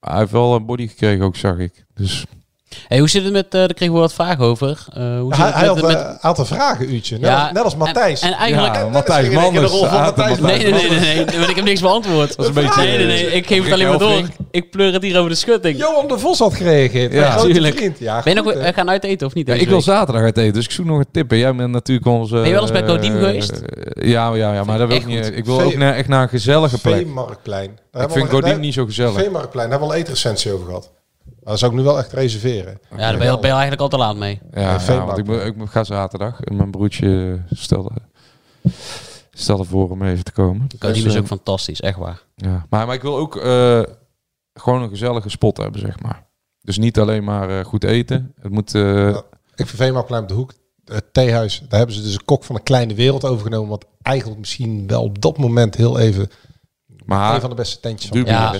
[0.00, 1.84] hij heeft wel een body gekregen ook, zag ik.
[1.94, 2.26] Dus...
[2.88, 4.68] Hey, hoe zit het met, uh, daar kregen we wat vragen over.
[4.68, 6.18] Uh, hoe ja, zit hij, het had een met...
[6.20, 7.18] aantal vragen, uurtje.
[7.18, 8.20] Net, ja, als, net als Matthijs.
[8.20, 8.74] En, en eigenlijk...
[8.74, 9.72] Ja, Matthijs Manders.
[9.80, 12.36] Nee, nee, nee, nee, nee, nee, ik heb niks beantwoord.
[12.36, 12.82] Dat is een beetje...
[12.82, 14.22] Nee, nee, nee, ik geef het alleen maar door.
[14.50, 15.78] Ik pleur het hier over de schutting.
[15.78, 17.12] Johan de Vos had gereageerd.
[17.12, 17.92] Ja, natuurlijk.
[17.98, 19.46] Ja, ben je nog we gaan uit eten of niet?
[19.46, 21.30] Ja, ik wil zaterdag uit eten, dus ik zoek nog een tip.
[21.30, 22.34] Jij bent natuurlijk onze...
[22.34, 23.60] Ben je wel eens bij Codiem geweest?
[23.94, 25.32] Ja, ja, ja, maar dat wil ik niet.
[25.34, 26.94] Ik wil ook echt naar een gezellige plek.
[26.94, 27.78] Veemarktplein.
[27.92, 29.14] Ik vind Codiem niet zo gezellig.
[29.14, 30.90] Veemarktplein, daar hebben we al eetrecensie over gehad.
[31.44, 32.78] Dat zou ik nu wel echt reserveren.
[32.90, 34.40] Ja, daar ben je, ben je eigenlijk al te laat mee.
[34.52, 36.40] Ja, ja want ik, ik ga zaterdag.
[36.40, 37.90] En mijn broertje stelde,
[39.32, 40.66] stelde voor om even te komen.
[40.78, 42.22] Dus, die is ook fantastisch, echt waar.
[42.34, 43.82] Ja, maar, maar ik wil ook uh,
[44.54, 46.26] gewoon een gezellige spot hebben, zeg maar.
[46.60, 48.34] Dus niet alleen maar uh, goed eten.
[48.40, 48.74] Het moet...
[48.74, 49.22] Uh, ja,
[49.54, 50.52] ik vind Veemarktplein op de hoek.
[50.84, 53.68] Het theehuis, daar hebben ze dus een kok van een kleine wereld overgenomen.
[53.68, 56.30] Wat eigenlijk misschien wel op dat moment heel even...
[57.04, 58.54] Maar een van de beste tentjes van ja.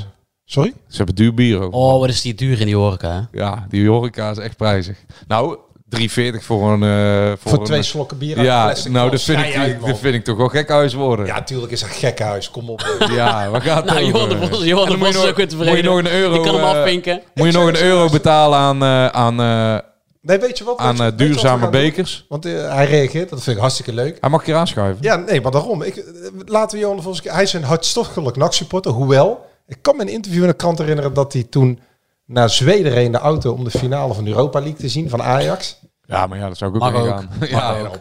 [0.45, 0.73] Sorry?
[0.89, 1.75] Ze hebben duur bier ook.
[1.75, 3.29] Oh, wat is die duur in die horeca?
[3.33, 4.97] Ja, die horeca is echt prijzig.
[5.27, 5.59] Nou,
[5.99, 6.05] 3,40
[6.41, 6.83] voor een...
[6.83, 10.25] Uh, voor, voor twee slokken bier Ja, nou, dat vind, ik, uit, dat vind ik
[10.25, 11.27] toch wel gekhuis worden.
[11.27, 12.51] Ja, tuurlijk is dat gekhuis.
[12.51, 12.97] Kom op.
[13.11, 15.75] ja, we gaan Nou, Johan de Vos, Johan de Vos is ook weer tevreden.
[15.75, 16.35] Moet je nog een euro...
[16.35, 17.23] Ik kan hem afvinken.
[17.35, 18.83] Moet je nog een euro betalen aan...
[18.83, 19.79] Uh, aan uh,
[20.21, 20.79] Nee, weet je wat?
[20.79, 22.25] Aan uh, duurzame bekers.
[22.29, 24.19] Want uh, hij reageert, dat vind ik hartstikke leuk.
[24.21, 25.03] Hij mag je aanschuiven.
[25.03, 25.83] Ja, nee, maar daarom.
[25.83, 26.05] Ik,
[26.47, 27.21] laten we Johan de Vos...
[27.23, 29.51] Hij is een hartstochtelijk NAC-supporter, hoewel...
[29.73, 31.81] Ik kan me een interview in de krant herinneren dat hij toen
[32.27, 35.09] naar Zweden reed in de auto om de finale van de Europa League te zien
[35.09, 35.79] van Ajax.
[36.05, 37.07] Ja, maar ja, dat zou ik ook, ook.
[37.07, 37.29] gaan.
[37.49, 37.99] Ja, ook.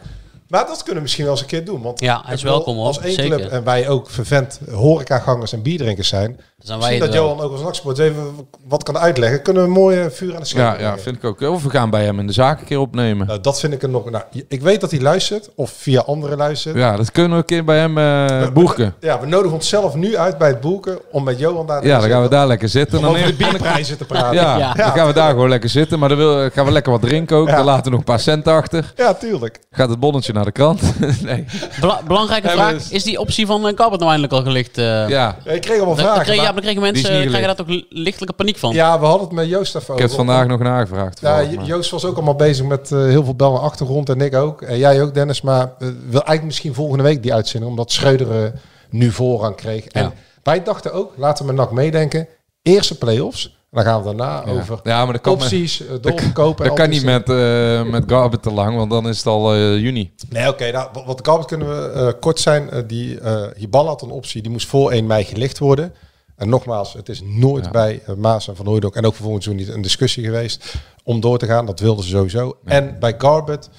[0.52, 1.82] Maar dat kunnen we misschien wel eens een keer doen.
[1.82, 6.08] Want ja, hij is welkom Als één club en wij ook vervent horecagangers en bierdrinkers
[6.08, 6.40] zijn.
[6.58, 8.24] zijn wij dat Johan ook als naksport even
[8.68, 9.42] wat kan uitleggen.
[9.42, 11.42] Kunnen we een mooie vuur aan de schijn Ja, ja vind ik ook.
[11.42, 13.28] Of we gaan bij hem in de zaak een keer opnemen.
[13.28, 14.10] Nou, dat vind ik er nog.
[14.10, 15.50] Nou, ik weet dat hij luistert.
[15.56, 16.76] Of via anderen luistert.
[16.76, 18.96] Ja, dat kunnen we een keer bij hem uh, boeken.
[19.00, 22.00] Ja, we nodigen onszelf nu uit bij het boeken om met Johan daar te Ja,
[22.00, 22.98] dan gaan we daar lekker zitten.
[22.98, 24.34] Om dan over de bierprijzen te praten.
[24.34, 24.74] Ja, ja.
[24.74, 26.00] dan gaan we daar gewoon lekker zitten.
[26.00, 27.48] Maar dan wil, gaan we lekker wat drinken ook.
[27.48, 28.94] Dan laten we nog een paar centen achter.
[28.96, 29.60] Ja, tuurlijk.
[29.72, 30.82] Gaat het bonnetje naar naar de krant.
[31.32, 31.46] nee.
[31.80, 32.92] Bela belangrijke vraag.
[32.92, 34.78] Is die optie van uh, nou eindelijk al gelicht?
[34.78, 35.38] Uh, ja.
[35.44, 36.24] Ik kreeg allemaal vragen.
[36.24, 38.74] Kreeg, ja, maar kregen mensen krijgen daar toch lichtelijke paniek van?
[38.74, 41.20] Ja, we hadden het met Joost even Ik heb vandaag nog nagevraagd.
[41.20, 44.10] Ja, Joost was ook allemaal bezig met uh, heel veel bel en achtergrond.
[44.10, 44.62] En ik ook.
[44.62, 45.42] En jij ook, Dennis.
[45.42, 47.72] Maar wil eigenlijk misschien volgende week die uitzending.
[47.72, 48.54] Omdat Schreuder
[48.90, 49.86] nu voorrang kreeg.
[49.86, 50.14] En ja.
[50.44, 52.28] wij dachten ook, laten we NAC meedenken.
[52.62, 54.52] Eerste play-offs dan gaan we daarna ja.
[54.52, 56.66] over ja, maar dat kan opties, met, doorverkopen.
[56.66, 59.80] Dat kan niet met, uh, met Garbet te lang, want dan is het al uh,
[59.80, 60.14] juni.
[60.30, 60.52] Nee, oké.
[60.52, 62.88] Okay, nou, wat kunnen we uh, kort zijn.
[62.88, 63.20] die
[63.56, 65.94] Hibal had een optie, die moest voor 1 mei gelicht worden.
[66.36, 67.72] En nogmaals, het is nooit ja.
[67.72, 71.46] bij Maas en Van Hooydonk en ook seizoen niet een discussie geweest om door te
[71.46, 71.66] gaan.
[71.66, 72.58] Dat wilden ze sowieso.
[72.66, 72.72] Ja.
[72.72, 73.70] En bij Garbet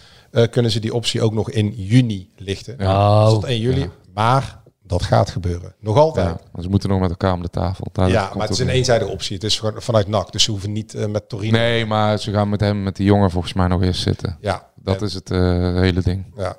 [0.50, 2.76] kunnen ze die optie ook nog in juni lichten.
[2.80, 3.28] Oh.
[3.28, 3.90] Tot 1 juli.
[4.14, 4.61] Maar
[4.92, 5.74] dat gaat gebeuren.
[5.80, 6.36] Nog altijd.
[6.54, 7.86] Ja, ze moeten nog met elkaar om de tafel.
[7.92, 9.34] Daar ja, maar het is een eenzijdige optie.
[9.34, 11.58] Het is vanuit NAC, dus ze hoeven niet uh, met Torino.
[11.58, 14.36] Nee, maar ze gaan met hem, met die jongen volgens mij nog eens zitten.
[14.40, 14.66] Ja.
[14.76, 15.38] Dat en, is het uh,
[15.74, 16.32] hele ding.
[16.36, 16.56] Ja.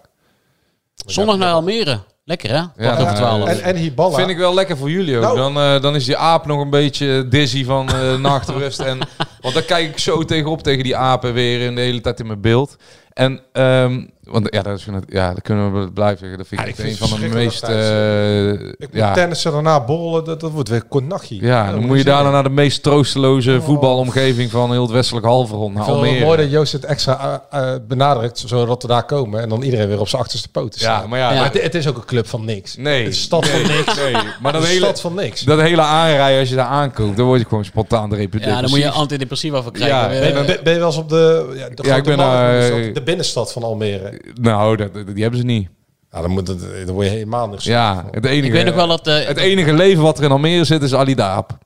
[1.05, 1.99] Zondag naar Almere.
[2.25, 2.85] Lekker hè?
[2.85, 3.47] Ja, over 12.
[3.47, 4.15] En, en Hiballa.
[4.15, 5.23] Vind ik wel lekker voor jullie ook.
[5.23, 5.37] Nou.
[5.37, 8.79] Dan, uh, dan is die aap nog een beetje dizzy van uh, nachtrust.
[8.79, 8.99] en,
[9.41, 12.27] want dan kijk ik zo tegenop tegen die apen weer in de hele tijd in
[12.27, 12.75] mijn beeld.
[13.13, 16.37] En um, want ja, dat, is, ja, dat kunnen we blijven zeggen.
[16.37, 17.69] Dat vind ik, ja, ik een van de meest.
[17.69, 19.13] Uh, ik moet ja.
[19.13, 21.41] tennissen daarna borrelen, dat, dat wordt weer konachie.
[21.41, 23.63] Ja, dan, dan moet je daarna naar de meest troosteloze oh.
[23.63, 25.75] voetbalomgeving van heel het westelijk halfrond.
[25.75, 26.13] Naar Almere.
[26.13, 29.87] Het mooi dat Joost het extra uh, benadrukt, zodat we daar komen en dan iedereen
[29.87, 31.01] weer op zijn achterste poten staat.
[31.01, 32.75] Ja, maar ja, maar het, het, is ook een club van niks.
[32.77, 33.95] Nee, het is stad nee, van niks.
[33.95, 35.41] Nee, maar dat hele stad van niks.
[35.41, 38.69] Dat hele aanrijden als je daar aankomt, dan word je gewoon spontaan de Ja, dan
[38.69, 40.15] moet je antidepressiva voor krijgen.
[40.15, 42.95] Ja, ben, ben, ben, je wel eens op de, ja, de, ja, ik ben markt,
[42.95, 44.12] de binnenstad van Almere?
[44.33, 45.69] Nou, dat, die hebben ze niet.
[46.11, 48.75] Ja, dan, moet het, dan word je helemaal niet Ja, het enige, ik weet nog
[48.75, 51.57] wel dat, uh, het enige leven wat er in Almere zit is Ali Daap.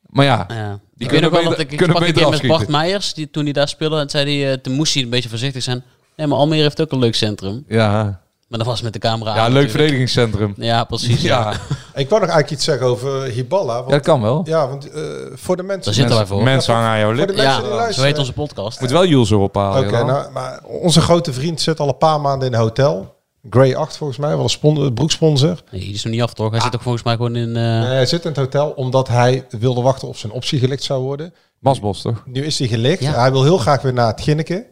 [0.00, 0.80] Maar ja, ja.
[0.94, 3.30] die ik weet nog wel dat ik, ik sprak een keer met Bart Meijers, die,
[3.30, 5.82] toen hij daar speelde, en zei hij, uh, toen moest hij een beetje voorzichtig zijn.
[6.16, 7.64] Nee, maar Almere heeft ook een leuk centrum.
[7.68, 8.23] Ja.
[8.48, 9.34] Maar dat was met de camera.
[9.34, 10.54] Ja, leuk verdedigingscentrum.
[10.56, 11.22] Ja, precies.
[11.22, 11.40] Ja.
[11.40, 11.52] ja.
[12.02, 13.74] ik wou nog eigenlijk iets zeggen over Hiballa.
[13.74, 14.42] Want, ja, dat kan wel.
[14.44, 15.02] Ja, want uh,
[15.34, 15.84] voor de mensen...
[15.84, 16.42] Daar zitten wij voor.
[16.42, 17.36] Mensen hangen aan jouw lip.
[17.36, 18.80] Ja, zo heet onze podcast.
[18.80, 19.78] Moet wel Jules erop halen.
[19.78, 23.14] Oké, okay, nou, maar onze grote vriend zit al een paar maanden in een hotel.
[23.50, 25.62] Grey 8 volgens mij, wel een sponsor, broeksponsor.
[25.70, 26.48] Nee, die is nog niet af toch?
[26.48, 26.62] Hij ah.
[26.62, 27.48] zit toch volgens mij gewoon in...
[27.48, 27.54] Uh...
[27.54, 31.02] Nee, hij zit in het hotel omdat hij wilde wachten of zijn optie gelicht zou
[31.02, 31.34] worden.
[31.58, 32.22] Masbos toch?
[32.26, 33.00] Nu is hij gelicht.
[33.00, 33.12] Ja.
[33.12, 34.66] Hij wil heel graag weer naar het Ginneke.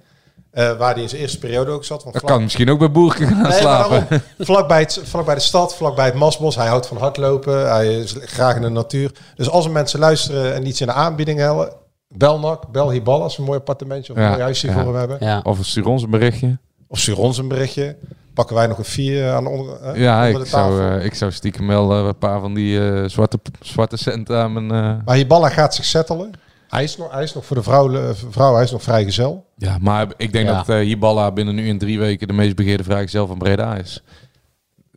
[0.54, 2.02] Uh, waar hij in zijn eerste periode ook zat.
[2.02, 2.34] Want dat vlak...
[2.34, 4.06] kan misschien ook bij Boerke gaan nee, slapen.
[4.38, 6.56] vlak, het, vlak bij de stad, vlak bij het Masbos.
[6.56, 7.70] Hij houdt van hardlopen.
[7.70, 9.10] Hij is graag in de natuur.
[9.34, 11.72] Dus als er mensen luisteren en iets in de aanbieding hebben...
[12.14, 14.72] Bel Nak, bel Hiballa als een mooi appartementje of een mooi huisje ja.
[14.72, 15.16] voor hem hebben.
[15.20, 15.40] Ja.
[15.42, 16.58] Of stuur ons een berichtje.
[16.88, 17.96] Of stuur ons een berichtje.
[18.34, 21.32] Pakken wij nog een vier aan onder, uh, ja, onder ik Zou, uh, ik zou
[21.32, 24.66] stiekem wel uh, een paar van die uh, zwarte, zwarte centen aan mijn...
[25.04, 26.30] Maar Hiballa gaat zich settelen.
[26.72, 29.46] Hij is nog, hij is nog voor de vrouw, vrouw hij is nog vrijgezel.
[29.56, 30.56] Ja, maar ik denk ja.
[30.56, 34.02] dat uh, Hiballa binnen nu in drie weken de meest begeerde vrijgezel van Breda is.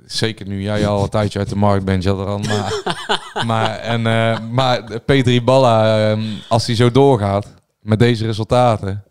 [0.06, 2.46] Zeker nu jij al een tijdje uit de markt bent, Jadran.
[2.48, 2.82] Maar,
[3.46, 9.04] maar, en, uh, maar Peter Hiballa, uh, als hij zo doorgaat met deze resultaten,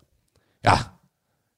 [0.61, 0.97] ja,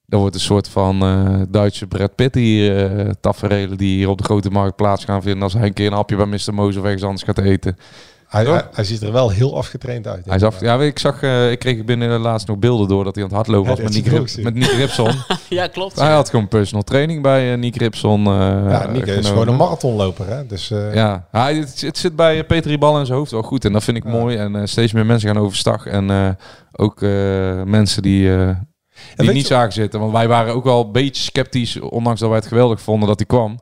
[0.05, 3.05] dan wordt een soort van uh, Duitse Brad Pitt hier,
[3.51, 5.93] uh, die hier op de grote markt plaats gaan vinden als hij een keer een
[5.93, 6.53] hapje bij Mr.
[6.53, 7.77] Moos of ergens anders gaat eten.
[8.27, 10.25] Hij, hij, hij, ziet er wel heel afgetraind uit.
[10.25, 13.03] Hij is af, ja, ik zag, uh, ik kreeg binnen de laatst nog beelden door
[13.03, 15.11] dat hij aan het hardlopen was ja, met, Nick Rip, met Nick Ripson.
[15.49, 15.99] ja, klopt.
[15.99, 18.19] Hij had gewoon personal training bij uh, Nick Ripson.
[18.19, 18.29] Uh,
[18.69, 20.27] ja, Nick is gewoon een marathonloper.
[20.27, 20.45] Hè?
[20.45, 23.65] Dus, ja, hij, het, het, zit bij Peter Ribal in zijn hoofd wel goed.
[23.65, 24.09] En dat vind ik ja.
[24.09, 24.37] mooi.
[24.37, 25.85] En steeds meer mensen gaan overstag.
[25.85, 26.37] En
[26.71, 27.01] ook
[27.65, 28.31] mensen die...
[29.15, 29.99] die niet zagen zitten.
[29.99, 33.17] Want wij waren ook wel een beetje sceptisch, ondanks dat wij het geweldig vonden dat
[33.17, 33.59] hij kwam.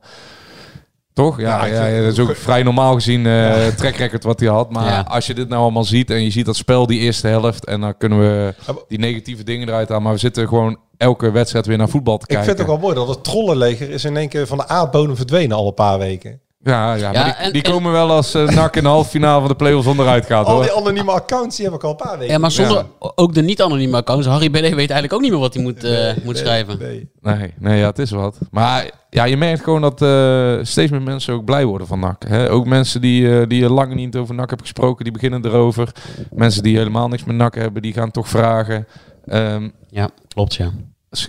[1.16, 1.40] Toch?
[1.40, 3.72] Ja, ja, ja, dat is ook vrij normaal gezien uh, ja.
[3.72, 4.72] track record wat hij had.
[4.72, 5.06] Maar ja.
[5.08, 7.66] als je dit nou allemaal ziet en je ziet dat spel die eerste helft...
[7.66, 8.54] en dan kunnen we
[8.88, 10.04] die negatieve dingen eruit halen.
[10.04, 12.46] Maar we zitten gewoon elke wedstrijd weer naar voetbal te kijken.
[12.46, 14.68] Ik vind het ook wel mooi dat het trollenleger is in één keer van de
[14.68, 16.42] aardbodem verdwenen al een paar weken.
[16.66, 19.40] Ja, ja, maar die, en, die komen wel als uh, NAC in de halve finale
[19.40, 20.46] van de play-offs onderuit gaat.
[20.46, 20.64] Al hoor.
[20.64, 22.34] die anonieme accounts, die heb ik al een paar weken.
[22.34, 24.28] Ja, maar zonder ook de niet-anonieme accounts.
[24.28, 26.80] Harry BD weet eigenlijk ook niet meer wat hij moet, uh, nee, moet nee, schrijven.
[26.80, 27.10] Nee.
[27.22, 28.38] nee, nee, ja, het is wat.
[28.52, 32.24] Maar ja, je merkt gewoon dat uh, steeds meer mensen ook blij worden van NAC.
[32.28, 32.52] Hè?
[32.52, 35.92] Ook mensen die, die lang niet over NAC hebben gesproken, die beginnen erover.
[36.32, 38.88] Mensen die helemaal niks met NAC hebben, die gaan toch vragen.
[39.26, 40.72] Um, ja, klopt ja.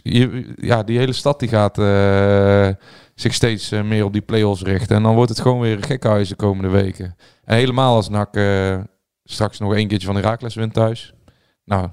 [0.03, 1.79] Je, ja, die hele stad die gaat
[3.17, 4.97] zich steeds uh, meer op die play-offs richten.
[4.97, 7.17] En dan wordt het gewoon weer gekhuis de komende weken.
[7.45, 8.79] En helemaal als NAC uh,
[9.25, 11.13] straks nog één keertje van Herakles wint thuis.
[11.65, 11.89] Nou,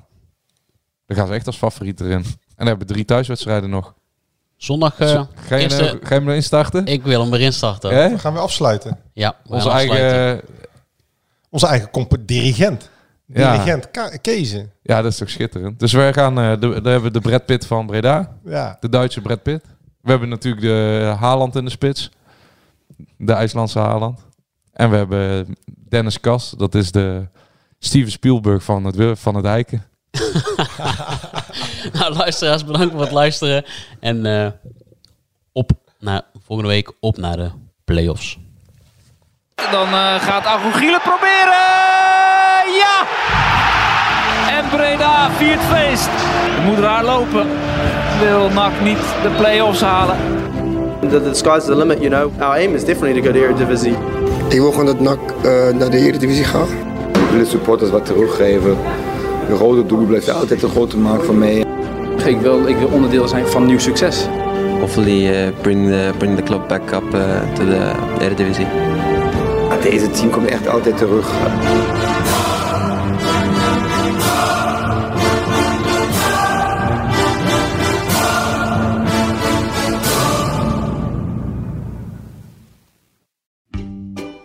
[1.06, 2.24] dan gaan ze echt als favoriet erin.
[2.24, 2.24] En
[2.56, 3.94] dan hebben we drie thuiswedstrijden nog.
[4.56, 5.84] Zondag uh, ga, je eerste...
[5.84, 6.86] hem, ga je hem erin starten?
[6.86, 7.92] Ik wil hem erin starten.
[7.92, 8.10] Eh?
[8.10, 9.00] Dan gaan we afsluiten.
[9.14, 10.42] Ja, onze eigen,
[11.50, 11.90] onze eigen
[12.26, 12.90] dirigent.
[13.26, 14.08] Dirigent ja.
[14.22, 14.72] Kezen.
[14.82, 15.80] Ja, dat is toch schitterend.
[15.80, 18.38] Dus wij gaan, uh, de, daar hebben we de Brad Pitt van Breda.
[18.46, 18.78] Ja.
[18.80, 19.66] De Duitse Brad Pitt.
[20.02, 22.12] We hebben natuurlijk de Haaland in de spits.
[23.18, 24.20] De IJslandse Haaland.
[24.74, 25.56] En we hebben
[25.90, 26.54] Dennis Kas.
[26.58, 27.28] Dat is de
[27.80, 29.86] Steven Spielberg van het, van het Eiken.
[31.94, 33.66] nou, luisteraars, bedankt voor het luisteren.
[34.00, 34.48] En uh,
[35.52, 37.52] op naar volgende week op naar de
[37.86, 38.38] play-offs.
[39.56, 42.23] Dan uh, gaat Agogiel het proberen.
[44.76, 46.10] Breda viert feest.
[46.10, 47.46] Het moet raar lopen.
[48.20, 50.16] Wil NAC niet de play-offs halen.
[51.10, 52.42] The, the sky's the limit, you know.
[52.42, 53.96] Our aim is definitely to go to the Eredivisie.
[54.50, 56.68] Ik wil gewoon dat NAC uh, naar de Eredivisie gaat.
[57.14, 58.78] Ik wil de supporters wat teruggeven.
[59.48, 61.66] De rode doel blijft altijd een grote maak van mij.
[62.26, 64.28] Ik wil, ik wil onderdeel zijn van nieuw succes.
[64.80, 67.22] Hopefully uh, bring, the, bring the club back up uh,
[67.54, 68.68] to the Eredivisie.
[69.84, 71.32] Deze team komt echt altijd terug.